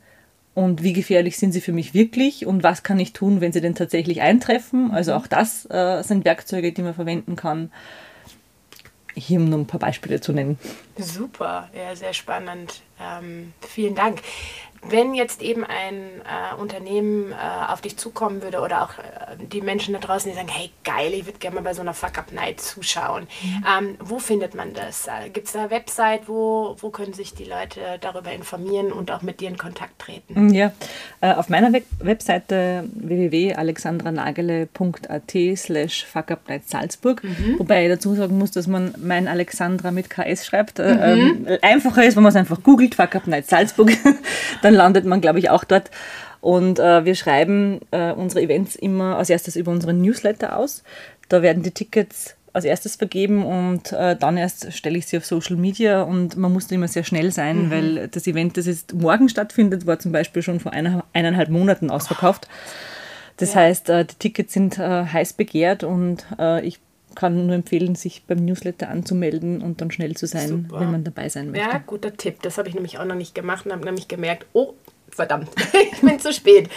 und 0.53 0.81
wie 0.83 0.93
gefährlich 0.93 1.37
sind 1.37 1.51
sie 1.51 1.61
für 1.61 1.73
mich 1.73 1.93
wirklich 1.93 2.45
und 2.45 2.63
was 2.63 2.81
kann 2.83 2.99
ich 2.99 3.13
tun, 3.13 3.41
wenn 3.41 3.51
sie 3.51 3.61
denn 3.61 3.75
tatsächlich 3.75 4.21
eintreffen. 4.21 4.91
Also 4.91 5.13
auch 5.13 5.27
das 5.27 5.69
äh, 5.69 6.01
sind 6.01 6.25
Werkzeuge, 6.25 6.71
die 6.71 6.81
man 6.81 6.93
verwenden 6.93 7.35
kann. 7.35 7.71
Hier 9.13 9.39
um 9.39 9.49
nur 9.49 9.59
ein 9.59 9.67
paar 9.67 9.79
Beispiele 9.79 10.19
zu 10.19 10.33
nennen. 10.33 10.57
Super, 10.97 11.69
ja, 11.73 11.95
sehr 11.95 12.13
spannend. 12.13 12.81
Ähm, 13.01 13.53
vielen 13.61 13.95
Dank. 13.95 14.21
Wenn 14.89 15.13
jetzt 15.13 15.41
eben 15.41 15.63
ein 15.63 16.21
äh, 16.21 16.59
Unternehmen 16.59 17.31
äh, 17.31 17.71
auf 17.71 17.81
dich 17.81 17.97
zukommen 17.97 18.41
würde 18.41 18.59
oder 18.59 18.83
auch 18.83 18.99
äh, 18.99 19.35
die 19.51 19.61
Menschen 19.61 19.93
da 19.93 19.99
draußen, 19.99 20.29
die 20.29 20.37
sagen, 20.37 20.49
hey 20.49 20.71
geil, 20.83 21.13
ich 21.13 21.25
würde 21.25 21.39
gerne 21.39 21.55
mal 21.55 21.63
bei 21.63 21.73
so 21.73 21.81
einer 21.81 21.93
Fuck-Up-Night 21.93 22.61
zuschauen. 22.61 23.27
Ähm, 23.43 23.95
wo 23.99 24.19
findet 24.19 24.55
man 24.55 24.73
das? 24.73 25.07
Äh, 25.07 25.29
Gibt 25.29 25.47
es 25.47 25.53
da 25.53 25.61
eine 25.61 25.71
Website? 25.71 26.27
Wo, 26.27 26.75
wo 26.79 26.89
können 26.89 27.13
sich 27.13 27.33
die 27.33 27.45
Leute 27.45 27.79
darüber 28.01 28.31
informieren 28.31 28.91
und 28.91 29.11
auch 29.11 29.21
mit 29.21 29.39
dir 29.39 29.49
in 29.49 29.57
Kontakt 29.57 29.99
treten? 29.99 30.53
Ja, 30.53 30.73
äh, 31.21 31.33
auf 31.33 31.49
meiner 31.49 31.71
Web 31.73 31.85
Webseite 31.99 32.89
www.alexandranagele.at 32.93 35.57
slash 35.57 36.05
fuckupnight 36.05 36.67
Salzburg, 36.67 37.21
wobei 37.57 37.85
ich 37.85 37.91
dazu 37.91 38.15
sagen 38.15 38.37
muss, 38.37 38.51
dass 38.51 38.67
man 38.67 38.93
mein 38.97 39.27
Alexandra 39.27 39.91
mit 39.91 40.09
KS 40.09 40.45
schreibt. 40.45 40.79
Äh, 40.79 41.13
ähm, 41.13 41.47
einfacher 41.61 42.05
ist, 42.05 42.15
wenn 42.15 42.23
man 42.23 42.31
es 42.31 42.35
einfach 42.35 42.63
googelt, 42.63 42.95
Fuck 42.95 43.15
Up 43.15 43.27
Night 43.27 43.47
Salzburg, 43.47 43.91
dann 44.61 44.74
landet 44.77 45.05
man, 45.05 45.21
glaube 45.21 45.39
ich, 45.39 45.49
auch 45.49 45.63
dort. 45.63 45.91
Und 46.41 46.79
äh, 46.79 47.05
wir 47.05 47.15
schreiben 47.15 47.79
äh, 47.91 48.11
unsere 48.11 48.41
Events 48.43 48.75
immer 48.75 49.17
als 49.17 49.29
erstes 49.29 49.55
über 49.55 49.71
unseren 49.71 50.01
Newsletter 50.01 50.57
aus. 50.57 50.83
Da 51.27 51.41
werden 51.41 51.63
die 51.63 51.71
Tickets 51.71 52.35
als 52.53 52.63
erstes 52.63 52.95
vergeben 52.95 53.45
und 53.45 53.91
äh, 53.91 54.15
dann 54.15 54.37
erst 54.37 54.71
stelle 54.71 54.97
ich 54.97 55.07
sie 55.07 55.17
auf 55.17 55.25
Social 55.25 55.57
Media 55.57 56.03
und 56.03 56.37
man 56.37 56.53
muss 56.53 56.67
da 56.67 56.75
immer 56.75 56.87
sehr 56.87 57.03
schnell 57.03 57.33
sein, 57.33 57.69
weil 57.69 58.07
das 58.07 58.27
Event, 58.27 58.55
das 58.55 58.65
jetzt 58.65 58.93
morgen 58.93 59.27
stattfindet, 59.27 59.85
war 59.85 59.99
zum 59.99 60.13
Beispiel 60.13 60.41
schon 60.41 60.61
vor 60.61 60.71
einer, 60.71 61.03
eineinhalb 61.11 61.49
Monaten 61.49 61.89
ausverkauft. 61.89 62.47
Das 63.37 63.55
heißt, 63.55 63.89
äh, 63.89 64.05
die 64.05 64.15
Tickets 64.15 64.53
sind 64.53 64.79
äh, 64.79 65.05
heiß 65.05 65.33
begehrt 65.33 65.83
und 65.83 66.25
äh, 66.39 66.65
ich 66.65 66.79
kann 67.15 67.45
nur 67.47 67.55
empfehlen, 67.55 67.95
sich 67.95 68.23
beim 68.27 68.43
Newsletter 68.45 68.89
anzumelden 68.89 69.61
und 69.61 69.81
dann 69.81 69.91
schnell 69.91 70.15
zu 70.15 70.27
sein, 70.27 70.49
Super. 70.49 70.81
wenn 70.81 70.91
man 70.91 71.03
dabei 71.03 71.29
sein 71.29 71.51
möchte. 71.51 71.67
Ja, 71.67 71.77
guter 71.85 72.15
Tipp. 72.15 72.41
Das 72.41 72.57
habe 72.57 72.67
ich 72.69 72.75
nämlich 72.75 72.99
auch 72.99 73.05
noch 73.05 73.15
nicht 73.15 73.33
gemacht 73.33 73.65
und 73.65 73.71
habe 73.71 73.85
nämlich 73.85 74.07
gemerkt, 74.07 74.45
oh, 74.53 74.73
verdammt, 75.15 75.49
ich 75.93 76.01
bin 76.01 76.19
zu 76.19 76.33
spät. 76.33 76.69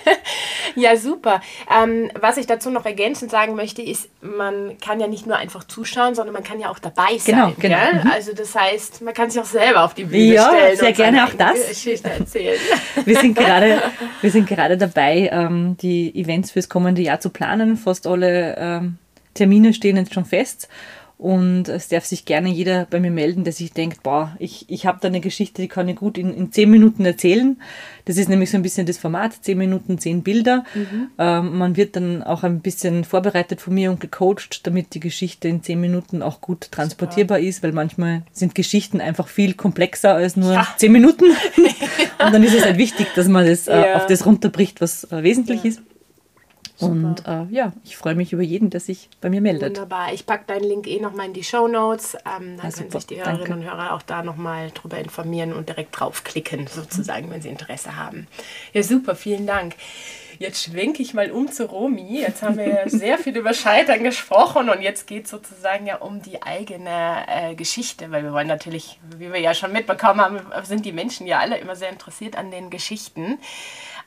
ja, 0.76 0.96
super. 0.96 1.40
Ähm, 1.74 2.10
was 2.18 2.36
ich 2.36 2.46
dazu 2.46 2.70
noch 2.70 2.86
ergänzend 2.86 3.30
sagen 3.30 3.56
möchte, 3.56 3.82
ist, 3.82 4.08
man 4.20 4.78
kann 4.78 5.00
ja 5.00 5.08
nicht 5.08 5.26
nur 5.26 5.36
einfach 5.36 5.64
zuschauen, 5.64 6.14
sondern 6.14 6.32
man 6.32 6.44
kann 6.44 6.60
ja 6.60 6.70
auch 6.70 6.78
dabei 6.78 7.18
sein. 7.18 7.34
Genau, 7.34 7.52
genau. 7.58 7.76
Gell? 7.76 8.04
Mhm. 8.04 8.10
Also 8.10 8.32
das 8.32 8.54
heißt, 8.54 9.02
man 9.02 9.14
kann 9.14 9.30
sich 9.30 9.40
auch 9.40 9.46
selber 9.46 9.84
auf 9.84 9.94
die 9.94 10.04
Bühne 10.04 10.34
Ja, 10.34 10.48
stellen. 10.48 10.76
sehr 10.76 10.88
und 10.88 10.96
gerne 10.96 11.24
auch 11.26 11.34
das. 11.34 11.68
Geschichte 11.68 12.08
erzählen. 12.10 12.58
Wir 13.04 13.18
sind 13.18 13.36
gerade, 13.36 13.82
wir 14.20 14.30
sind 14.30 14.48
gerade 14.48 14.76
dabei, 14.76 15.28
ähm, 15.32 15.76
die 15.80 16.14
Events 16.14 16.50
fürs 16.52 16.68
kommende 16.68 17.02
Jahr 17.02 17.20
zu 17.20 17.30
planen. 17.30 17.76
Fast 17.76 18.06
alle 18.06 18.56
ähm, 18.58 18.98
Termine 19.36 19.72
stehen 19.72 19.96
jetzt 19.96 20.14
schon 20.14 20.24
fest. 20.24 20.68
Und 21.18 21.70
es 21.70 21.88
darf 21.88 22.04
sich 22.04 22.26
gerne 22.26 22.50
jeder 22.50 22.84
bei 22.90 23.00
mir 23.00 23.10
melden, 23.10 23.42
der 23.44 23.54
sich 23.54 23.72
denkt, 23.72 24.02
boah, 24.02 24.36
ich, 24.38 24.66
ich 24.68 24.84
habe 24.84 24.98
da 25.00 25.08
eine 25.08 25.20
Geschichte, 25.22 25.62
die 25.62 25.68
kann 25.68 25.88
ich 25.88 25.96
gut 25.96 26.18
in, 26.18 26.34
in 26.34 26.52
zehn 26.52 26.70
Minuten 26.70 27.06
erzählen. 27.06 27.58
Das 28.04 28.18
ist 28.18 28.28
nämlich 28.28 28.50
so 28.50 28.58
ein 28.58 28.62
bisschen 28.62 28.84
das 28.86 28.98
Format, 28.98 29.32
zehn 29.40 29.56
Minuten, 29.56 29.98
zehn 29.98 30.22
Bilder. 30.22 30.64
Ähm, 31.18 31.56
man 31.56 31.74
wird 31.78 31.96
dann 31.96 32.22
auch 32.22 32.42
ein 32.42 32.60
bisschen 32.60 33.04
vorbereitet 33.04 33.62
von 33.62 33.72
mir 33.72 33.90
und 33.90 33.98
gecoacht, 34.00 34.66
damit 34.66 34.92
die 34.92 35.00
Geschichte 35.00 35.48
in 35.48 35.62
zehn 35.62 35.80
Minuten 35.80 36.20
auch 36.20 36.42
gut 36.42 36.70
transportierbar 36.70 37.38
ist, 37.38 37.62
weil 37.62 37.72
manchmal 37.72 38.22
sind 38.32 38.54
Geschichten 38.54 39.00
einfach 39.00 39.28
viel 39.28 39.54
komplexer 39.54 40.12
als 40.16 40.36
nur 40.36 40.52
Ja. 40.52 40.68
zehn 40.76 40.92
Minuten. 40.92 41.24
und 42.18 42.34
dann 42.34 42.42
ist 42.42 42.54
es 42.54 42.62
halt 42.66 42.76
wichtig, 42.76 43.06
dass 43.16 43.26
man 43.26 43.46
das 43.46 43.68
äh, 43.68 43.74
Ja. 43.80 43.94
auf 43.96 44.04
das 44.06 44.26
runterbricht, 44.26 44.82
was 44.82 45.04
äh, 45.04 45.22
wesentlich 45.22 45.64
ist. 45.64 45.80
Und 46.78 47.26
äh, 47.26 47.44
ja, 47.50 47.72
ich 47.84 47.96
freue 47.96 48.14
mich 48.14 48.32
über 48.32 48.42
jeden, 48.42 48.68
der 48.70 48.80
sich 48.80 49.08
bei 49.20 49.30
mir 49.30 49.40
meldet. 49.40 49.70
Wunderbar. 49.76 50.12
Ich 50.12 50.26
packe 50.26 50.44
deinen 50.46 50.64
Link 50.64 50.86
eh 50.86 51.00
nochmal 51.00 51.26
in 51.26 51.32
die 51.32 51.44
Show 51.44 51.68
Notes. 51.68 52.14
Ähm, 52.14 52.22
dann 52.24 52.56
Ja, 52.56 52.62
können 52.62 52.72
super. 52.72 52.98
sich 53.00 53.06
die 53.06 53.16
Hörerinnen 53.16 53.40
Danke. 53.46 53.54
und 53.54 53.64
Hörer 53.64 53.94
auch 53.94 54.02
da 54.02 54.22
nochmal 54.22 54.70
drüber 54.72 54.98
informieren 54.98 55.52
und 55.54 55.68
direkt 55.68 55.98
draufklicken, 55.98 56.66
sozusagen, 56.66 57.30
wenn 57.30 57.40
sie 57.40 57.48
Interesse 57.48 57.96
haben. 57.96 58.26
Ja, 58.72 58.82
super, 58.82 59.16
vielen 59.16 59.46
Dank. 59.46 59.74
Jetzt 60.38 60.64
schwenke 60.64 61.00
ich 61.00 61.14
mal 61.14 61.30
um 61.30 61.50
zu 61.50 61.64
Romy. 61.64 62.20
Jetzt 62.20 62.42
haben 62.42 62.58
wir 62.58 62.68
ja 62.68 62.82
sehr 62.90 63.16
viel 63.16 63.34
über 63.34 63.54
Scheitern 63.54 64.02
gesprochen 64.02 64.68
und 64.68 64.82
jetzt 64.82 65.06
geht 65.06 65.24
es 65.24 65.30
sozusagen 65.30 65.86
ja 65.86 65.96
um 65.96 66.20
die 66.20 66.42
eigene 66.42 67.24
äh, 67.26 67.54
Geschichte, 67.54 68.10
weil 68.10 68.22
wir 68.22 68.32
wollen 68.34 68.46
natürlich, 68.48 69.00
wie 69.16 69.32
wir 69.32 69.40
ja 69.40 69.54
schon 69.54 69.72
mitbekommen 69.72 70.20
haben, 70.20 70.40
sind 70.64 70.84
die 70.84 70.92
Menschen 70.92 71.26
ja 71.26 71.38
alle 71.38 71.56
immer 71.56 71.74
sehr 71.74 71.88
interessiert 71.88 72.36
an 72.36 72.50
den 72.50 72.68
Geschichten. 72.68 73.38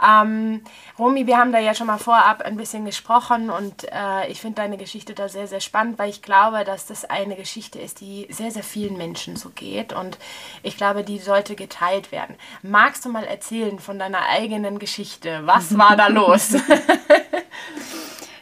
Ähm, 0.06 0.62
Romy, 0.98 1.28
wir 1.28 1.38
haben 1.38 1.52
da 1.52 1.60
ja 1.60 1.74
schon 1.74 1.88
mal 1.88 1.98
vorab 1.98 2.42
ein 2.42 2.58
bisschen 2.58 2.86
gesprochen 2.86 3.50
und 3.50 3.86
äh, 3.92 4.28
ich 4.30 4.40
finde 4.40 4.62
deine 4.62 4.78
Geschichte 4.78 5.14
da 5.14 5.28
sehr, 5.28 5.48
sehr 5.48 5.60
spannend, 5.60 6.00
weil 6.00 6.10
ich 6.10 6.22
glaube, 6.22 6.64
dass 6.64 6.86
das 6.86 7.06
eine 7.06 7.36
Geschichte 7.36 7.80
ist, 7.80 8.00
die 8.02 8.28
sehr, 8.30 8.52
sehr 8.52 8.64
vielen 8.64 8.98
Menschen 8.98 9.36
so 9.36 9.50
geht 9.50 9.92
und 9.94 10.18
ich 10.64 10.78
glaube, 10.78 11.04
die 11.04 11.20
sollte 11.20 11.56
geteilt 11.56 12.12
werden. 12.12 12.36
Magst 12.62 13.04
du 13.06 13.10
mal 13.10 13.26
erzählen 13.26 13.80
von 13.80 14.00
deiner 14.00 14.28
eigenen 14.30 14.80
Geschichte? 14.80 15.42
Was 15.44 15.78
war 15.78 15.96
da 15.96 16.08
los? 16.08 16.56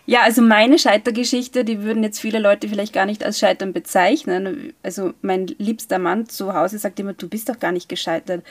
Ja, 0.09 0.21
also 0.21 0.41
meine 0.41 0.79
Scheitergeschichte, 0.79 1.65
die 1.65 1.83
würden 1.83 2.01
jetzt 2.01 2.21
viele 2.21 2.39
Leute 2.39 2.69
vielleicht 2.69 2.93
gar 2.93 3.05
nicht 3.05 3.25
als 3.25 3.39
Scheitern 3.39 3.73
bezeichnen. 3.73 4.73
Also 4.81 5.13
mein 5.21 5.47
liebster 5.47 5.99
Mann 5.99 6.29
zu 6.29 6.53
Hause 6.53 6.79
sagt 6.79 6.97
immer, 7.01 7.11
du 7.11 7.27
bist 7.27 7.49
doch 7.49 7.59
gar 7.59 7.73
nicht 7.73 7.89
gescheitert. 7.89 8.41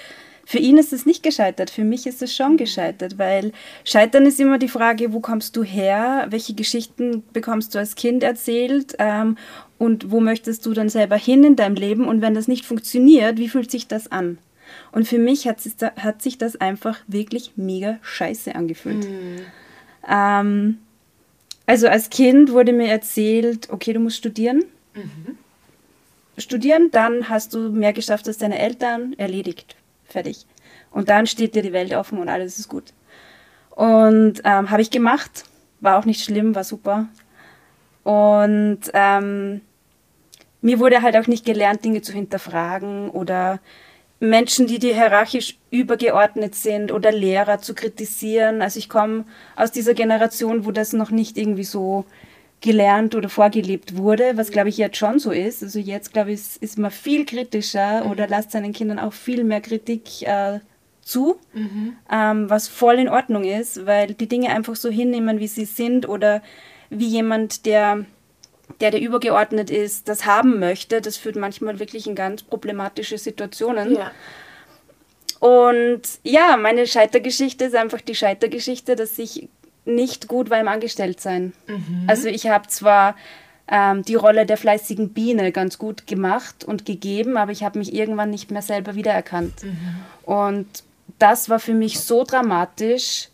Für 0.48 0.58
ihn 0.58 0.78
ist 0.78 0.92
es 0.92 1.04
nicht 1.06 1.24
gescheitert, 1.24 1.70
für 1.70 1.82
mich 1.82 2.06
ist 2.06 2.22
es 2.22 2.34
schon 2.34 2.56
gescheitert, 2.56 3.18
weil 3.18 3.50
Scheitern 3.84 4.26
ist 4.26 4.38
immer 4.38 4.58
die 4.58 4.68
Frage, 4.68 5.12
wo 5.12 5.18
kommst 5.18 5.56
du 5.56 5.64
her, 5.64 6.26
welche 6.30 6.54
Geschichten 6.54 7.24
bekommst 7.32 7.74
du 7.74 7.80
als 7.80 7.96
Kind 7.96 8.22
erzählt? 8.22 8.94
Ähm, 9.00 9.36
und 9.78 10.12
wo 10.12 10.20
möchtest 10.20 10.64
du 10.64 10.72
dann 10.72 10.88
selber 10.88 11.16
hin 11.16 11.42
in 11.42 11.56
deinem 11.56 11.74
Leben? 11.74 12.06
Und 12.06 12.22
wenn 12.22 12.32
das 12.34 12.46
nicht 12.46 12.64
funktioniert, 12.64 13.38
wie 13.38 13.48
fühlt 13.48 13.72
sich 13.72 13.88
das 13.88 14.10
an? 14.12 14.38
Und 14.92 15.08
für 15.08 15.18
mich 15.18 15.48
hat, 15.48 15.60
sich 15.60 15.76
da- 15.76 15.92
hat 15.96 16.22
sich 16.22 16.38
das 16.38 16.54
einfach 16.60 16.98
wirklich 17.08 17.52
mega 17.56 17.98
scheiße 18.02 18.54
angefühlt. 18.54 19.04
Ähm, 20.08 20.78
also 21.66 21.88
als 21.88 22.08
Kind 22.08 22.52
wurde 22.52 22.72
mir 22.72 22.86
erzählt, 22.88 23.68
okay, 23.70 23.92
du 23.92 23.98
musst 23.98 24.18
studieren. 24.18 24.64
Studieren, 26.38 26.90
dann 26.92 27.28
hast 27.28 27.52
du 27.54 27.70
mehr 27.70 27.92
geschafft 27.92 28.28
als 28.28 28.38
deine 28.38 28.58
Eltern, 28.58 29.14
erledigt, 29.18 29.74
fertig. 30.08 30.46
Und 30.90 31.08
dann 31.08 31.26
steht 31.26 31.54
dir 31.54 31.62
die 31.62 31.72
Welt 31.72 31.92
offen 31.94 32.18
und 32.18 32.28
alles 32.28 32.58
ist 32.58 32.68
gut. 32.68 32.92
Und 33.70 34.40
ähm, 34.44 34.70
habe 34.70 34.82
ich 34.82 34.90
gemacht, 34.90 35.44
war 35.80 35.98
auch 35.98 36.04
nicht 36.04 36.24
schlimm, 36.24 36.54
war 36.54 36.64
super. 36.64 37.08
Und 38.02 38.80
ähm, 38.94 39.60
mir 40.62 40.78
wurde 40.78 41.02
halt 41.02 41.16
auch 41.16 41.26
nicht 41.26 41.44
gelernt, 41.44 41.84
Dinge 41.84 42.02
zu 42.02 42.12
hinterfragen 42.12 43.10
oder 43.10 43.60
Menschen, 44.18 44.66
die 44.66 44.78
dir 44.78 44.94
hierarchisch 44.94 45.58
übergeordnet 45.70 46.54
sind 46.54 46.90
oder 46.90 47.12
Lehrer 47.12 47.58
zu 47.58 47.74
kritisieren. 47.74 48.62
Also 48.62 48.78
ich 48.78 48.88
komme 48.88 49.26
aus 49.56 49.72
dieser 49.72 49.92
Generation, 49.92 50.64
wo 50.64 50.70
das 50.70 50.92
noch 50.92 51.10
nicht 51.10 51.36
irgendwie 51.36 51.64
so 51.64 52.06
gelernt 52.70 53.14
oder 53.14 53.28
vorgelebt 53.28 53.96
wurde, 53.96 54.26
was 54.36 54.50
glaube 54.50 54.68
ich 54.68 54.76
jetzt 54.76 54.96
schon 54.98 55.18
so 55.18 55.30
ist. 55.30 55.62
Also 55.62 55.78
jetzt 55.78 56.12
glaube 56.12 56.30
ich, 56.32 56.40
ist- 56.40 56.62
ist 56.62 56.78
man 56.78 56.90
viel 56.90 57.24
kritischer 57.24 58.04
oder 58.10 58.26
lasst 58.28 58.50
seinen 58.52 58.72
Kindern 58.72 58.98
auch 58.98 59.12
viel 59.12 59.42
mehr 59.44 59.60
Kritik 59.60 60.02
äh, 60.22 60.58
zu, 61.00 61.38
ähm, 62.10 62.50
was 62.50 62.66
voll 62.68 62.96
in 63.04 63.08
Ordnung 63.08 63.44
ist, 63.44 63.86
weil 63.86 64.08
die 64.14 64.26
Dinge 64.28 64.48
einfach 64.50 64.74
so 64.76 64.90
hinnehmen, 64.90 65.38
wie 65.38 65.46
sie 65.48 65.64
sind 65.64 66.08
oder 66.08 66.42
wie 66.90 67.06
jemand, 67.18 67.64
der 67.66 68.04
der 68.80 68.90
der 68.90 69.00
übergeordnet 69.00 69.70
ist, 69.70 70.08
das 70.08 70.26
haben 70.26 70.58
möchte, 70.58 71.00
das 71.00 71.16
führt 71.16 71.36
manchmal 71.36 71.78
wirklich 71.78 72.08
in 72.08 72.16
ganz 72.16 72.42
problematische 72.42 73.16
Situationen. 73.16 73.94
ja. 73.94 74.10
Und 75.38 76.02
ja, 76.24 76.56
meine 76.56 76.86
Scheitergeschichte 76.86 77.66
ist 77.66 77.74
einfach 77.76 78.00
die 78.00 78.14
Scheitergeschichte, 78.14 78.96
dass 78.96 79.18
ich 79.18 79.48
nicht 79.86 80.28
gut 80.28 80.50
war 80.50 80.60
im 80.60 80.68
Angestelltsein. 80.68 81.52
Also 82.06 82.28
ich 82.28 82.48
habe 82.48 82.68
zwar 82.68 83.16
ähm, 83.68 84.02
die 84.02 84.14
Rolle 84.14 84.46
der 84.46 84.56
fleißigen 84.56 85.10
Biene 85.12 85.52
ganz 85.52 85.78
gut 85.78 86.06
gemacht 86.06 86.64
und 86.64 86.84
gegeben, 86.84 87.36
aber 87.36 87.52
ich 87.52 87.64
habe 87.64 87.78
mich 87.78 87.94
irgendwann 87.94 88.30
nicht 88.30 88.50
mehr 88.50 88.62
selber 88.62 88.94
wiedererkannt. 88.94 89.54
Und 90.24 90.66
das 91.18 91.48
war 91.48 91.58
für 91.58 91.74
mich 91.74 92.00
so 92.00 92.24
dramatisch, 92.24 93.28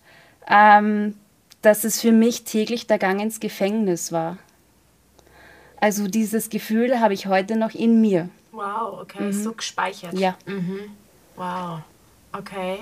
ähm, 0.49 1.17
dass 1.63 1.85
es 1.85 2.01
für 2.01 2.13
mich 2.13 2.45
täglich 2.45 2.87
der 2.87 2.99
Gang 2.99 3.21
ins 3.21 3.41
Gefängnis 3.41 4.13
war. 4.13 4.39
Also 5.81 6.07
dieses 6.07 6.49
Gefühl 6.49 7.01
habe 7.01 7.15
ich 7.15 7.27
heute 7.27 7.57
noch 7.57 7.75
in 7.75 8.01
mir. 8.01 8.29
Wow, 8.53 9.01
okay, 9.01 9.33
so 9.33 9.53
gespeichert. 9.53 10.13
Ja. 10.15 10.37
Wow, 11.37 11.81
okay. 12.33 12.79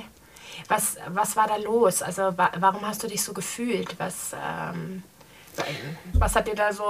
Was, 0.68 0.96
was 1.08 1.36
war 1.36 1.46
da 1.46 1.56
los? 1.56 2.02
Also 2.02 2.36
wa 2.36 2.50
warum 2.58 2.86
hast 2.86 3.02
du 3.02 3.08
dich 3.08 3.22
so 3.22 3.32
gefühlt? 3.32 3.98
Was, 3.98 4.32
ähm, 4.34 5.02
was 6.14 6.34
hat 6.36 6.48
dir 6.48 6.54
da 6.54 6.72
so 6.72 6.84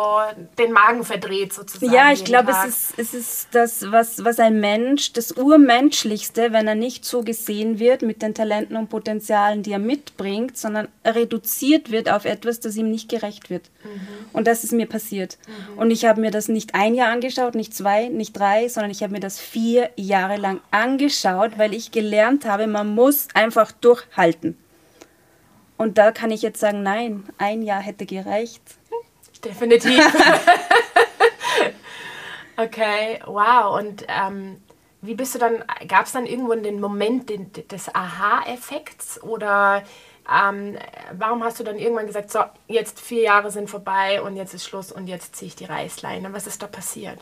den 0.59 0.73
Magen 0.73 1.05
verdreht 1.05 1.53
sozusagen? 1.53 1.93
Ja, 1.93 2.13
ich 2.13 2.25
glaube, 2.25 2.51
es 2.51 2.65
ist, 2.65 2.99
es 2.99 3.15
ist 3.15 3.49
das, 3.53 3.91
was, 3.91 4.25
was 4.25 4.39
ein 4.39 4.61
Mensch, 4.61 5.13
das 5.13 5.33
Urmenschlichste, 5.33 6.53
wenn 6.53 6.67
er 6.67 6.75
nicht 6.75 7.05
so 7.05 7.23
gesehen 7.23 7.79
wird 7.79 8.03
mit 8.03 8.23
den 8.23 8.35
Talenten 8.35 8.77
und 8.77 8.89
Potenzialen, 8.91 9.63
die 9.63 9.73
er 9.73 9.79
mitbringt, 9.79 10.57
sondern 10.57 10.89
reduziert 11.05 11.91
wird 11.91 12.11
auf 12.11 12.25
etwas, 12.25 12.61
das 12.61 12.77
ihm 12.77 12.91
nicht 12.91 13.09
gerecht 13.09 13.51
wird. 13.51 13.71
Und 14.33 14.47
das 14.47 14.65
ist 14.65 14.73
mir 14.73 14.87
passiert. 14.87 15.39
Und 15.77 15.91
ich 15.91 16.05
habe 16.05 16.21
mir 16.21 16.31
das 16.31 16.49
nicht 16.49 16.75
ein 16.75 16.95
Jahr 16.95 17.11
angeschaut, 17.11 17.55
nicht 17.55 17.75
zwei, 17.75 18.09
nicht 18.09 18.39
drei, 18.39 18.69
sondern 18.69 18.91
ich 18.91 19.03
habe 19.03 19.13
mir 19.13 19.21
das 19.21 19.39
vier 19.39 19.91
Jahre 19.97 20.37
lang 20.37 20.61
angeschaut, 20.71 21.53
weil 21.57 21.75
ich 21.75 21.93
gelernt 21.93 22.45
habe, 22.45 22.67
man 22.67 22.95
muss 22.95 23.29
einfach 23.35 23.73
durchhalten. 23.73 24.57
Und 25.81 25.97
da 25.97 26.13
kann 26.13 26.31
ich 26.31 26.43
jetzt 26.43 26.61
sagen, 26.61 26.83
nein, 26.83 27.25
ein 27.39 27.63
Jahr 27.63 27.81
hätte 27.81 28.05
gereicht. 28.05 28.61
Definitiv. 29.43 29.99
okay, 32.59 33.19
wow. 33.25 33.81
Und 33.81 34.05
ähm, 34.07 34.61
wie 35.01 35.15
bist 35.15 35.35
du 35.35 35.39
dann, 35.39 35.65
gab 35.89 36.05
es 36.05 36.13
dann 36.13 36.27
irgendwo 36.27 36.55
den 36.55 36.83
Moment 36.83 37.31
den, 37.31 37.51
des 37.71 37.95
Aha-Effekts 37.95 39.23
oder 39.23 39.83
ähm, 40.31 40.77
warum 41.13 41.43
hast 41.43 41.59
du 41.59 41.65
dann 41.65 41.79
irgendwann 41.79 42.07
gesagt, 42.07 42.31
so, 42.31 42.41
jetzt 42.69 43.01
vier 43.01 43.23
Jahre 43.23 43.51
sind 43.51 43.71
vorbei 43.71 44.21
und 44.21 44.37
jetzt 44.37 44.53
ist 44.53 44.67
Schluss 44.67 44.93
und 44.93 45.07
jetzt 45.07 45.35
ziehe 45.35 45.47
ich 45.47 45.57
die 45.57 45.65
Reißleine? 45.65 46.31
Was 46.35 46.47
ist 46.47 46.63
da 46.63 46.67
passiert? 46.67 47.19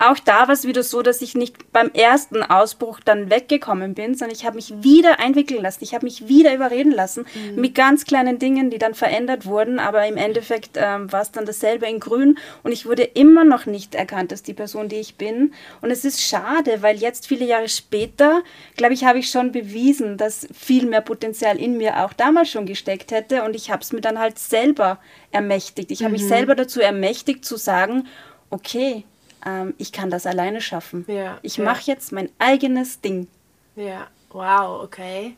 Auch 0.00 0.20
da 0.20 0.46
war 0.46 0.50
es 0.50 0.64
wieder 0.64 0.84
so, 0.84 1.02
dass 1.02 1.22
ich 1.22 1.34
nicht 1.34 1.72
beim 1.72 1.90
ersten 1.90 2.44
Ausbruch 2.44 3.00
dann 3.04 3.30
weggekommen 3.30 3.94
bin, 3.94 4.14
sondern 4.14 4.36
ich 4.36 4.46
habe 4.46 4.54
mich 4.54 4.72
wieder 4.80 5.18
einwickeln 5.18 5.60
lassen. 5.60 5.82
Ich 5.82 5.92
habe 5.92 6.06
mich 6.06 6.28
wieder 6.28 6.54
überreden 6.54 6.92
lassen 6.92 7.26
mit 7.56 7.74
ganz 7.74 8.04
kleinen 8.04 8.38
Dingen, 8.38 8.70
die 8.70 8.78
dann 8.78 8.94
verändert 8.94 9.44
wurden. 9.44 9.80
Aber 9.80 10.06
im 10.06 10.16
Endeffekt 10.16 10.76
ähm, 10.76 11.10
war 11.10 11.22
es 11.22 11.32
dann 11.32 11.46
dasselbe 11.46 11.86
in 11.86 11.98
Grün 11.98 12.38
und 12.62 12.70
ich 12.70 12.86
wurde 12.86 13.02
immer 13.02 13.44
noch 13.44 13.66
nicht 13.66 13.96
erkannt 13.96 14.30
als 14.30 14.44
die 14.44 14.54
Person, 14.54 14.88
die 14.88 14.96
ich 14.96 15.16
bin. 15.16 15.52
Und 15.80 15.90
es 15.90 16.04
ist 16.04 16.22
schade, 16.22 16.80
weil 16.80 16.98
jetzt 16.98 17.26
viele 17.26 17.44
Jahre 17.44 17.68
später, 17.68 18.44
glaube 18.76 18.94
ich, 18.94 19.04
habe 19.04 19.18
ich 19.18 19.28
schon 19.28 19.50
bewiesen, 19.50 20.16
dass 20.16 20.46
viel 20.56 20.86
mehr 20.86 21.00
Potenzial 21.00 21.58
in 21.58 21.76
mir 21.76 22.04
auch 22.04 22.12
damals 22.12 22.50
schon 22.50 22.66
gesteckt 22.66 23.10
hätte. 23.10 23.42
Und 23.42 23.56
ich 23.56 23.72
habe 23.72 23.82
es 23.82 23.92
mir 23.92 24.00
dann 24.00 24.20
halt 24.20 24.38
selber 24.38 25.00
ermächtigt. 25.32 25.90
Ich 25.90 26.04
habe 26.04 26.12
mich 26.12 26.24
selber 26.24 26.54
dazu 26.54 26.80
ermächtigt 26.80 27.44
zu 27.44 27.56
sagen, 27.56 28.06
okay, 28.50 29.04
ähm, 29.46 29.74
ich 29.78 29.92
kann 29.92 30.10
das 30.10 30.26
alleine 30.26 30.60
schaffen. 30.60 31.04
Ja, 31.08 31.38
ich 31.42 31.56
ja. 31.56 31.64
mache 31.64 31.82
jetzt 31.84 32.12
mein 32.12 32.28
eigenes 32.38 33.00
Ding. 33.00 33.28
Ja, 33.76 34.06
wow, 34.30 34.82
okay. 34.82 35.36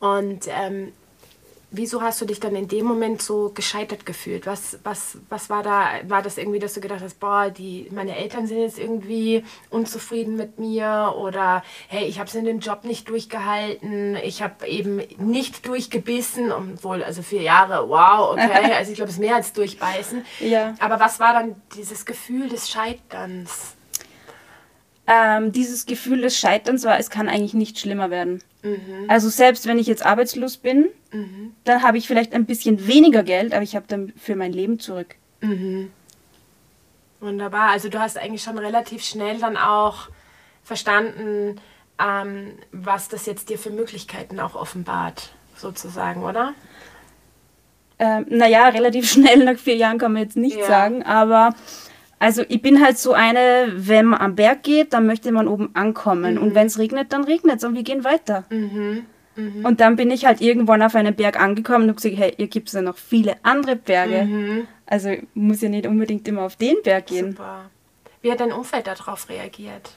Und 0.00 0.46
ähm, 0.48 0.92
wieso 1.70 2.02
hast 2.02 2.20
du 2.20 2.24
dich 2.24 2.40
dann 2.40 2.56
in 2.56 2.68
dem 2.68 2.86
Moment 2.86 3.20
so 3.20 3.50
gescheitert 3.54 4.06
gefühlt? 4.06 4.46
Was, 4.46 4.78
was, 4.84 5.18
was 5.28 5.50
war 5.50 5.62
da? 5.62 5.86
War 6.04 6.22
das 6.22 6.38
irgendwie, 6.38 6.58
dass 6.58 6.74
du 6.74 6.80
gedacht 6.80 7.00
hast, 7.02 7.20
boah, 7.20 7.50
die, 7.50 7.88
meine 7.92 8.16
Eltern 8.16 8.46
sind 8.46 8.58
jetzt 8.58 8.78
irgendwie 8.78 9.44
unzufrieden 9.70 10.36
mit 10.36 10.58
mir 10.58 11.14
oder 11.18 11.62
hey, 11.88 12.06
ich 12.06 12.18
habe 12.18 12.28
es 12.28 12.34
in 12.34 12.44
dem 12.44 12.60
Job 12.60 12.84
nicht 12.84 13.08
durchgehalten, 13.08 14.16
ich 14.16 14.42
habe 14.42 14.66
eben 14.66 15.02
nicht 15.18 15.66
durchgebissen, 15.66 16.52
obwohl, 16.52 17.02
also 17.02 17.22
vier 17.22 17.42
Jahre, 17.42 17.88
wow, 17.88 18.32
okay, 18.32 18.72
also 18.76 18.90
ich 18.90 18.96
glaube, 18.96 19.10
es 19.10 19.16
ist 19.16 19.20
mehr 19.20 19.36
als 19.36 19.52
durchbeißen. 19.52 20.24
Ja. 20.40 20.74
Aber 20.78 21.00
was 21.00 21.20
war 21.20 21.32
dann 21.32 21.56
dieses 21.74 22.06
Gefühl 22.06 22.48
des 22.48 22.68
Scheiterns? 22.70 23.77
Ähm, 25.10 25.52
dieses 25.52 25.86
Gefühl 25.86 26.20
des 26.20 26.36
Scheiterns 26.38 26.84
war, 26.84 26.98
es 26.98 27.08
kann 27.08 27.28
eigentlich 27.28 27.54
nicht 27.54 27.78
schlimmer 27.78 28.10
werden. 28.10 28.42
Also 29.08 29.30
selbst 29.30 29.66
wenn 29.66 29.78
ich 29.78 29.86
jetzt 29.86 30.04
arbeitslos 30.04 30.58
bin, 30.58 30.88
dann 31.64 31.82
habe 31.82 31.96
ich 31.96 32.06
vielleicht 32.06 32.34
ein 32.34 32.44
bisschen 32.44 32.86
weniger 32.86 33.22
Geld, 33.22 33.54
aber 33.54 33.62
ich 33.62 33.74
habe 33.74 33.86
dann 33.88 34.12
für 34.16 34.36
mein 34.36 34.52
Leben 34.52 34.78
zurück. 34.78 35.14
Wunderbar. 37.20 37.70
Also 37.70 37.88
du 37.88 37.98
hast 37.98 38.18
eigentlich 38.18 38.42
schon 38.42 38.58
relativ 38.58 39.02
schnell 39.02 39.38
dann 39.38 39.56
auch 39.56 40.08
verstanden, 40.62 41.60
ähm, 41.98 42.52
was 42.70 43.08
das 43.08 43.26
jetzt 43.26 43.48
dir 43.48 43.58
für 43.58 43.70
Möglichkeiten 43.70 44.38
auch 44.38 44.54
offenbart, 44.54 45.30
sozusagen, 45.56 46.22
oder? 46.22 46.52
Ähm, 47.98 48.26
naja, 48.28 48.68
relativ 48.68 49.10
schnell 49.10 49.44
nach 49.44 49.58
vier 49.58 49.76
Jahren 49.76 49.98
kann 49.98 50.12
man 50.12 50.22
jetzt 50.22 50.36
nicht 50.36 50.58
Ja. 50.58 50.66
sagen, 50.66 51.02
aber 51.02 51.54
also 52.18 52.42
ich 52.48 52.60
bin 52.62 52.82
halt 52.82 52.98
so 52.98 53.12
eine, 53.12 53.72
wenn 53.74 54.06
man 54.06 54.20
am 54.20 54.34
Berg 54.34 54.62
geht, 54.62 54.92
dann 54.92 55.06
möchte 55.06 55.30
man 55.32 55.46
oben 55.46 55.70
ankommen. 55.74 56.34
Mhm. 56.34 56.42
Und 56.42 56.54
wenn 56.54 56.66
es 56.66 56.78
regnet, 56.78 57.12
dann 57.12 57.24
regnet 57.24 57.58
es 57.58 57.64
und 57.64 57.74
wir 57.74 57.82
gehen 57.82 58.04
weiter. 58.04 58.44
Und 59.62 59.80
dann 59.80 59.94
bin 59.94 60.10
ich 60.10 60.26
halt 60.26 60.40
irgendwann 60.40 60.82
auf 60.82 60.96
einen 60.96 61.14
Berg 61.14 61.40
angekommen 61.40 61.88
und 61.88 61.96
gesagt, 61.96 62.16
hey, 62.16 62.32
hier 62.36 62.48
gibt 62.48 62.68
es 62.68 62.74
ja 62.74 62.82
noch 62.82 62.96
viele 62.96 63.36
andere 63.44 63.76
Berge. 63.76 64.24
Mhm. 64.24 64.66
Also 64.86 65.10
muss 65.34 65.60
ja 65.60 65.68
nicht 65.68 65.86
unbedingt 65.86 66.26
immer 66.26 66.42
auf 66.42 66.56
den 66.56 66.76
Berg 66.82 67.06
gehen. 67.06 67.32
Super. 67.32 67.70
Wie 68.20 68.32
hat 68.32 68.40
dein 68.40 68.52
Umfeld 68.52 68.88
darauf 68.88 69.28
reagiert? 69.28 69.92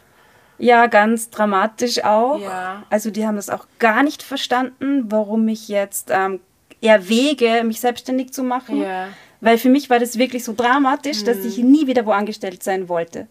Ja, 0.60 0.86
ganz 0.86 1.32
dramatisch 1.32 2.04
auch. 2.04 2.40
Ja. 2.40 2.84
Also 2.92 3.10
die 3.10 3.26
haben 3.26 3.36
das 3.36 3.50
auch 3.50 3.66
gar 3.80 4.04
nicht 4.04 4.22
verstanden, 4.22 5.12
warum 5.12 5.48
ich 5.48 5.70
jetzt 5.70 6.12
ähm, 6.12 6.40
erwäge, 6.82 7.64
mich 7.64 7.80
selbstständig 7.80 8.32
zu 8.32 8.44
machen. 8.44 8.82
Ja. 8.82 9.08
Weil 9.42 9.58
für 9.58 9.70
mich 9.70 9.90
war 9.90 10.00
das 10.00 10.18
wirklich 10.18 10.44
so 10.44 10.54
dramatisch, 10.54 11.24
dass 11.24 11.38
ich 11.44 11.58
nie 11.58 11.88
wieder 11.88 12.06
wo 12.06 12.12
angestellt 12.12 12.62
sein 12.64 12.88
wollte. 12.88 13.28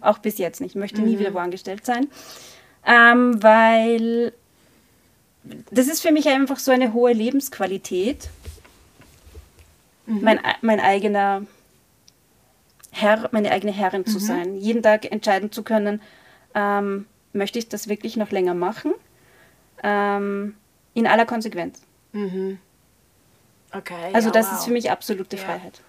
Auch 0.00 0.18
bis 0.18 0.38
jetzt 0.38 0.60
nicht. 0.60 0.72
Ich 0.72 0.76
möchte 0.80 1.00
nie 1.02 1.18
wieder 1.20 1.34
wo 1.34 1.38
angestellt 1.38 1.86
sein. 1.86 2.08
Ähm, 2.84 3.42
weil 3.42 4.32
das 5.70 5.86
ist 5.86 6.02
für 6.02 6.12
mich 6.12 6.28
einfach 6.28 6.58
so 6.58 6.72
eine 6.72 6.92
hohe 6.92 7.12
Lebensqualität. 7.12 8.28
Mein, 10.22 10.40
mein 10.62 10.80
eigener 10.80 11.46
Herr, 12.90 13.28
meine 13.32 13.50
eigene 13.52 13.72
Herrin 13.72 14.04
zu 14.04 14.18
sein. 14.26 14.56
Jeden 14.56 14.82
Tag 14.82 15.10
entscheiden 15.10 15.52
zu 15.52 15.62
können, 15.62 16.00
ähm, 16.54 17.06
möchte 17.32 17.58
ich 17.58 17.68
das 17.68 17.88
wirklich 17.88 18.16
noch 18.16 18.30
länger 18.30 18.54
machen? 18.54 18.92
Ähm, 19.82 20.54
in 20.94 21.06
aller 21.06 21.24
Konsequenz. 21.24 21.80
Okay. 23.72 24.10
Also 24.12 24.28
ja, 24.28 24.32
das 24.32 24.46
wow. 24.46 24.58
ist 24.58 24.64
für 24.64 24.72
mich 24.72 24.90
absolute 24.90 25.36
Ja. 25.36 25.42
Freiheit. 25.42 25.80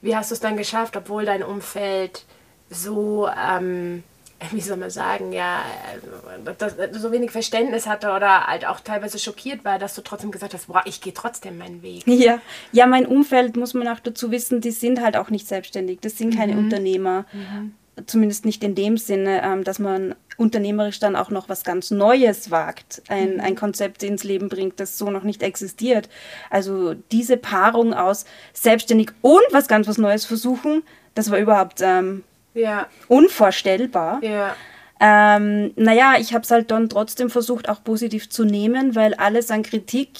Wie 0.00 0.16
hast 0.16 0.30
du 0.30 0.34
es 0.34 0.40
dann 0.40 0.56
geschafft, 0.56 0.96
obwohl 0.96 1.24
dein 1.24 1.42
Umfeld 1.42 2.24
so, 2.70 3.28
ähm, 3.28 4.04
wie 4.52 4.60
soll 4.60 4.76
man 4.76 4.90
sagen, 4.90 5.32
ja, 5.32 5.60
äh, 5.60 6.54
das, 6.56 6.76
so 6.92 7.10
wenig 7.10 7.30
Verständnis 7.30 7.86
hatte 7.86 8.10
oder 8.12 8.46
halt 8.46 8.66
auch 8.66 8.80
teilweise 8.80 9.18
schockiert 9.18 9.64
war, 9.64 9.78
dass 9.78 9.94
du 9.94 10.02
trotzdem 10.02 10.30
gesagt 10.30 10.54
hast, 10.54 10.68
boah, 10.68 10.82
ich 10.84 11.00
gehe 11.00 11.12
trotzdem 11.12 11.58
meinen 11.58 11.82
Weg. 11.82 12.04
Ja. 12.06 12.40
ja, 12.72 12.86
mein 12.86 13.06
Umfeld 13.06 13.56
muss 13.56 13.74
man 13.74 13.88
auch 13.88 14.00
dazu 14.00 14.30
wissen, 14.30 14.60
die 14.60 14.70
sind 14.70 15.00
halt 15.00 15.16
auch 15.16 15.30
nicht 15.30 15.46
selbstständig. 15.46 16.00
Das 16.00 16.18
sind 16.18 16.34
keine 16.36 16.56
Unternehmer. 16.56 17.24
Zumindest 18.06 18.44
nicht 18.44 18.62
in 18.64 18.74
dem 18.74 18.96
Sinne, 18.98 19.42
ähm, 19.42 19.64
dass 19.64 19.78
man 19.78 20.14
unternehmerisch 20.36 21.00
dann 21.00 21.16
auch 21.16 21.30
noch 21.30 21.48
was 21.48 21.64
ganz 21.64 21.90
Neues 21.90 22.50
wagt, 22.50 23.02
ein, 23.08 23.40
ein 23.40 23.56
Konzept 23.56 24.02
ins 24.04 24.22
Leben 24.22 24.48
bringt, 24.48 24.78
das 24.78 24.96
so 24.96 25.10
noch 25.10 25.24
nicht 25.24 25.42
existiert. 25.42 26.08
Also 26.48 26.94
diese 27.10 27.36
Paarung 27.36 27.92
aus 27.92 28.24
selbstständig 28.52 29.10
und 29.20 29.42
was 29.50 29.66
ganz 29.66 29.88
was 29.88 29.98
Neues 29.98 30.24
versuchen, 30.24 30.82
das 31.14 31.30
war 31.32 31.38
überhaupt 31.38 31.80
ähm, 31.82 32.22
Ja, 32.54 32.86
unvorstellbar. 33.08 34.22
ja, 34.22 34.54
Ähm, 35.00 35.72
naja, 35.76 36.14
ich 36.18 36.34
habe 36.34 36.42
es 36.44 36.50
halt 36.50 36.70
dann 36.70 36.88
trotzdem 36.88 37.30
versucht, 37.30 37.68
auch 37.68 37.82
positiv 37.84 38.28
zu 38.30 38.44
nehmen, 38.44 38.94
weil 38.96 39.14
alles 39.14 39.50
an 39.50 39.62
Kritik 39.62 40.10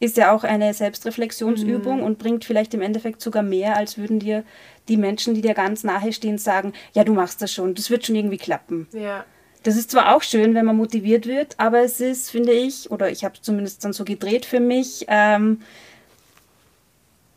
ist 0.00 0.16
ja 0.16 0.32
auch 0.32 0.44
eine 0.44 0.72
Selbstreflexionsübung 0.74 2.02
und 2.02 2.18
bringt 2.18 2.44
vielleicht 2.44 2.72
im 2.74 2.80
Endeffekt 2.82 3.20
sogar 3.20 3.42
mehr, 3.42 3.76
als 3.76 3.98
würden 3.98 4.18
dir 4.18 4.44
die 4.88 4.96
Menschen, 4.96 5.34
die 5.34 5.42
dir 5.42 5.54
ganz 5.54 5.84
nahe 5.84 6.12
stehen, 6.12 6.38
sagen, 6.38 6.72
ja, 6.92 7.04
du 7.04 7.14
machst 7.14 7.42
das 7.42 7.52
schon, 7.52 7.74
das 7.74 7.90
wird 7.90 8.06
schon 8.06 8.16
irgendwie 8.16 8.38
klappen. 8.38 8.88
ja. 8.92 9.24
Das 9.62 9.76
ist 9.76 9.90
zwar 9.90 10.16
auch 10.16 10.22
schön, 10.22 10.54
wenn 10.54 10.64
man 10.64 10.76
motiviert 10.76 11.26
wird, 11.26 11.54
aber 11.58 11.80
es 11.80 12.00
ist, 12.00 12.30
finde 12.30 12.52
ich, 12.52 12.90
oder 12.90 13.10
ich 13.10 13.24
habe 13.24 13.34
es 13.34 13.42
zumindest 13.42 13.84
dann 13.84 13.92
so 13.92 14.06
gedreht 14.06 14.46
für 14.46 14.58
mich, 14.58 15.04
ähm, 15.08 15.60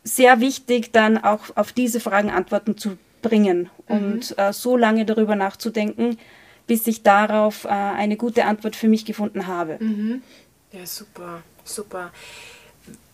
sehr 0.04 0.40
wichtig, 0.40 0.90
dann 0.92 1.22
auch 1.22 1.54
auf 1.54 1.72
diese 1.72 2.00
Fragen 2.00 2.30
Antworten 2.30 2.78
zu 2.78 2.96
bringen 3.20 3.68
und 3.88 4.38
äh, 4.38 4.54
so 4.54 4.76
lange 4.76 5.04
darüber 5.04 5.36
nachzudenken, 5.36 6.18
bis 6.66 6.86
ich 6.86 7.02
darauf 7.02 7.64
äh, 7.64 7.68
eine 7.68 8.16
gute 8.16 8.46
Antwort 8.46 8.74
für 8.76 8.88
mich 8.88 9.04
gefunden 9.04 9.46
habe. 9.46 9.78
Ja, 10.72 10.86
super, 10.86 11.42
super. 11.62 12.10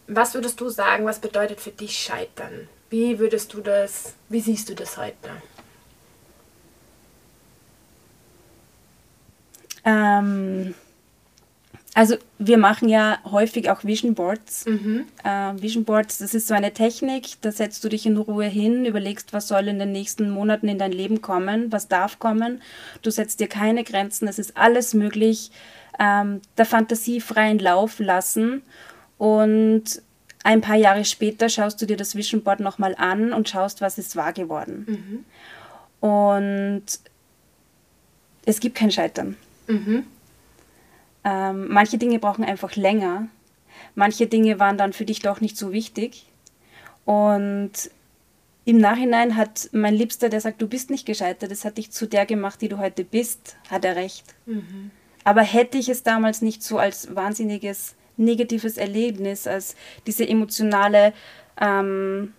was 0.06 0.34
würdest 0.34 0.60
du 0.60 0.68
sagen, 0.68 1.04
was 1.04 1.18
bedeutet 1.20 1.60
für 1.60 1.70
dich 1.70 1.96
Scheitern? 1.96 2.68
Wie 2.90 3.18
würdest 3.18 3.54
du 3.54 3.60
das, 3.60 4.14
wie 4.28 4.40
siehst 4.40 4.68
du 4.68 4.74
das 4.74 4.96
heute? 4.96 5.30
Ähm, 9.84 10.74
also 11.94 12.16
wir 12.38 12.58
machen 12.58 12.88
ja 12.88 13.18
häufig 13.24 13.70
auch 13.70 13.84
Vision 13.84 14.14
Boards. 14.14 14.66
Mhm. 14.66 15.06
Äh, 15.24 15.62
Vision 15.62 15.84
Boards, 15.84 16.18
das 16.18 16.34
ist 16.34 16.48
so 16.48 16.54
eine 16.54 16.72
Technik, 16.72 17.40
da 17.42 17.52
setzt 17.52 17.82
du 17.84 17.88
dich 17.88 18.06
in 18.06 18.16
Ruhe 18.16 18.46
hin, 18.46 18.84
überlegst, 18.84 19.32
was 19.32 19.48
soll 19.48 19.68
in 19.68 19.78
den 19.78 19.92
nächsten 19.92 20.30
Monaten 20.30 20.68
in 20.68 20.78
dein 20.78 20.92
Leben 20.92 21.22
kommen, 21.22 21.70
was 21.70 21.88
darf 21.88 22.18
kommen. 22.18 22.60
Du 23.02 23.10
setzt 23.10 23.38
dir 23.38 23.48
keine 23.48 23.84
Grenzen, 23.84 24.26
es 24.28 24.38
ist 24.38 24.56
alles 24.56 24.94
möglich, 24.94 25.52
ähm, 25.98 26.40
der 26.58 26.66
Fantasie 26.66 27.20
freien 27.20 27.58
Lauf 27.58 27.98
lassen 27.98 28.62
und 29.18 30.02
ein 30.42 30.60
paar 30.60 30.76
Jahre 30.76 31.04
später 31.04 31.48
schaust 31.48 31.80
du 31.82 31.86
dir 31.86 31.96
das 31.96 32.14
Vision 32.14 32.42
Board 32.42 32.60
nochmal 32.60 32.94
an 32.96 33.32
und 33.32 33.48
schaust, 33.48 33.80
was 33.80 33.98
ist 33.98 34.16
wahr 34.16 34.32
geworden. 34.32 35.24
Mhm. 36.00 36.08
Und 36.08 36.84
es 38.46 38.60
gibt 38.60 38.76
kein 38.76 38.90
Scheitern. 38.90 39.36
Mhm. 39.66 40.06
Ähm, 41.24 41.68
manche 41.68 41.98
Dinge 41.98 42.18
brauchen 42.18 42.44
einfach 42.44 42.76
länger. 42.76 43.28
Manche 43.94 44.26
Dinge 44.26 44.58
waren 44.58 44.78
dann 44.78 44.92
für 44.92 45.04
dich 45.04 45.20
doch 45.20 45.40
nicht 45.40 45.56
so 45.56 45.72
wichtig. 45.72 46.26
Und 47.04 47.72
im 48.64 48.78
Nachhinein 48.78 49.36
hat 49.36 49.68
mein 49.72 49.94
Liebster, 49.94 50.28
der 50.28 50.40
sagt, 50.40 50.62
du 50.62 50.68
bist 50.68 50.90
nicht 50.90 51.06
gescheitert, 51.06 51.50
das 51.50 51.64
hat 51.64 51.76
dich 51.76 51.90
zu 51.90 52.06
der 52.06 52.24
gemacht, 52.24 52.60
die 52.60 52.68
du 52.68 52.78
heute 52.78 53.04
bist, 53.04 53.56
hat 53.68 53.84
er 53.84 53.96
recht. 53.96 54.24
Mhm. 54.46 54.90
Aber 55.24 55.42
hätte 55.42 55.76
ich 55.76 55.88
es 55.88 56.02
damals 56.02 56.40
nicht 56.40 56.62
so 56.62 56.78
als 56.78 57.14
wahnsinniges 57.14 57.94
negatives 58.16 58.76
Erlebnis, 58.76 59.46
als 59.46 59.76
diese 60.06 60.28
emotionale 60.28 61.12
ähm, 61.60 62.34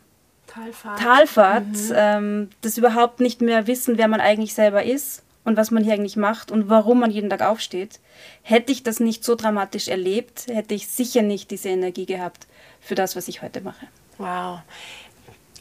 Talfahrt, 0.47 0.99
Talfahrt 0.99 1.67
mhm. 1.67 1.93
ähm, 1.95 2.49
das 2.61 2.77
überhaupt 2.77 3.19
nicht 3.19 3.41
mehr 3.41 3.67
wissen, 3.67 3.97
wer 3.97 4.07
man 4.07 4.21
eigentlich 4.21 4.53
selber 4.53 4.83
ist, 4.83 5.23
und 5.43 5.57
was 5.57 5.71
man 5.71 5.83
hier 5.83 5.93
eigentlich 5.93 6.17
macht 6.17 6.51
und 6.51 6.69
warum 6.69 6.99
man 6.99 7.11
jeden 7.11 7.29
Tag 7.29 7.41
aufsteht. 7.41 7.99
Hätte 8.43 8.71
ich 8.71 8.83
das 8.83 8.99
nicht 8.99 9.23
so 9.23 9.35
dramatisch 9.35 9.87
erlebt, 9.87 10.47
hätte 10.47 10.73
ich 10.73 10.87
sicher 10.87 11.21
nicht 11.21 11.51
diese 11.51 11.69
Energie 11.69 12.05
gehabt 12.05 12.47
für 12.79 12.95
das, 12.95 13.15
was 13.15 13.27
ich 13.27 13.41
heute 13.41 13.61
mache. 13.61 13.87
Wow. 14.17 14.59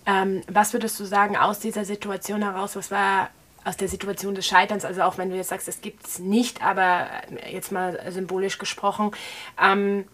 Ähm, 0.06 0.42
was 0.48 0.72
würdest 0.72 0.98
du 1.00 1.04
sagen 1.04 1.36
aus 1.36 1.60
dieser 1.60 1.84
Situation 1.84 2.42
heraus? 2.42 2.76
Was 2.76 2.90
war 2.90 3.30
aus 3.64 3.76
der 3.76 3.88
Situation 3.88 4.34
des 4.34 4.46
Scheiterns? 4.46 4.84
Also 4.84 5.02
auch 5.02 5.18
wenn 5.18 5.30
du 5.30 5.36
jetzt 5.36 5.48
sagst, 5.48 5.68
es 5.68 5.80
gibt 5.80 6.06
es 6.06 6.18
nicht, 6.18 6.62
aber 6.62 7.06
jetzt 7.50 7.72
mal 7.72 8.00
symbolisch 8.10 8.58
gesprochen. 8.58 9.12
Ähm, 9.60 10.04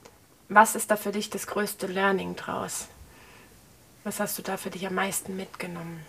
was 0.48 0.74
ist 0.74 0.90
da 0.90 0.96
für 0.96 1.12
dich 1.12 1.30
das 1.30 1.46
größte 1.46 1.86
Learning 1.86 2.36
draus? 2.36 2.88
Was 4.04 4.20
hast 4.20 4.38
du 4.38 4.42
da 4.42 4.56
für 4.56 4.70
dich 4.70 4.86
am 4.86 4.94
meisten 4.94 5.36
mitgenommen? 5.36 6.04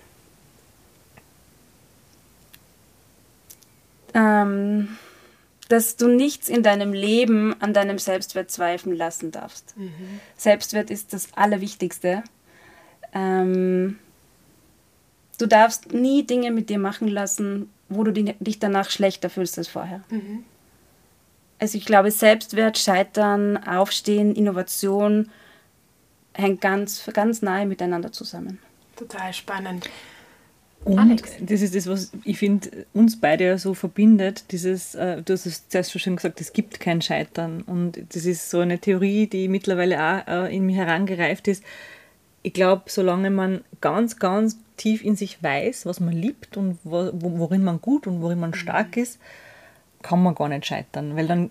ähm, 4.18 4.98
dass 5.70 5.96
du 5.98 6.08
nichts 6.08 6.50
in 6.50 6.64
deinem 6.64 6.94
Leben 6.94 7.60
an 7.62 7.74
deinem 7.74 8.00
Selbstwert 8.00 8.50
zweifeln 8.50 8.96
lassen 8.96 9.32
darfst. 9.32 9.78
Mhm. 9.78 10.20
Selbstwert 10.36 10.90
ist 10.90 11.14
das 11.14 11.34
Allerwichtigste. 11.36 12.24
Ähm, 13.14 14.00
du 15.38 15.46
darfst 15.46 15.94
nie 15.94 16.26
Dinge 16.26 16.52
mit 16.52 16.70
dir 16.70 16.80
machen 16.80 17.08
lassen, 17.08 17.70
wo 17.90 18.04
du 18.04 18.12
dich 18.12 18.60
danach 18.60 18.90
schlechter 18.90 19.30
fühlst 19.30 19.58
als 19.58 19.68
vorher. 19.68 20.02
Mhm. 20.10 20.44
Also 21.60 21.78
ich 21.78 21.86
glaube, 21.86 22.12
Selbstwert, 22.12 22.78
Scheitern, 22.78 23.58
Aufstehen, 23.58 24.36
Innovation 24.36 25.30
hängt 26.34 26.62
ganz, 26.62 27.04
ganz 27.14 27.42
nahe 27.42 27.66
miteinander 27.66 28.12
zusammen. 28.12 28.60
Total 28.96 29.34
spannend. 29.34 29.90
Und 30.84 31.00
Alex. 31.00 31.32
das 31.42 31.62
ist 31.62 31.76
das, 31.76 31.88
was 31.88 32.12
ich 32.24 32.38
finde, 32.38 32.86
uns 32.94 33.20
beide 33.20 33.46
ja 33.46 33.58
so 33.58 33.74
verbindet. 33.74 34.52
Dieses, 34.52 34.96
äh, 34.96 35.22
du 35.24 35.34
hast 35.34 35.46
es 35.46 35.68
zuerst 35.68 36.00
schon 36.00 36.16
gesagt, 36.16 36.40
es 36.40 36.54
gibt 36.54 36.80
kein 36.80 37.02
Scheitern. 37.02 37.62
Und 37.64 38.00
das 38.14 38.26
ist 38.26 38.50
so 38.50 38.60
eine 38.60 38.80
Theorie, 38.80 39.28
die 39.28 39.48
mittlerweile 39.48 39.98
auch 40.02 40.28
äh, 40.28 40.56
in 40.56 40.66
mir 40.66 40.76
herangereift 40.76 41.48
ist. 41.48 41.64
Ich 42.44 42.54
glaube, 42.54 42.84
solange 42.88 43.30
man 43.30 43.64
ganz, 43.82 44.18
ganz 44.18 44.58
tief 44.78 45.04
in 45.04 45.16
sich 45.16 45.42
weiß, 45.42 45.86
was 45.86 46.00
man 46.00 46.14
liebt 46.14 46.56
und 46.56 46.78
wo, 46.84 47.10
worin 47.14 47.64
man 47.64 47.82
gut 47.82 48.08
und 48.08 48.22
worin 48.22 48.40
man 48.40 48.54
stark 48.54 48.96
mhm. 48.96 49.04
ist, 49.04 49.20
kann 50.02 50.22
man 50.24 50.36
gar 50.36 50.48
nicht 50.48 50.66
scheitern. 50.66 51.16
Weil 51.16 51.28
dann 51.28 51.50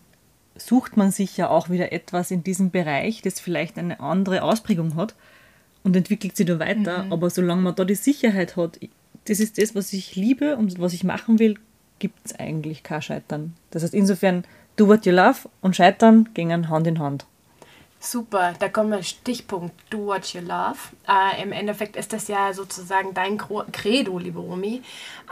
sucht 0.57 0.97
man 0.97 1.11
sich 1.11 1.37
ja 1.37 1.49
auch 1.51 1.69
wieder 1.69 1.93
etwas 1.93 2.31
in 2.31 2.43
diesem 2.43 2.71
Bereich, 2.71 3.23
das 3.23 3.41
vielleicht 3.41 3.79
eine 3.79 4.01
andere 4.01 4.43
Ausprägung 4.43 4.95
hat 4.97 5.15
und 5.83 5.97
entwickelt 5.97 6.37
sich 6.37 6.47
da 6.47 6.59
weiter. 6.59 7.05
Mhm. 7.05 7.13
Aber 7.13 7.31
solange 7.31 7.63
man 7.63 7.75
da 7.75 7.85
die 7.85 7.95
Sicherheit 7.95 8.57
hat, 8.57 8.79
das 9.27 9.41
ist 9.41 9.59
das, 9.59 9.75
was 9.75 9.93
ich 9.93 10.17
liebe 10.17 10.57
und 10.57 10.81
was 10.81 10.93
ich 10.93 11.05
machen 11.05 11.39
will, 11.39 11.57
gibt 11.99 12.19
es 12.25 12.39
eigentlich 12.39 12.83
kein 12.83 13.03
Scheitern. 13.03 13.55
Das 13.71 13.83
heißt, 13.83 13.95
insofern, 13.95 14.45
do 14.77 14.89
what 14.89 15.07
you 15.07 15.13
love 15.13 15.49
und 15.61 15.77
Scheitern 15.77 16.29
gehen 16.35 16.69
Hand 16.69 16.87
in 16.87 16.99
Hand. 16.99 17.27
Super, 17.99 18.55
da 18.59 18.69
kommen 18.69 18.91
wir 18.91 19.03
Stichpunkt 19.03 19.75
Do 19.91 20.07
What 20.07 20.33
You 20.35 20.41
Love. 20.41 20.77
Äh, 21.09 21.43
Im 21.43 21.51
Endeffekt 21.51 21.97
ist 21.97 22.13
das 22.13 22.29
ja 22.29 22.53
sozusagen 22.53 23.15
dein 23.15 23.39
Credo, 23.39 24.19
liebe 24.19 24.39
Romy. 24.39 24.83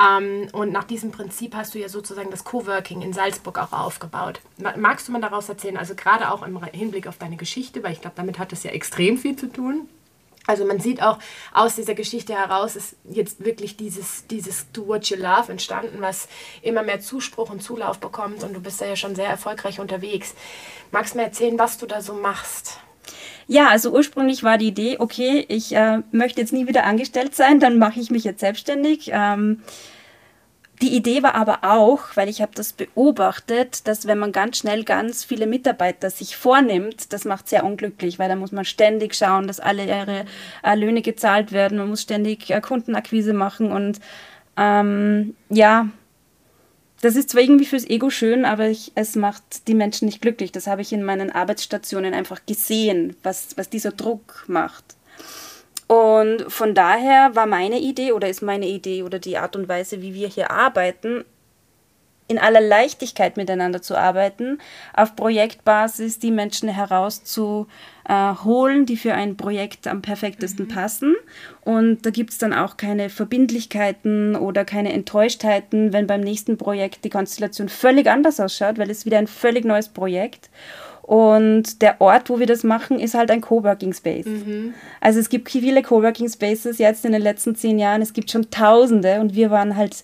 Ähm, 0.00 0.48
und 0.52 0.72
nach 0.72 0.84
diesem 0.84 1.12
Prinzip 1.12 1.54
hast 1.54 1.74
du 1.74 1.78
ja 1.78 1.88
sozusagen 1.88 2.30
das 2.30 2.42
Coworking 2.42 3.02
in 3.02 3.12
Salzburg 3.12 3.58
auch 3.58 3.72
aufgebaut. 3.72 4.40
Magst 4.76 5.06
du 5.06 5.12
mal 5.12 5.20
daraus 5.20 5.48
erzählen, 5.48 5.76
also 5.76 5.94
gerade 5.94 6.32
auch 6.32 6.42
im 6.42 6.62
Hinblick 6.64 7.06
auf 7.06 7.18
deine 7.18 7.36
Geschichte, 7.36 7.82
weil 7.82 7.92
ich 7.92 8.00
glaube, 8.00 8.16
damit 8.16 8.38
hat 8.38 8.52
es 8.52 8.62
ja 8.64 8.70
extrem 8.70 9.18
viel 9.18 9.36
zu 9.36 9.52
tun. 9.52 9.88
Also 10.46 10.64
man 10.64 10.78
sieht 10.78 11.02
auch 11.02 11.18
aus 11.52 11.76
dieser 11.76 11.94
Geschichte 11.94 12.34
heraus 12.34 12.76
ist 12.76 12.96
jetzt 13.08 13.44
wirklich 13.44 13.76
dieses, 13.76 14.26
dieses 14.26 14.70
Do 14.72 14.86
What 14.86 15.08
You 15.08 15.16
Love 15.16 15.50
entstanden, 15.50 15.98
was 16.00 16.28
immer 16.62 16.82
mehr 16.82 17.00
Zuspruch 17.00 17.50
und 17.50 17.62
Zulauf 17.62 17.98
bekommt 17.98 18.44
und 18.44 18.52
du 18.52 18.60
bist 18.60 18.80
ja 18.80 18.94
schon 18.96 19.14
sehr 19.14 19.28
erfolgreich 19.28 19.80
unterwegs. 19.80 20.34
Magst 20.90 21.14
du 21.14 21.18
mir 21.18 21.24
erzählen, 21.24 21.58
was 21.58 21.78
du 21.78 21.86
da 21.86 22.02
so 22.02 22.14
machst? 22.14 22.78
Ja, 23.46 23.68
also 23.68 23.90
ursprünglich 23.90 24.42
war 24.42 24.58
die 24.58 24.68
Idee, 24.68 24.96
okay, 24.98 25.44
ich 25.48 25.74
äh, 25.74 25.98
möchte 26.12 26.40
jetzt 26.40 26.52
nie 26.52 26.66
wieder 26.66 26.84
angestellt 26.84 27.34
sein, 27.34 27.60
dann 27.60 27.78
mache 27.78 28.00
ich 28.00 28.10
mich 28.10 28.24
jetzt 28.24 28.40
selbstständig. 28.40 29.10
Ähm, 29.12 29.62
die 30.82 30.96
Idee 30.96 31.22
war 31.22 31.34
aber 31.34 31.60
auch, 31.62 32.00
weil 32.14 32.28
ich 32.28 32.42
habe 32.42 32.52
das 32.54 32.72
beobachtet, 32.72 33.86
dass 33.86 34.06
wenn 34.06 34.18
man 34.18 34.32
ganz 34.32 34.58
schnell 34.58 34.84
ganz 34.84 35.24
viele 35.24 35.46
Mitarbeiter 35.46 36.10
sich 36.10 36.36
vornimmt, 36.36 37.12
das 37.12 37.24
macht 37.24 37.48
sehr 37.48 37.64
unglücklich, 37.64 38.18
weil 38.18 38.28
da 38.28 38.36
muss 38.36 38.52
man 38.52 38.64
ständig 38.64 39.14
schauen, 39.14 39.46
dass 39.46 39.60
alle 39.60 39.86
ihre 39.86 40.24
äh, 40.62 40.74
Löhne 40.74 41.02
gezahlt 41.02 41.52
werden, 41.52 41.78
man 41.78 41.88
muss 41.88 42.02
ständig 42.02 42.50
äh, 42.50 42.60
Kundenakquise 42.60 43.32
machen 43.34 43.70
und 43.70 44.00
ähm, 44.56 45.36
ja, 45.48 45.88
das 47.00 47.16
ist 47.16 47.30
zwar 47.30 47.42
irgendwie 47.42 47.66
fürs 47.66 47.88
Ego 47.88 48.08
schön, 48.08 48.44
aber 48.44 48.68
ich, 48.68 48.92
es 48.94 49.14
macht 49.14 49.68
die 49.68 49.74
Menschen 49.74 50.06
nicht 50.06 50.22
glücklich. 50.22 50.52
Das 50.52 50.66
habe 50.66 50.80
ich 50.80 50.90
in 50.90 51.02
meinen 51.02 51.30
Arbeitsstationen 51.30 52.14
einfach 52.14 52.40
gesehen, 52.46 53.14
was, 53.22 53.58
was 53.58 53.68
dieser 53.68 53.92
Druck 53.92 54.44
macht. 54.46 54.84
Und 55.94 56.50
von 56.50 56.74
daher 56.74 57.36
war 57.36 57.46
meine 57.46 57.78
Idee 57.78 58.10
oder 58.12 58.28
ist 58.28 58.42
meine 58.42 58.66
Idee 58.66 59.04
oder 59.04 59.20
die 59.20 59.38
Art 59.38 59.54
und 59.54 59.68
Weise, 59.68 60.02
wie 60.02 60.14
wir 60.14 60.28
hier 60.28 60.50
arbeiten, 60.50 61.24
in 62.26 62.38
aller 62.38 62.60
Leichtigkeit 62.60 63.36
miteinander 63.36 63.82
zu 63.82 63.96
arbeiten, 63.96 64.58
auf 64.94 65.14
Projektbasis 65.14 66.18
die 66.18 66.30
Menschen 66.30 66.70
herauszuholen, 66.70 68.86
die 68.86 68.96
für 68.96 69.12
ein 69.14 69.36
Projekt 69.36 69.86
am 69.86 70.02
perfektesten 70.02 70.66
mhm. 70.66 70.70
passen. 70.70 71.14
Und 71.60 72.06
da 72.06 72.10
gibt 72.10 72.30
es 72.30 72.38
dann 72.38 72.54
auch 72.54 72.76
keine 72.76 73.10
Verbindlichkeiten 73.10 74.36
oder 74.36 74.64
keine 74.64 74.94
Enttäuschtheiten, 74.94 75.92
wenn 75.92 76.06
beim 76.06 76.22
nächsten 76.22 76.56
Projekt 76.56 77.04
die 77.04 77.10
Konstellation 77.10 77.68
völlig 77.68 78.08
anders 78.08 78.40
ausschaut, 78.40 78.78
weil 78.78 78.90
es 78.90 79.04
wieder 79.04 79.18
ein 79.18 79.28
völlig 79.28 79.66
neues 79.66 79.90
Projekt. 79.90 80.48
Und 81.06 81.82
der 81.82 82.00
Ort, 82.00 82.30
wo 82.30 82.38
wir 82.38 82.46
das 82.46 82.64
machen, 82.64 82.98
ist 82.98 83.14
halt 83.14 83.30
ein 83.30 83.42
Coworking 83.42 83.92
Space. 83.92 84.24
Mhm. 84.24 84.72
Also 85.02 85.20
es 85.20 85.28
gibt 85.28 85.50
viele 85.50 85.82
Coworking 85.82 86.30
Spaces 86.30 86.78
jetzt 86.78 87.04
in 87.04 87.12
den 87.12 87.20
letzten 87.20 87.54
zehn 87.54 87.78
Jahren. 87.78 88.00
Es 88.00 88.14
gibt 88.14 88.30
schon 88.30 88.50
Tausende 88.50 89.20
und 89.20 89.34
wir 89.34 89.50
waren 89.50 89.76
halt 89.76 90.02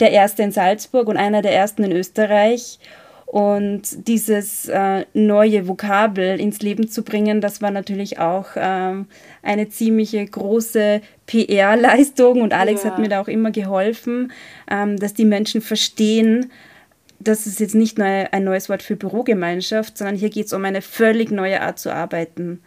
der 0.00 0.10
erste 0.10 0.42
in 0.42 0.50
Salzburg 0.50 1.06
und 1.06 1.16
einer 1.16 1.40
der 1.40 1.54
ersten 1.54 1.84
in 1.84 1.92
Österreich. 1.92 2.80
Und 3.26 4.08
dieses 4.08 4.68
äh, 4.68 5.04
neue 5.14 5.68
Vokabel 5.68 6.40
ins 6.40 6.62
Leben 6.62 6.88
zu 6.88 7.04
bringen, 7.04 7.40
das 7.40 7.62
war 7.62 7.70
natürlich 7.70 8.18
auch 8.18 8.46
ähm, 8.56 9.06
eine 9.44 9.68
ziemliche 9.68 10.26
große 10.26 11.00
PR-Leistung. 11.26 12.40
Und 12.42 12.52
Alex 12.52 12.82
ja. 12.82 12.90
hat 12.90 12.98
mir 12.98 13.08
da 13.08 13.20
auch 13.20 13.28
immer 13.28 13.52
geholfen, 13.52 14.32
ähm, 14.68 14.96
dass 14.96 15.14
die 15.14 15.26
Menschen 15.26 15.60
verstehen, 15.60 16.50
das 17.20 17.46
ist 17.46 17.60
jetzt 17.60 17.74
nicht 17.74 17.98
nur 17.98 18.06
ein 18.06 18.44
neues 18.44 18.68
Wort 18.68 18.82
für 18.82 18.96
Bürogemeinschaft, 18.96 19.96
sondern 19.96 20.16
hier 20.16 20.30
geht 20.30 20.46
es 20.46 20.52
um 20.52 20.64
eine 20.64 20.82
völlig 20.82 21.30
neue 21.30 21.60
Art 21.60 21.78
zu 21.78 21.92
arbeiten. 21.94 22.60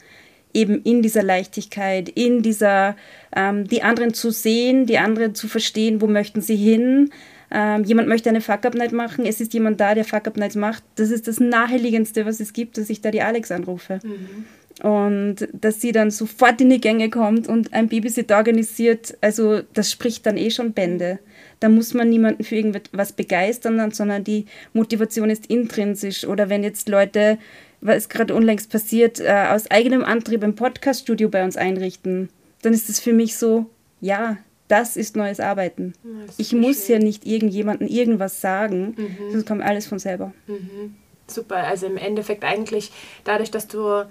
Eben 0.53 0.83
in 0.83 1.01
dieser 1.01 1.23
Leichtigkeit, 1.23 2.07
in 2.09 2.43
dieser, 2.43 2.95
ähm, 3.35 3.67
die 3.67 3.81
anderen 3.81 4.13
zu 4.13 4.29
sehen, 4.29 4.85
die 4.85 4.99
anderen 4.99 5.33
zu 5.33 5.47
verstehen, 5.47 6.01
wo 6.01 6.07
möchten 6.07 6.41
sie 6.41 6.55
hin. 6.55 7.09
Ähm, 7.49 7.83
jemand 7.83 8.07
möchte 8.07 8.29
eine 8.29 8.41
Fuck-Up-Night 8.41 8.91
machen, 8.91 9.25
es 9.25 9.41
ist 9.41 9.53
jemand 9.53 9.81
da, 9.81 9.95
der 9.95 10.05
Fuck-Up-Nights 10.05 10.55
macht. 10.55 10.83
Das 10.95 11.09
ist 11.09 11.27
das 11.27 11.39
Naheliegendste, 11.39 12.27
was 12.27 12.39
es 12.39 12.53
gibt, 12.53 12.77
dass 12.77 12.91
ich 12.91 13.01
da 13.01 13.09
die 13.09 13.21
Alex 13.21 13.51
anrufe. 13.51 13.99
Mhm. 14.03 14.87
Und 14.87 15.47
dass 15.53 15.81
sie 15.81 15.91
dann 15.91 16.11
sofort 16.11 16.61
in 16.61 16.69
die 16.69 16.81
Gänge 16.81 17.09
kommt 17.09 17.47
und 17.47 17.73
ein 17.73 17.87
Babysitter 17.87 18.37
organisiert, 18.37 19.15
also 19.21 19.61
das 19.73 19.91
spricht 19.91 20.25
dann 20.25 20.37
eh 20.37 20.51
schon 20.51 20.73
Bände. 20.73 21.19
Da 21.63 21.69
muss 21.69 21.93
man 21.93 22.09
niemanden 22.09 22.43
für 22.43 22.57
irgendwas 22.57 23.13
begeistern, 23.13 23.89
sondern 23.91 24.25
die 24.25 24.47
Motivation 24.73 25.29
ist 25.29 25.45
intrinsisch. 25.45 26.25
Oder 26.25 26.49
wenn 26.49 26.61
jetzt 26.61 26.89
Leute, 26.89 27.37
was 27.79 28.09
gerade 28.09 28.35
unlängst 28.35 28.69
passiert, 28.69 29.21
äh, 29.21 29.45
aus 29.49 29.71
eigenem 29.71 30.03
Antrieb 30.03 30.43
ein 30.43 30.55
Podcaststudio 30.55 31.29
bei 31.29 31.41
uns 31.41 31.55
einrichten, 31.55 32.27
dann 32.63 32.73
ist 32.73 32.89
es 32.89 32.99
für 32.99 33.13
mich 33.13 33.37
so, 33.37 33.67
ja, 34.01 34.39
das 34.67 34.97
ist 34.97 35.15
neues 35.15 35.39
Arbeiten. 35.39 35.93
Ja, 36.03 36.09
ich 36.37 36.51
muss 36.51 36.87
schön. 36.87 36.97
ja 36.97 37.01
nicht 37.01 37.25
irgendjemandem 37.25 37.87
irgendwas 37.87 38.41
sagen, 38.41 38.95
mhm. 38.97 39.33
das 39.33 39.45
kommt 39.45 39.61
alles 39.61 39.87
von 39.87 39.99
selber. 39.99 40.33
Mhm. 40.47 40.95
Super, 41.27 41.59
also 41.59 41.85
im 41.85 41.95
Endeffekt 41.95 42.43
eigentlich 42.43 42.91
dadurch, 43.23 43.51
dass 43.51 43.69
du 43.69 44.03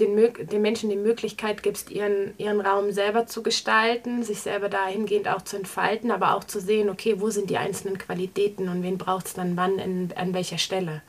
den, 0.00 0.16
den 0.46 0.62
Menschen 0.62 0.90
die 0.90 0.96
Möglichkeit 0.96 1.62
gibst, 1.62 1.90
ihren, 1.90 2.34
ihren 2.38 2.60
Raum 2.60 2.92
selber 2.92 3.26
zu 3.26 3.42
gestalten, 3.42 4.22
sich 4.22 4.40
selber 4.40 4.68
dahingehend 4.68 5.28
auch 5.28 5.42
zu 5.42 5.56
entfalten, 5.56 6.10
aber 6.10 6.34
auch 6.34 6.44
zu 6.44 6.60
sehen, 6.60 6.90
okay, 6.90 7.16
wo 7.18 7.30
sind 7.30 7.50
die 7.50 7.58
einzelnen 7.58 7.98
Qualitäten 7.98 8.68
und 8.68 8.82
wen 8.82 8.98
braucht 8.98 9.26
es 9.26 9.34
dann 9.34 9.56
wann, 9.56 9.78
in, 9.78 10.10
an 10.16 10.34
welcher 10.34 10.58
Stelle. 10.58 11.02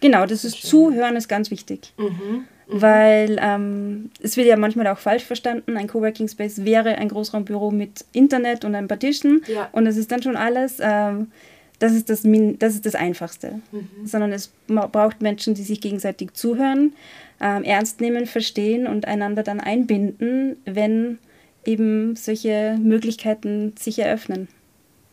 Genau, 0.00 0.26
das 0.26 0.44
ist 0.44 0.58
Schön. 0.58 0.70
Zuhören 0.70 1.16
ist 1.16 1.28
ganz 1.28 1.50
wichtig. 1.50 1.92
Mhm. 1.96 2.46
Mhm. 2.70 2.82
Weil 2.82 3.38
ähm, 3.40 4.10
es 4.20 4.36
wird 4.36 4.46
ja 4.46 4.56
manchmal 4.56 4.86
auch 4.86 4.98
falsch 4.98 5.24
verstanden, 5.24 5.76
ein 5.76 5.88
Coworking 5.88 6.28
Space 6.28 6.64
wäre 6.64 6.96
ein 6.96 7.08
Großraumbüro 7.08 7.70
mit 7.70 8.04
Internet 8.12 8.64
und 8.64 8.74
einem 8.74 8.88
Partition 8.88 9.42
ja. 9.46 9.68
und 9.72 9.84
das 9.84 9.96
ist 9.96 10.10
dann 10.12 10.22
schon 10.22 10.36
alles. 10.36 10.78
Ähm, 10.80 11.32
das 11.80 11.92
ist 11.92 12.08
das, 12.10 12.22
das, 12.22 12.74
ist 12.74 12.86
das 12.86 12.94
Einfachste. 12.94 13.60
Mhm. 13.72 14.06
Sondern 14.06 14.32
es 14.32 14.52
braucht 14.68 15.22
Menschen, 15.22 15.54
die 15.54 15.62
sich 15.62 15.80
gegenseitig 15.80 16.34
zuhören, 16.34 16.92
ähm, 17.40 17.64
ernst 17.64 18.00
nehmen, 18.00 18.26
verstehen 18.26 18.86
und 18.86 19.06
einander 19.06 19.42
dann 19.42 19.60
einbinden, 19.60 20.56
wenn 20.64 21.18
eben 21.64 22.14
solche 22.16 22.78
Möglichkeiten 22.80 23.74
sich 23.78 23.98
eröffnen. 23.98 24.48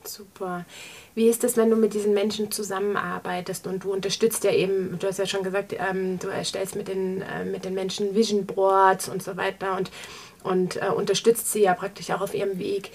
Super. 0.04 0.66
Wie 1.16 1.28
ist 1.28 1.44
das, 1.44 1.58
wenn 1.58 1.70
du 1.70 1.76
mit 1.76 1.94
diesen 1.94 2.14
Menschen 2.14 2.52
zusammenarbeitest 2.52 3.66
und 3.68 3.84
du 3.84 3.92
unterstützt 3.92 4.44
ja 4.44 4.52
eben, 4.52 4.98
du 5.00 5.08
hast 5.08 5.20
ja 5.20 5.26
schon 5.26 5.44
gesagt, 5.44 5.74
ähm, 5.74 6.20
du 6.20 6.28
erstellst 6.28 6.76
mit 6.76 6.88
den, 6.88 7.22
äh, 7.22 7.44
mit 7.44 7.66
den 7.66 7.74
Menschen 7.74 8.16
Vision 8.16 8.46
Boards 8.46 9.10
und 9.10 9.24
so 9.24 9.36
weiter 9.36 9.78
und, 9.78 9.92
und 10.44 10.82
äh, 10.82 10.90
unterstützt 10.90 11.52
sie 11.52 11.64
ja 11.64 11.74
praktisch 11.74 12.12
auch 12.12 12.22
auf 12.22 12.34
ihrem 12.34 12.60
Weg. 12.60 12.92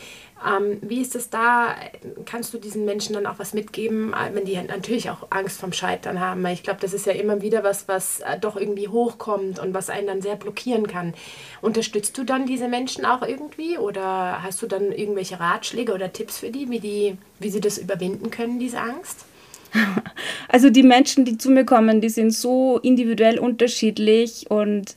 Ähm, 0.46 0.78
wie 0.82 1.00
ist 1.00 1.14
es 1.14 1.30
da? 1.30 1.74
Kannst 2.24 2.52
du 2.52 2.58
diesen 2.58 2.84
Menschen 2.84 3.14
dann 3.14 3.26
auch 3.26 3.38
was 3.38 3.54
mitgeben, 3.54 4.12
äh, 4.12 4.34
wenn 4.34 4.44
die 4.44 4.56
natürlich 4.56 5.10
auch 5.10 5.26
Angst 5.30 5.60
vom 5.60 5.72
Scheitern 5.72 6.20
haben? 6.20 6.44
Ich 6.46 6.62
glaube, 6.62 6.80
das 6.80 6.92
ist 6.92 7.06
ja 7.06 7.12
immer 7.12 7.42
wieder 7.42 7.62
was, 7.62 7.88
was 7.88 8.20
äh, 8.20 8.38
doch 8.40 8.56
irgendwie 8.56 8.88
hochkommt 8.88 9.58
und 9.58 9.74
was 9.74 9.90
einen 9.90 10.06
dann 10.06 10.22
sehr 10.22 10.36
blockieren 10.36 10.86
kann. 10.86 11.14
Unterstützt 11.60 12.16
du 12.18 12.24
dann 12.24 12.46
diese 12.46 12.68
Menschen 12.68 13.04
auch 13.04 13.22
irgendwie 13.22 13.78
oder 13.78 14.42
hast 14.42 14.60
du 14.62 14.66
dann 14.66 14.92
irgendwelche 14.92 15.38
Ratschläge 15.38 15.92
oder 15.92 16.12
Tipps 16.12 16.38
für 16.38 16.50
die, 16.50 16.70
wie, 16.70 16.80
die, 16.80 17.16
wie 17.38 17.50
sie 17.50 17.60
das 17.60 17.78
überwinden 17.78 18.30
können, 18.30 18.58
diese 18.58 18.78
Angst? 18.78 19.24
Also 20.48 20.68
die 20.68 20.82
Menschen, 20.82 21.24
die 21.24 21.38
zu 21.38 21.50
mir 21.50 21.64
kommen, 21.64 22.02
die 22.02 22.10
sind 22.10 22.32
so 22.32 22.78
individuell 22.82 23.38
unterschiedlich 23.38 24.50
und 24.50 24.96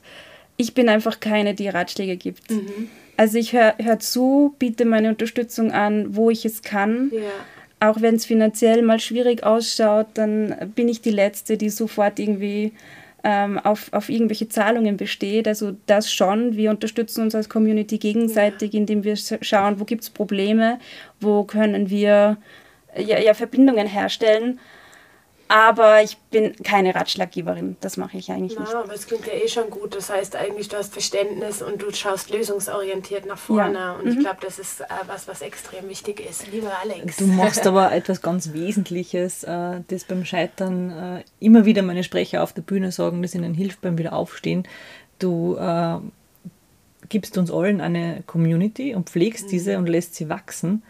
ich 0.58 0.74
bin 0.74 0.90
einfach 0.90 1.18
keine, 1.18 1.54
die 1.54 1.68
Ratschläge 1.68 2.18
gibt. 2.18 2.50
Mhm. 2.50 2.90
Also 3.16 3.38
ich 3.38 3.52
höre 3.52 3.74
hör 3.78 3.98
zu, 3.98 4.54
biete 4.58 4.84
meine 4.84 5.08
Unterstützung 5.08 5.72
an, 5.72 6.14
wo 6.14 6.30
ich 6.30 6.44
es 6.44 6.62
kann. 6.62 7.10
Ja. 7.12 7.88
Auch 7.88 8.00
wenn 8.00 8.14
es 8.16 8.26
finanziell 8.26 8.82
mal 8.82 9.00
schwierig 9.00 9.44
ausschaut, 9.44 10.06
dann 10.14 10.72
bin 10.74 10.88
ich 10.88 11.00
die 11.02 11.10
Letzte, 11.10 11.56
die 11.56 11.70
sofort 11.70 12.18
irgendwie 12.18 12.72
ähm, 13.24 13.58
auf, 13.58 13.92
auf 13.92 14.08
irgendwelche 14.08 14.48
Zahlungen 14.48 14.96
besteht. 14.96 15.48
Also 15.48 15.76
das 15.86 16.12
schon. 16.12 16.56
Wir 16.56 16.70
unterstützen 16.70 17.22
uns 17.22 17.34
als 17.34 17.48
Community 17.48 17.98
gegenseitig, 17.98 18.72
ja. 18.72 18.80
indem 18.80 19.04
wir 19.04 19.16
schauen, 19.16 19.80
wo 19.80 19.84
gibt 19.84 20.04
es 20.04 20.10
Probleme, 20.10 20.78
wo 21.20 21.44
können 21.44 21.90
wir 21.90 22.36
ja, 22.96 23.18
ja, 23.18 23.34
Verbindungen 23.34 23.86
herstellen. 23.86 24.58
Aber 25.48 26.02
ich 26.02 26.16
bin 26.30 26.56
keine 26.64 26.94
Ratschlaggeberin. 26.94 27.76
Das 27.80 27.96
mache 27.96 28.16
ich 28.16 28.30
eigentlich 28.30 28.54
Na, 28.56 28.62
nicht. 28.62 28.74
Aber 28.74 28.92
es 28.92 29.06
klingt 29.06 29.26
ja 29.26 29.32
eh 29.32 29.46
schon 29.46 29.70
gut. 29.70 29.94
Das 29.94 30.10
heißt 30.10 30.34
eigentlich, 30.34 30.68
du 30.68 30.76
hast 30.76 30.92
Verständnis 30.92 31.62
und 31.62 31.82
du 31.82 31.92
schaust 31.92 32.30
lösungsorientiert 32.30 33.26
nach 33.26 33.38
vorne. 33.38 33.78
Ja. 33.78 33.92
Und 33.92 34.06
mhm. 34.06 34.12
ich 34.12 34.18
glaube, 34.18 34.38
das 34.40 34.58
ist 34.58 34.80
äh, 34.80 34.86
was, 35.06 35.28
was 35.28 35.42
extrem 35.42 35.88
wichtig 35.88 36.20
ist. 36.20 36.50
Lieber 36.50 36.72
Alex. 36.82 37.18
Du 37.18 37.26
machst 37.26 37.66
aber 37.66 37.92
etwas 37.94 38.22
ganz 38.22 38.52
Wesentliches, 38.52 39.44
äh, 39.44 39.80
das 39.86 40.04
beim 40.04 40.24
Scheitern 40.24 40.90
äh, 40.90 41.24
immer 41.38 41.64
wieder 41.64 41.82
meine 41.82 42.02
Sprecher 42.02 42.42
auf 42.42 42.52
der 42.52 42.62
Bühne 42.62 42.90
sagen, 42.90 43.22
das 43.22 43.34
ihnen 43.34 43.54
hilft 43.54 43.80
beim 43.82 43.98
Wiederaufstehen. 43.98 44.66
Du 45.20 45.56
äh, 45.56 45.98
gibst 47.08 47.38
uns 47.38 47.52
allen 47.52 47.80
eine 47.80 48.24
Community 48.26 48.96
und 48.96 49.10
pflegst 49.10 49.46
mhm. 49.46 49.50
diese 49.50 49.78
und 49.78 49.88
lässt 49.88 50.16
sie 50.16 50.28
wachsen 50.28 50.82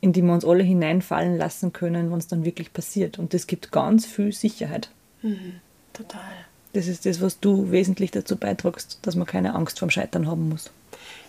in 0.00 0.12
die 0.12 0.22
wir 0.22 0.32
uns 0.32 0.44
alle 0.44 0.62
hineinfallen 0.62 1.36
lassen 1.36 1.72
können, 1.72 2.10
wenn 2.10 2.18
es 2.18 2.28
dann 2.28 2.44
wirklich 2.44 2.72
passiert. 2.72 3.18
Und 3.18 3.34
das 3.34 3.46
gibt 3.46 3.72
ganz 3.72 4.06
viel 4.06 4.32
Sicherheit. 4.32 4.90
Mhm, 5.22 5.60
total. 5.92 6.20
Das 6.72 6.86
ist 6.86 7.06
das, 7.06 7.20
was 7.20 7.40
du 7.40 7.70
wesentlich 7.70 8.10
dazu 8.10 8.36
beitragst, 8.36 9.00
dass 9.02 9.16
man 9.16 9.26
keine 9.26 9.54
Angst 9.54 9.78
vorm 9.78 9.90
Scheitern 9.90 10.28
haben 10.28 10.48
muss. 10.48 10.70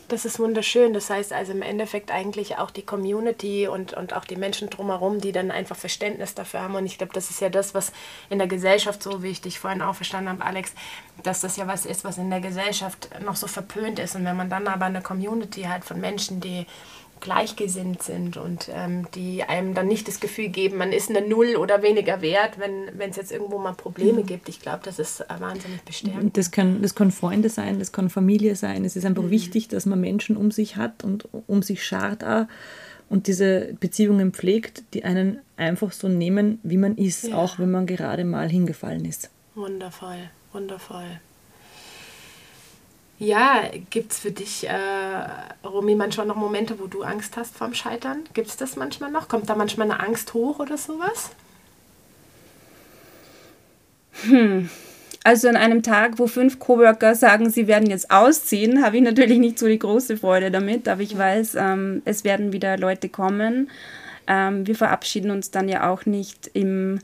Das 0.09 0.25
ist 0.25 0.39
wunderschön. 0.39 0.93
Das 0.93 1.11
heißt 1.11 1.31
also 1.31 1.51
im 1.51 1.61
Endeffekt 1.61 2.11
eigentlich 2.11 2.57
auch 2.57 2.71
die 2.71 2.81
Community 2.81 3.67
und, 3.67 3.93
und 3.93 4.13
auch 4.13 4.25
die 4.25 4.35
Menschen 4.35 4.69
drumherum, 4.69 5.21
die 5.21 5.31
dann 5.31 5.51
einfach 5.51 5.75
Verständnis 5.75 6.33
dafür 6.33 6.61
haben. 6.61 6.75
Und 6.75 6.87
ich 6.87 6.97
glaube, 6.97 7.13
das 7.13 7.29
ist 7.29 7.41
ja 7.41 7.49
das, 7.49 7.75
was 7.75 7.91
in 8.29 8.39
der 8.39 8.47
Gesellschaft 8.47 9.03
so 9.03 9.21
wichtig 9.21 9.59
vorhin 9.59 9.83
auch 9.83 9.93
verstanden 9.93 10.29
habe, 10.29 10.43
Alex, 10.43 10.73
dass 11.21 11.41
das 11.41 11.57
ja 11.57 11.67
was 11.67 11.85
ist, 11.85 12.03
was 12.03 12.17
in 12.17 12.31
der 12.31 12.41
Gesellschaft 12.41 13.09
noch 13.23 13.35
so 13.35 13.45
verpönt 13.45 13.99
ist. 13.99 14.15
Und 14.15 14.25
wenn 14.25 14.35
man 14.35 14.49
dann 14.49 14.67
aber 14.67 14.85
eine 14.85 15.01
Community 15.01 15.63
hat 15.63 15.85
von 15.85 16.01
Menschen, 16.01 16.41
die 16.41 16.65
gleichgesinnt 17.21 18.03
sind 18.03 18.37
und 18.37 18.69
ähm, 18.73 19.07
die 19.15 19.43
einem 19.43 19.73
dann 19.73 19.87
nicht 19.87 20.07
das 20.07 20.19
Gefühl 20.19 20.49
geben, 20.49 20.77
man 20.77 20.91
ist 20.91 21.09
eine 21.09 21.27
Null 21.27 21.55
oder 21.55 21.81
weniger 21.81 22.21
wert, 22.21 22.59
wenn 22.59 23.09
es 23.09 23.15
jetzt 23.15 23.31
irgendwo 23.31 23.57
mal 23.57 23.73
Probleme 23.73 24.21
mhm. 24.21 24.25
gibt. 24.25 24.49
Ich 24.49 24.61
glaube, 24.61 24.79
das 24.83 24.99
ist 24.99 25.21
äh, 25.21 25.25
wahnsinnig 25.39 25.81
bestärkend. 25.81 26.37
Das 26.37 26.51
können, 26.51 26.81
das 26.81 26.95
können 26.95 27.11
Freunde 27.11 27.49
sein, 27.49 27.79
das 27.79 27.91
kann 27.91 28.09
Familie 28.09 28.55
sein. 28.55 28.85
Es 28.85 28.95
ist 28.95 29.05
einfach 29.05 29.23
mhm. 29.23 29.31
wichtig, 29.31 29.67
dass 29.67 29.85
man 29.85 29.99
Menschen 29.99 30.37
um 30.37 30.51
sich 30.51 30.75
hat 30.75 31.03
und 31.03 31.27
um 31.47 31.61
sich 31.61 31.85
schart 31.85 32.23
auch 32.23 32.45
und 33.09 33.25
diese 33.25 33.73
Beziehungen 33.79 34.33
pflegt, 34.33 34.83
die 34.93 35.03
einen 35.03 35.39
einfach 35.57 35.91
so 35.91 36.07
nehmen, 36.07 36.59
wie 36.63 36.77
man 36.77 36.95
ist, 36.95 37.27
ja. 37.27 37.35
auch 37.35 37.57
wenn 37.59 37.71
man 37.71 37.85
gerade 37.85 38.23
mal 38.23 38.49
hingefallen 38.49 39.03
ist. 39.05 39.31
Wundervoll, 39.55 40.29
wundervoll. 40.53 41.19
Ja, 43.19 43.63
gibt 43.89 44.13
es 44.13 44.19
für 44.19 44.31
dich, 44.31 44.67
äh, 44.67 45.67
Romy, 45.67 45.93
manchmal 45.93 46.25
noch 46.25 46.37
Momente, 46.37 46.79
wo 46.79 46.87
du 46.87 47.03
Angst 47.03 47.35
hast 47.35 47.55
vorm 47.55 47.73
Scheitern? 47.73 48.23
Gibt 48.33 48.47
es 48.47 48.55
das 48.55 48.77
manchmal 48.77 49.11
noch? 49.11 49.27
Kommt 49.27 49.49
da 49.49 49.55
manchmal 49.55 49.91
eine 49.91 49.99
Angst 49.99 50.33
hoch 50.33 50.59
oder 50.59 50.77
sowas? 50.77 51.31
Hm. 54.23 54.69
Also 55.25 55.49
an 55.49 55.57
einem 55.57 55.83
Tag, 55.83 56.17
wo 56.17 56.27
fünf 56.27 56.59
Coworker 56.59 57.13
sagen, 57.13 57.49
sie 57.49 57.67
werden 57.67 57.89
jetzt 57.89 58.09
ausziehen, 58.09 58.81
habe 58.81 58.95
ich 58.95 59.03
natürlich 59.03 59.37
nicht 59.37 59.59
so 59.59 59.67
die 59.67 59.79
große 59.79 60.15
Freude 60.15 60.49
damit, 60.49 60.87
aber 60.87 61.01
ich 61.01 61.17
weiß, 61.17 61.55
ähm, 61.55 62.01
es 62.05 62.23
werden 62.23 62.53
wieder 62.53 62.77
Leute 62.77 63.09
kommen. 63.09 63.69
Ähm, 64.27 64.65
wir 64.65 64.75
verabschieden 64.75 65.29
uns 65.31 65.51
dann 65.51 65.67
ja 65.67 65.91
auch 65.91 66.05
nicht 66.05 66.49
im 66.53 66.99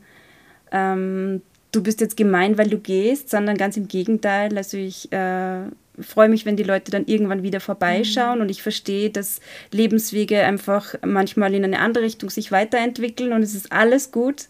ähm, 0.72 1.42
du 1.72 1.82
bist 1.82 2.00
jetzt 2.00 2.16
gemein, 2.16 2.56
weil 2.56 2.68
du 2.68 2.78
gehst, 2.78 3.28
sondern 3.30 3.56
ganz 3.58 3.76
im 3.76 3.86
Gegenteil. 3.86 4.56
Also 4.56 4.78
ich 4.78 5.12
äh, 5.12 5.60
freue 6.00 6.28
mich, 6.28 6.46
wenn 6.46 6.56
die 6.56 6.62
Leute 6.62 6.90
dann 6.90 7.06
irgendwann 7.06 7.42
wieder 7.42 7.60
vorbeischauen 7.60 8.36
mhm. 8.36 8.42
und 8.42 8.50
ich 8.50 8.62
verstehe, 8.62 9.10
dass 9.10 9.40
Lebenswege 9.72 10.44
einfach 10.44 10.94
manchmal 11.04 11.54
in 11.54 11.64
eine 11.64 11.80
andere 11.80 12.04
Richtung 12.04 12.30
sich 12.30 12.52
weiterentwickeln 12.52 13.32
und 13.32 13.42
es 13.42 13.54
ist 13.54 13.72
alles 13.72 14.12
gut. 14.12 14.46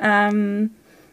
Ähm, 0.00 0.70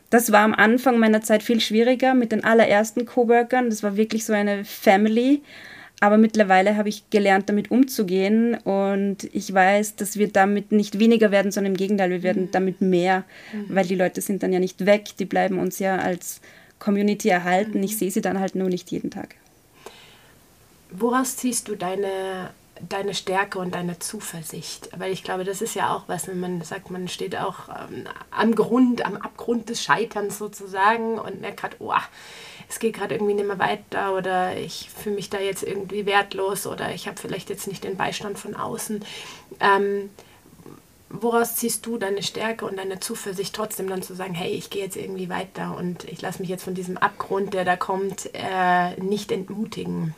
das 0.09 0.31
war 0.31 0.41
am 0.41 0.53
Anfang 0.53 0.99
meiner 0.99 1.21
Zeit 1.21 1.41
viel 1.41 1.59
schwieriger 1.59 2.13
mit 2.13 2.31
den 2.31 2.43
allerersten 2.43 3.05
Coworkern. 3.05 3.69
Das 3.69 3.81
war 3.81 3.97
wirklich 3.97 4.25
so 4.25 4.33
eine 4.33 4.63
Family. 4.63 5.41
Aber 5.99 6.17
mittlerweile 6.17 6.75
habe 6.75 6.89
ich 6.89 7.09
gelernt, 7.09 7.47
damit 7.47 7.71
umzugehen 7.71 8.55
und 8.55 9.23
ich 9.31 9.53
weiß, 9.53 9.95
dass 9.95 10.17
wir 10.17 10.27
damit 10.27 10.73
nicht 10.73 10.99
weniger 10.99 11.31
werden, 11.31 11.51
sondern 11.51 11.73
im 11.73 11.77
Gegenteil, 11.77 12.09
wir 12.09 12.23
werden 12.23 12.43
mhm. 12.43 12.51
damit 12.51 12.81
mehr, 12.81 13.23
mhm. 13.53 13.73
weil 13.73 13.85
die 13.85 13.95
Leute 13.95 14.19
sind 14.19 14.43
dann 14.43 14.51
ja 14.51 14.59
nicht 14.59 14.85
weg, 14.85 15.05
die 15.17 15.23
bleiben 15.23 15.59
uns 15.59 15.79
ja 15.79 15.95
als 15.97 16.41
Community 16.77 17.29
erhalten. 17.29 17.81
Ich 17.81 17.93
mhm. 17.93 17.97
sehe 17.97 18.11
sie 18.11 18.21
dann 18.21 18.39
halt 18.39 18.53
nur 18.53 18.67
nicht 18.67 18.91
jeden 18.91 19.11
Tag. 19.11 19.35
Woraus 20.95 21.37
ziehst 21.37 21.67
du 21.69 21.75
deine, 21.75 22.51
deine 22.87 23.15
Stärke 23.15 23.57
und 23.57 23.73
deine 23.73 23.97
Zuversicht? 23.97 24.89
Weil 24.95 25.11
ich 25.11 25.23
glaube, 25.23 25.43
das 25.43 25.61
ist 25.63 25.73
ja 25.73 25.95
auch 25.95 26.03
was, 26.07 26.27
wenn 26.27 26.39
man 26.39 26.61
sagt, 26.61 26.91
man 26.91 27.07
steht 27.07 27.35
auch 27.35 27.67
ähm, 27.69 28.05
am 28.29 28.53
Grund, 28.53 29.03
am 29.03 29.15
Abgrund 29.15 29.69
des 29.69 29.83
Scheiterns 29.83 30.37
sozusagen 30.37 31.17
und 31.17 31.41
merkt 31.41 31.61
gerade, 31.61 31.77
oh, 31.79 31.93
es 32.69 32.77
geht 32.77 32.93
gerade 32.93 33.15
irgendwie 33.15 33.33
nicht 33.33 33.47
mehr 33.47 33.57
weiter 33.57 34.15
oder 34.15 34.55
ich 34.55 34.91
fühle 34.95 35.15
mich 35.15 35.31
da 35.31 35.39
jetzt 35.39 35.63
irgendwie 35.63 36.05
wertlos 36.05 36.67
oder 36.67 36.93
ich 36.93 37.07
habe 37.07 37.17
vielleicht 37.19 37.49
jetzt 37.49 37.67
nicht 37.67 37.83
den 37.83 37.97
Beistand 37.97 38.37
von 38.37 38.55
außen. 38.55 39.03
Ähm, 39.61 40.11
woraus 41.09 41.55
ziehst 41.55 41.87
du 41.87 41.97
deine 41.97 42.21
Stärke 42.21 42.65
und 42.67 42.77
deine 42.77 42.99
Zuversicht 42.99 43.55
trotzdem 43.55 43.89
dann 43.89 44.03
zu 44.03 44.13
sagen, 44.13 44.35
hey, 44.35 44.51
ich 44.51 44.69
gehe 44.69 44.83
jetzt 44.83 44.95
irgendwie 44.95 45.29
weiter 45.29 45.75
und 45.75 46.03
ich 46.03 46.21
lasse 46.21 46.39
mich 46.39 46.49
jetzt 46.49 46.63
von 46.63 46.75
diesem 46.75 46.97
Abgrund, 46.97 47.55
der 47.55 47.65
da 47.65 47.77
kommt, 47.77 48.29
äh, 48.33 48.95
nicht 49.01 49.31
entmutigen? 49.31 50.13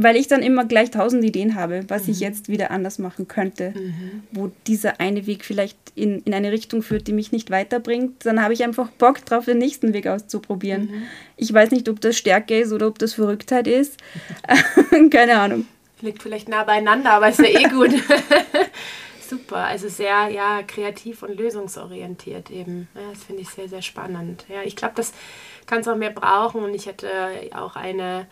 Weil 0.00 0.14
ich 0.14 0.28
dann 0.28 0.44
immer 0.44 0.64
gleich 0.64 0.92
tausend 0.92 1.24
Ideen 1.24 1.56
habe, 1.56 1.84
was 1.88 2.04
mhm. 2.04 2.12
ich 2.12 2.20
jetzt 2.20 2.48
wieder 2.48 2.70
anders 2.70 3.00
machen 3.00 3.26
könnte, 3.26 3.72
mhm. 3.74 4.22
wo 4.30 4.52
dieser 4.68 5.00
eine 5.00 5.26
Weg 5.26 5.44
vielleicht 5.44 5.76
in, 5.96 6.22
in 6.22 6.32
eine 6.34 6.52
Richtung 6.52 6.82
führt, 6.82 7.08
die 7.08 7.12
mich 7.12 7.32
nicht 7.32 7.50
weiterbringt, 7.50 8.24
dann 8.24 8.40
habe 8.40 8.54
ich 8.54 8.62
einfach 8.62 8.90
Bock 8.90 9.24
drauf, 9.24 9.46
den 9.46 9.58
nächsten 9.58 9.92
Weg 9.92 10.06
auszuprobieren. 10.06 10.82
Mhm. 10.82 11.02
Ich 11.36 11.52
weiß 11.52 11.72
nicht, 11.72 11.88
ob 11.88 12.00
das 12.00 12.16
Stärke 12.16 12.60
ist 12.60 12.72
oder 12.72 12.86
ob 12.86 13.00
das 13.00 13.14
Verrücktheit 13.14 13.66
ist. 13.66 13.98
Keine 15.10 15.40
Ahnung. 15.40 15.66
Liegt 16.00 16.22
vielleicht 16.22 16.48
nah 16.48 16.62
beieinander, 16.62 17.10
aber 17.10 17.30
ist 17.30 17.40
ja 17.40 17.46
eh 17.46 17.64
gut. 17.64 17.90
Super, 19.28 19.56
also 19.56 19.88
sehr 19.88 20.28
ja, 20.28 20.62
kreativ 20.62 21.24
und 21.24 21.36
lösungsorientiert 21.36 22.50
eben. 22.52 22.86
Ja, 22.94 23.00
das 23.12 23.24
finde 23.24 23.42
ich 23.42 23.48
sehr, 23.48 23.68
sehr 23.68 23.82
spannend. 23.82 24.46
Ja, 24.48 24.62
ich 24.64 24.76
glaube, 24.76 24.94
das 24.94 25.12
kann 25.66 25.80
es 25.80 25.88
auch 25.88 25.96
mehr 25.96 26.10
brauchen 26.10 26.62
und 26.62 26.72
ich 26.72 26.86
hätte 26.86 27.10
auch 27.52 27.74
eine 27.74 28.26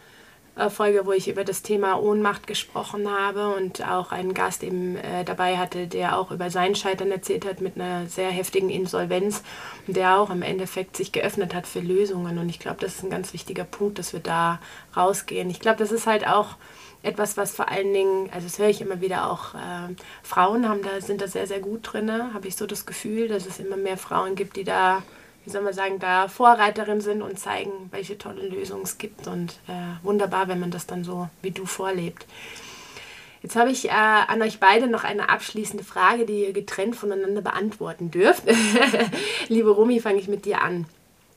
Folge, 0.70 1.04
wo 1.04 1.12
ich 1.12 1.28
über 1.28 1.44
das 1.44 1.62
Thema 1.62 2.00
Ohnmacht 2.00 2.46
gesprochen 2.46 3.10
habe 3.10 3.54
und 3.54 3.86
auch 3.86 4.10
einen 4.10 4.32
Gast 4.32 4.62
eben 4.62 4.96
äh, 4.96 5.22
dabei 5.22 5.58
hatte, 5.58 5.86
der 5.86 6.18
auch 6.18 6.30
über 6.30 6.48
sein 6.48 6.74
Scheitern 6.74 7.10
erzählt 7.10 7.44
hat 7.44 7.60
mit 7.60 7.76
einer 7.76 8.06
sehr 8.06 8.30
heftigen 8.30 8.70
Insolvenz 8.70 9.42
und 9.86 9.96
der 9.96 10.18
auch 10.18 10.30
im 10.30 10.40
Endeffekt 10.40 10.96
sich 10.96 11.12
geöffnet 11.12 11.54
hat 11.54 11.66
für 11.66 11.80
Lösungen. 11.80 12.38
Und 12.38 12.48
ich 12.48 12.58
glaube, 12.58 12.78
das 12.80 12.94
ist 12.96 13.04
ein 13.04 13.10
ganz 13.10 13.34
wichtiger 13.34 13.64
Punkt, 13.64 13.98
dass 13.98 14.14
wir 14.14 14.20
da 14.20 14.58
rausgehen. 14.96 15.50
Ich 15.50 15.60
glaube, 15.60 15.78
das 15.78 15.92
ist 15.92 16.06
halt 16.06 16.26
auch 16.26 16.56
etwas, 17.02 17.36
was 17.36 17.54
vor 17.54 17.68
allen 17.68 17.92
Dingen, 17.92 18.30
also 18.32 18.46
das 18.46 18.58
höre 18.58 18.68
ich 18.68 18.80
immer 18.80 19.02
wieder 19.02 19.30
auch, 19.30 19.54
äh, 19.54 19.94
Frauen 20.22 20.68
haben 20.68 20.82
da, 20.82 21.00
sind 21.00 21.20
da 21.20 21.28
sehr, 21.28 21.46
sehr 21.46 21.60
gut 21.60 21.80
drin, 21.82 22.10
habe 22.34 22.48
ich 22.48 22.56
so 22.56 22.66
das 22.66 22.86
Gefühl, 22.86 23.28
dass 23.28 23.46
es 23.46 23.58
immer 23.58 23.76
mehr 23.76 23.98
Frauen 23.98 24.34
gibt, 24.34 24.56
die 24.56 24.64
da 24.64 25.02
wie 25.46 25.50
soll 25.50 25.62
man 25.62 25.72
sagen, 25.72 26.00
da 26.00 26.26
Vorreiterin 26.26 27.00
sind 27.00 27.22
und 27.22 27.38
zeigen, 27.38 27.70
welche 27.92 28.18
tolle 28.18 28.46
Lösungen 28.48 28.82
es 28.82 28.98
gibt. 28.98 29.28
Und 29.28 29.52
äh, 29.68 30.04
wunderbar, 30.04 30.48
wenn 30.48 30.58
man 30.58 30.72
das 30.72 30.86
dann 30.86 31.04
so 31.04 31.28
wie 31.40 31.52
du 31.52 31.66
vorlebt. 31.66 32.26
Jetzt 33.42 33.54
habe 33.54 33.70
ich 33.70 33.88
äh, 33.88 33.92
an 33.92 34.42
euch 34.42 34.58
beide 34.58 34.88
noch 34.88 35.04
eine 35.04 35.28
abschließende 35.28 35.84
Frage, 35.84 36.26
die 36.26 36.46
ihr 36.46 36.52
getrennt 36.52 36.96
voneinander 36.96 37.42
beantworten 37.42 38.10
dürft. 38.10 38.42
Liebe 39.48 39.70
Rumi, 39.70 40.00
fange 40.00 40.18
ich 40.18 40.26
mit 40.26 40.46
dir 40.46 40.62
an. 40.62 40.86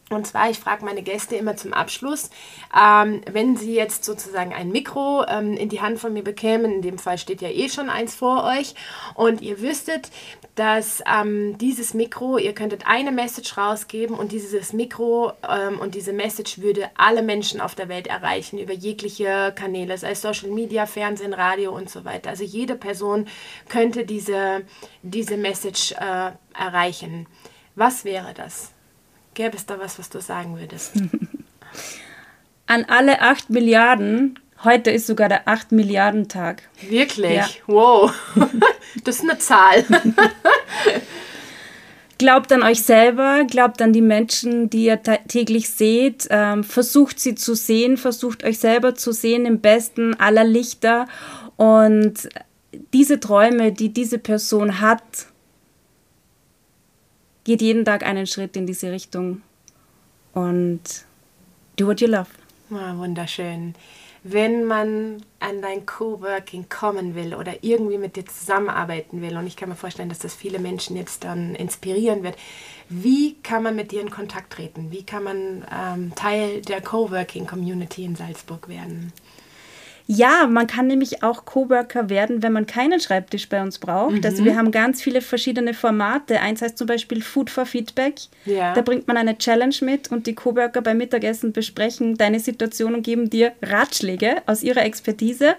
Und 0.10 0.26
zwar, 0.26 0.50
ich 0.50 0.58
frage 0.58 0.84
meine 0.84 1.04
Gäste 1.04 1.36
immer 1.36 1.56
zum 1.56 1.72
Abschluss, 1.72 2.32
ähm, 2.76 3.22
wenn 3.32 3.56
sie 3.56 3.76
jetzt 3.76 4.04
sozusagen 4.04 4.54
ein 4.54 4.72
Mikro 4.72 5.24
ähm, 5.28 5.56
in 5.56 5.70
die 5.70 5.82
Hand 5.82 6.00
von 6.00 6.14
mir 6.14 6.24
bekämen, 6.24 6.72
in 6.72 6.82
dem 6.82 6.98
Fall 6.98 7.20
steht 7.20 7.44
ja 7.44 7.50
eh 7.50 7.70
schon 7.70 7.92
eins 7.92 8.16
vor 8.16 8.44
euch, 8.44 8.74
und 9.14 9.42
ihr 9.42 9.62
wüsstet, 9.62 10.10
dass 10.56 11.04
ähm, 11.06 11.58
dieses 11.60 11.94
Mikro, 11.94 12.40
ihr 12.40 12.54
könntet 12.54 12.88
eine 12.88 13.12
Message 13.12 13.56
rausgeben 13.56 14.16
und 14.16 14.32
dieses 14.32 14.74
Mikro 14.74 15.34
ähm, 15.48 15.80
und 15.80 15.94
diese 15.94 16.12
Message 16.12 16.60
würde 16.60 16.90
alle 16.98 17.22
Menschen 17.22 17.62
auf 17.62 17.76
der 17.76 17.88
Welt 17.88 18.08
erreichen, 18.08 18.58
über 18.58 18.74
jegliche 18.74 19.54
Kanäle, 19.56 19.96
sei 19.98 20.12
es 20.12 20.22
Social 20.22 20.50
Media, 20.50 20.88
Fernsehen, 20.88 21.34
Radio 21.36 21.76
und 21.76 21.90
so 21.90 22.04
weiter. 22.04 22.32
Also 22.32 22.44
jede 22.44 22.76
Person 22.76 23.28
könnte 23.70 24.06
diese, 24.06 24.64
diese 25.04 25.38
Message 25.38 25.92
äh, 25.92 26.32
erreichen. 26.58 27.28
Was 27.76 28.06
wäre 28.06 28.34
das? 28.34 28.74
Gäbe 29.34 29.56
es 29.56 29.66
da 29.66 29.80
was, 29.80 30.00
was 30.00 30.10
du 30.10 30.22
sagen 30.22 30.58
würdest? 30.58 30.94
An 32.68 32.86
alle 32.86 33.22
8 33.22 33.50
Milliarden 33.50 34.40
Heute 34.64 34.92
ist 34.92 35.08
sogar 35.08 35.30
der 35.30 35.48
8 35.48 35.72
Milliarden 35.72 36.28
Tag. 36.28 36.64
Wirklich? 36.82 37.36
Ja. 37.36 37.48
Wow. 37.68 38.14
Das 39.06 39.18
ist 39.18 39.22
eine 39.22 39.38
Zahl. 39.38 39.86
glaubt 42.18 42.52
an 42.52 42.64
euch 42.64 42.82
selber, 42.82 43.46
glaubt 43.46 43.82
an 43.82 43.94
die 43.94 44.02
Menschen, 44.02 44.70
die 44.70 44.86
ihr 44.86 45.02
täglich 45.02 45.70
seht, 45.70 46.28
ähm, 46.32 46.64
versucht 46.64 47.20
sie 47.20 47.36
zu 47.36 47.56
sehen, 47.56 47.98
versucht 47.98 48.44
euch 48.44 48.60
selber 48.60 48.96
zu 48.96 49.12
sehen 49.12 49.46
im 49.46 49.62
besten 49.62 50.16
aller 50.16 50.44
Lichter 50.44 51.08
und 51.56 52.28
diese 52.94 53.20
Träume, 53.20 53.72
die 53.72 53.94
diese 53.94 54.18
Person 54.18 54.82
hat, 54.82 55.04
geht 57.44 57.62
jeden 57.62 57.86
Tag 57.86 58.04
einen 58.04 58.28
Schritt 58.28 58.56
in 58.56 58.68
diese 58.68 58.92
Richtung 58.92 59.42
und 60.34 60.82
do 61.78 61.88
what 61.88 62.02
you 62.02 62.08
love. 62.08 62.30
Oh, 62.72 62.98
wunderschön 62.98 63.74
wenn 64.24 64.66
man 64.66 65.24
an 65.40 65.62
dein 65.62 65.86
Coworking 65.86 66.68
kommen 66.68 67.16
will 67.16 67.34
oder 67.34 67.64
irgendwie 67.64 67.98
mit 67.98 68.16
dir 68.16 68.26
zusammenarbeiten 68.26 69.22
will, 69.22 69.38
und 69.38 69.48
ich 69.48 69.56
kann 69.56 69.70
mir 69.70 69.76
vorstellen, 69.76 70.10
dass 70.10 70.20
das 70.20 70.36
viele 70.36 70.60
Menschen 70.60 70.98
jetzt 70.98 71.24
dann 71.24 71.56
inspirieren 71.56 72.24
wird, 72.24 72.36
wie 72.90 73.36
kann 73.36 73.64
man 73.64 73.76
mit 73.76 73.92
dir 73.92 74.02
in 74.02 74.10
Kontakt 74.10 74.54
treten? 74.54 74.92
Wie 74.92 75.04
kann 75.04 75.24
man 75.24 75.66
ähm, 75.72 76.14
Teil 76.16 76.62
der 76.62 76.82
Coworking 76.82 77.48
Community 77.48 78.04
in 78.04 78.16
Salzburg 78.16 78.68
werden? 78.68 79.14
Ja, 80.12 80.48
man 80.48 80.66
kann 80.66 80.88
nämlich 80.88 81.22
auch 81.22 81.46
Coworker 81.46 82.10
werden, 82.10 82.42
wenn 82.42 82.52
man 82.52 82.66
keinen 82.66 83.00
Schreibtisch 83.00 83.48
bei 83.48 83.62
uns 83.62 83.78
braucht. 83.78 84.16
Mhm. 84.16 84.22
Also 84.26 84.44
wir 84.44 84.58
haben 84.58 84.72
ganz 84.72 85.04
viele 85.04 85.22
verschiedene 85.22 85.76
Formate. 85.76 86.40
Eins 86.40 86.64
heißt 86.64 86.80
zum 86.80 86.88
Beispiel 86.88 87.22
Food 87.22 87.52
for 87.52 87.68
Feedback. 87.68 88.16
Ja. 88.46 88.74
Da 88.74 88.82
bringt 88.82 89.08
man 89.08 89.18
eine 89.18 89.38
Challenge 89.38 89.76
mit 89.82 90.12
und 90.12 90.26
die 90.26 90.34
Coworker 90.34 90.82
beim 90.82 90.98
Mittagessen 90.98 91.54
besprechen 91.54 92.18
deine 92.18 92.40
Situation 92.40 92.96
und 92.96 93.04
geben 93.04 93.30
dir 93.30 93.52
Ratschläge 93.62 94.38
aus 94.48 94.64
ihrer 94.64 94.84
Expertise. 94.84 95.54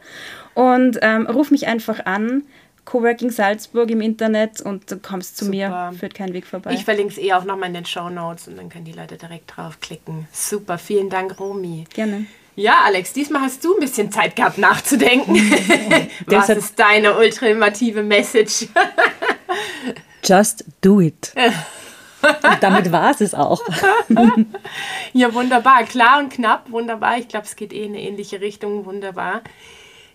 Und 0.54 0.98
ähm, 1.00 1.28
ruf 1.28 1.52
mich 1.52 1.68
einfach 1.68 2.04
an. 2.04 2.42
Coworking 2.86 3.30
Salzburg 3.30 3.88
im 3.88 4.00
Internet 4.00 4.62
und 4.62 4.90
du 4.90 4.96
kommst 4.96 5.36
zu 5.36 5.44
Super. 5.44 5.90
mir, 5.92 5.92
führt 5.96 6.14
kein 6.14 6.32
Weg 6.32 6.44
vorbei. 6.44 6.72
Ich 6.72 6.84
verlinke 6.84 7.12
es 7.12 7.18
eh 7.18 7.34
auch 7.34 7.44
nochmal 7.44 7.68
in 7.68 7.74
den 7.74 7.86
Show 7.86 8.08
Notes 8.08 8.48
und 8.48 8.56
dann 8.56 8.68
können 8.68 8.84
die 8.84 8.92
Leute 8.94 9.16
direkt 9.16 9.56
draufklicken. 9.56 10.26
Super, 10.32 10.76
vielen 10.76 11.08
Dank, 11.08 11.38
Romy. 11.38 11.84
Gerne. 11.94 12.26
Ja, 12.56 12.82
Alex, 12.84 13.12
diesmal 13.12 13.42
hast 13.42 13.64
du 13.64 13.74
ein 13.74 13.80
bisschen 13.80 14.10
Zeit 14.10 14.36
gehabt 14.36 14.58
nachzudenken. 14.58 15.36
Was 16.26 16.48
ist 16.48 16.78
deine 16.78 17.16
ultimative 17.16 18.02
Message? 18.02 18.68
Just 20.24 20.64
do 20.80 21.00
it. 21.00 21.32
Und 22.22 22.62
damit 22.62 22.92
war 22.92 23.10
es 23.10 23.20
es 23.20 23.34
auch. 23.34 23.62
ja, 25.12 25.32
wunderbar. 25.32 25.84
Klar 25.84 26.18
und 26.18 26.30
knapp, 26.30 26.70
wunderbar. 26.70 27.16
Ich 27.18 27.28
glaube, 27.28 27.46
es 27.46 27.56
geht 27.56 27.72
eh 27.72 27.84
in 27.84 27.94
eine 27.94 28.02
ähnliche 28.02 28.40
Richtung. 28.40 28.84
Wunderbar. 28.84 29.42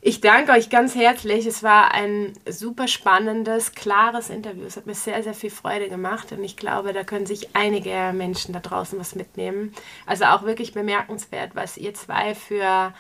Ich 0.08 0.22
danke 0.22 0.51
euch 0.51 0.70
ganz 0.70 0.93
herzlich. 0.93 1.47
Es 1.47 1.64
war 1.64 1.91
ein 1.91 2.34
super 2.47 2.88
spannendes, 2.88 3.72
klares 3.72 4.30
Interview. 4.30 4.64
Es 4.64 4.78
hat 4.78 4.86
mir 4.86 4.93
sehr, 4.93 5.24
sehr 5.24 5.34
viel 5.34 5.49
Freude 5.49 5.89
gemacht 5.89 6.32
und 6.32 6.43
ich 6.43 6.58
glaube, 6.58 6.93
da 6.93 7.03
können 7.03 7.26
sich 7.26 7.56
einige 7.56 8.14
Menschen 8.14 8.53
da 8.53 8.60
draußen 8.60 8.99
was 8.99 9.16
mitnehmen. 9.16 9.74
Also 10.06 10.26
auch 10.26 10.43
wirklich 10.43 10.74
bemerkenswert, 10.74 11.56
was 11.56 11.76
ihr 11.78 11.95
zwei 11.95 12.36
für 12.36 12.93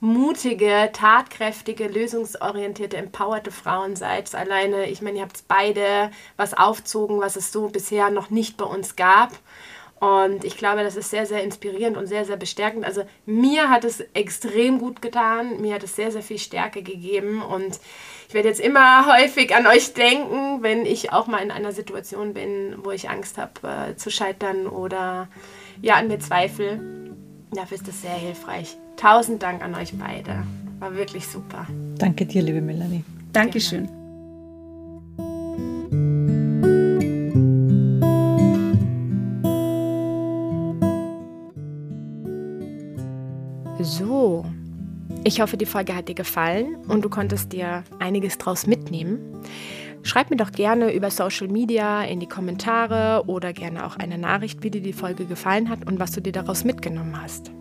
mutige, 0.00 0.88
tatkräftige, 0.94 1.88
lösungsorientierte, 1.88 2.96
empowerte 2.96 3.50
Frauen 3.50 3.94
seid. 3.94 4.34
Alleine, 4.34 4.86
ich 4.86 5.02
meine, 5.02 5.18
ihr 5.18 5.24
habt 5.24 5.46
beide 5.48 6.10
was 6.38 6.54
aufzogen, 6.54 7.20
was 7.20 7.36
es 7.36 7.52
so 7.52 7.68
bisher 7.68 8.08
noch 8.08 8.30
nicht 8.30 8.56
bei 8.56 8.64
uns 8.64 8.96
gab. 8.96 9.32
Und 9.98 10.44
ich 10.44 10.58
glaube, 10.58 10.82
das 10.82 10.96
ist 10.96 11.10
sehr, 11.10 11.24
sehr 11.24 11.42
inspirierend 11.42 11.96
und 11.96 12.06
sehr, 12.06 12.24
sehr 12.26 12.36
bestärkend. 12.36 12.84
Also 12.84 13.02
mir 13.24 13.70
hat 13.70 13.84
es 13.84 14.00
extrem 14.12 14.78
gut 14.78 15.00
getan. 15.00 15.60
Mir 15.60 15.74
hat 15.74 15.82
es 15.82 15.96
sehr, 15.96 16.12
sehr 16.12 16.22
viel 16.22 16.38
Stärke 16.38 16.82
gegeben. 16.82 17.40
Und 17.40 17.80
ich 18.28 18.34
werde 18.34 18.48
jetzt 18.48 18.60
immer 18.60 19.06
häufig 19.06 19.54
an 19.54 19.66
euch 19.66 19.94
denken, 19.94 20.62
wenn 20.62 20.84
ich 20.84 21.12
auch 21.12 21.28
mal 21.28 21.38
in 21.38 21.50
einer 21.50 21.72
Situation 21.72 22.34
bin, 22.34 22.76
wo 22.82 22.90
ich 22.90 23.08
Angst 23.08 23.38
habe 23.38 23.52
äh, 23.62 23.96
zu 23.96 24.10
scheitern 24.10 24.66
oder 24.66 25.28
ja, 25.80 25.94
an 25.94 26.08
mir 26.08 26.18
zweifle. 26.18 26.78
Dafür 27.52 27.76
ist 27.76 27.88
das 27.88 28.02
sehr 28.02 28.10
hilfreich. 28.10 28.76
Tausend 28.96 29.42
Dank 29.42 29.62
an 29.62 29.74
euch 29.74 29.94
beide. 29.96 30.42
War 30.78 30.94
wirklich 30.94 31.26
super. 31.26 31.66
Danke 31.96 32.26
dir, 32.26 32.42
liebe 32.42 32.60
Melanie. 32.60 33.02
Dankeschön. 33.32 33.95
So, 43.86 44.44
ich 45.22 45.40
hoffe, 45.40 45.56
die 45.56 45.64
Folge 45.64 45.94
hat 45.94 46.08
dir 46.08 46.16
gefallen 46.16 46.74
und 46.88 47.04
du 47.04 47.08
konntest 47.08 47.52
dir 47.52 47.84
einiges 48.00 48.36
draus 48.36 48.66
mitnehmen. 48.66 49.20
Schreib 50.02 50.28
mir 50.28 50.36
doch 50.36 50.50
gerne 50.50 50.92
über 50.92 51.08
Social 51.12 51.46
Media 51.46 52.02
in 52.02 52.18
die 52.18 52.26
Kommentare 52.26 53.22
oder 53.28 53.52
gerne 53.52 53.86
auch 53.86 53.94
eine 53.94 54.18
Nachricht, 54.18 54.64
wie 54.64 54.72
dir 54.72 54.82
die 54.82 54.92
Folge 54.92 55.24
gefallen 55.24 55.70
hat 55.70 55.86
und 55.86 56.00
was 56.00 56.10
du 56.10 56.20
dir 56.20 56.32
daraus 56.32 56.64
mitgenommen 56.64 57.22
hast. 57.22 57.52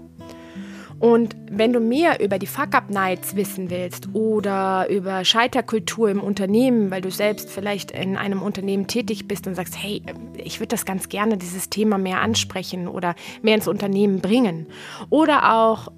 Und 0.97 1.35
wenn 1.51 1.73
du 1.73 1.79
mehr 1.79 2.19
über 2.19 2.39
die 2.39 2.47
Fuck-Up-Nights 2.47 3.35
wissen 3.35 3.69
willst 3.69 4.09
oder 4.13 4.89
über 4.89 5.23
Scheiterkultur 5.23 6.09
im 6.09 6.21
Unternehmen, 6.21 6.89
weil 6.89 7.01
du 7.01 7.11
selbst 7.11 7.51
vielleicht 7.51 7.91
in 7.91 8.17
einem 8.17 8.41
Unternehmen 8.41 8.87
tätig 8.87 9.27
bist 9.27 9.45
und 9.45 9.53
sagst, 9.53 9.77
hey, 9.77 10.01
ich 10.37 10.59
würde 10.59 10.69
das 10.69 10.85
ganz 10.85 11.07
gerne, 11.07 11.37
dieses 11.37 11.69
Thema 11.69 11.99
mehr 11.99 12.21
ansprechen 12.21 12.87
oder 12.87 13.13
mehr 13.43 13.53
ins 13.53 13.67
Unternehmen 13.67 14.21
bringen. 14.21 14.65
Oder 15.11 15.53
auch 15.53 15.91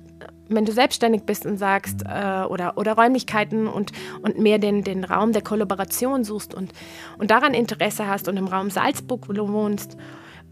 wenn 0.49 0.65
du 0.65 0.71
selbstständig 0.71 1.23
bist 1.23 1.45
und 1.45 1.57
sagst, 1.57 2.03
äh, 2.03 2.43
oder, 2.43 2.77
oder 2.77 2.93
Räumlichkeiten 2.93 3.67
und, 3.67 3.91
und 4.21 4.39
mehr 4.39 4.59
den, 4.59 4.83
den 4.83 5.03
Raum 5.03 5.31
der 5.31 5.41
Kollaboration 5.41 6.23
suchst 6.23 6.53
und, 6.53 6.71
und 7.17 7.31
daran 7.31 7.53
Interesse 7.53 8.07
hast 8.07 8.27
und 8.27 8.37
im 8.37 8.47
Raum 8.47 8.69
Salzburg 8.69 9.27
wohnst 9.27 9.97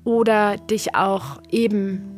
oder 0.04 0.58
dich 0.58 0.96
auch 0.96 1.41
eben 1.50 2.16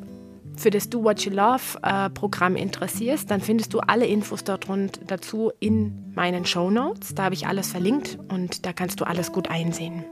für 0.58 0.72
das 0.72 0.90
Do 0.90 1.04
What 1.04 1.22
You 1.22 1.32
Love 1.32 1.80
äh, 1.84 2.10
Programm 2.10 2.56
interessierst, 2.56 3.30
dann 3.30 3.42
findest 3.42 3.74
du 3.74 3.80
alle 3.80 4.06
Infos 4.06 4.44
dort 4.44 4.68
dazu 5.06 5.52
in 5.60 6.12
meinen 6.16 6.46
Show 6.46 6.72
Notes. 6.72 7.16
Da 7.16 7.26
habe 7.26 7.36
ich 7.36 7.48
alles 7.48 7.72
verlinkt 7.72 8.18
und 8.30 8.66
da 8.66 8.74
kannst 8.74 9.00
du 9.00 9.06
alles 9.06 9.32
gut 9.32 9.50
einsehen. 9.50 10.04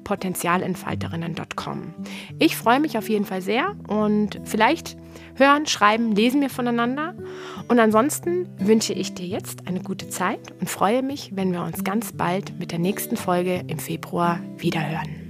potenzialentfalterinnen.com. 0.07 1.95
Ich 2.39 2.57
freue 2.57 2.79
mich 2.79 2.97
auf 2.97 3.09
jeden 3.09 3.25
Fall 3.25 3.43
sehr 3.43 3.75
und 3.89 4.41
vielleicht 4.45 4.97
hören, 5.35 5.67
schreiben, 5.67 6.13
lesen 6.13 6.41
wir 6.41 6.49
voneinander. 6.49 7.15
Und 7.69 7.81
ansonsten 7.81 8.49
wünsche 8.59 8.93
ich 8.93 9.15
dir 9.15 9.27
jetzt 9.27 9.67
eine 9.67 9.81
gute 9.81 10.09
Zeit 10.09 10.41
und 10.61 10.71
freue 10.71 11.03
mich, 11.03 11.33
wenn 11.35 11.53
wir 11.53 11.63
uns 11.63 11.83
ganz 11.83 12.13
bald 12.13 12.59
mit 12.59 12.71
der 12.71 12.79
nächsten 12.79 13.17
Folge 13.17 13.65
im 13.67 13.79
Februar 13.79 14.41
wiederhören. 14.57 15.26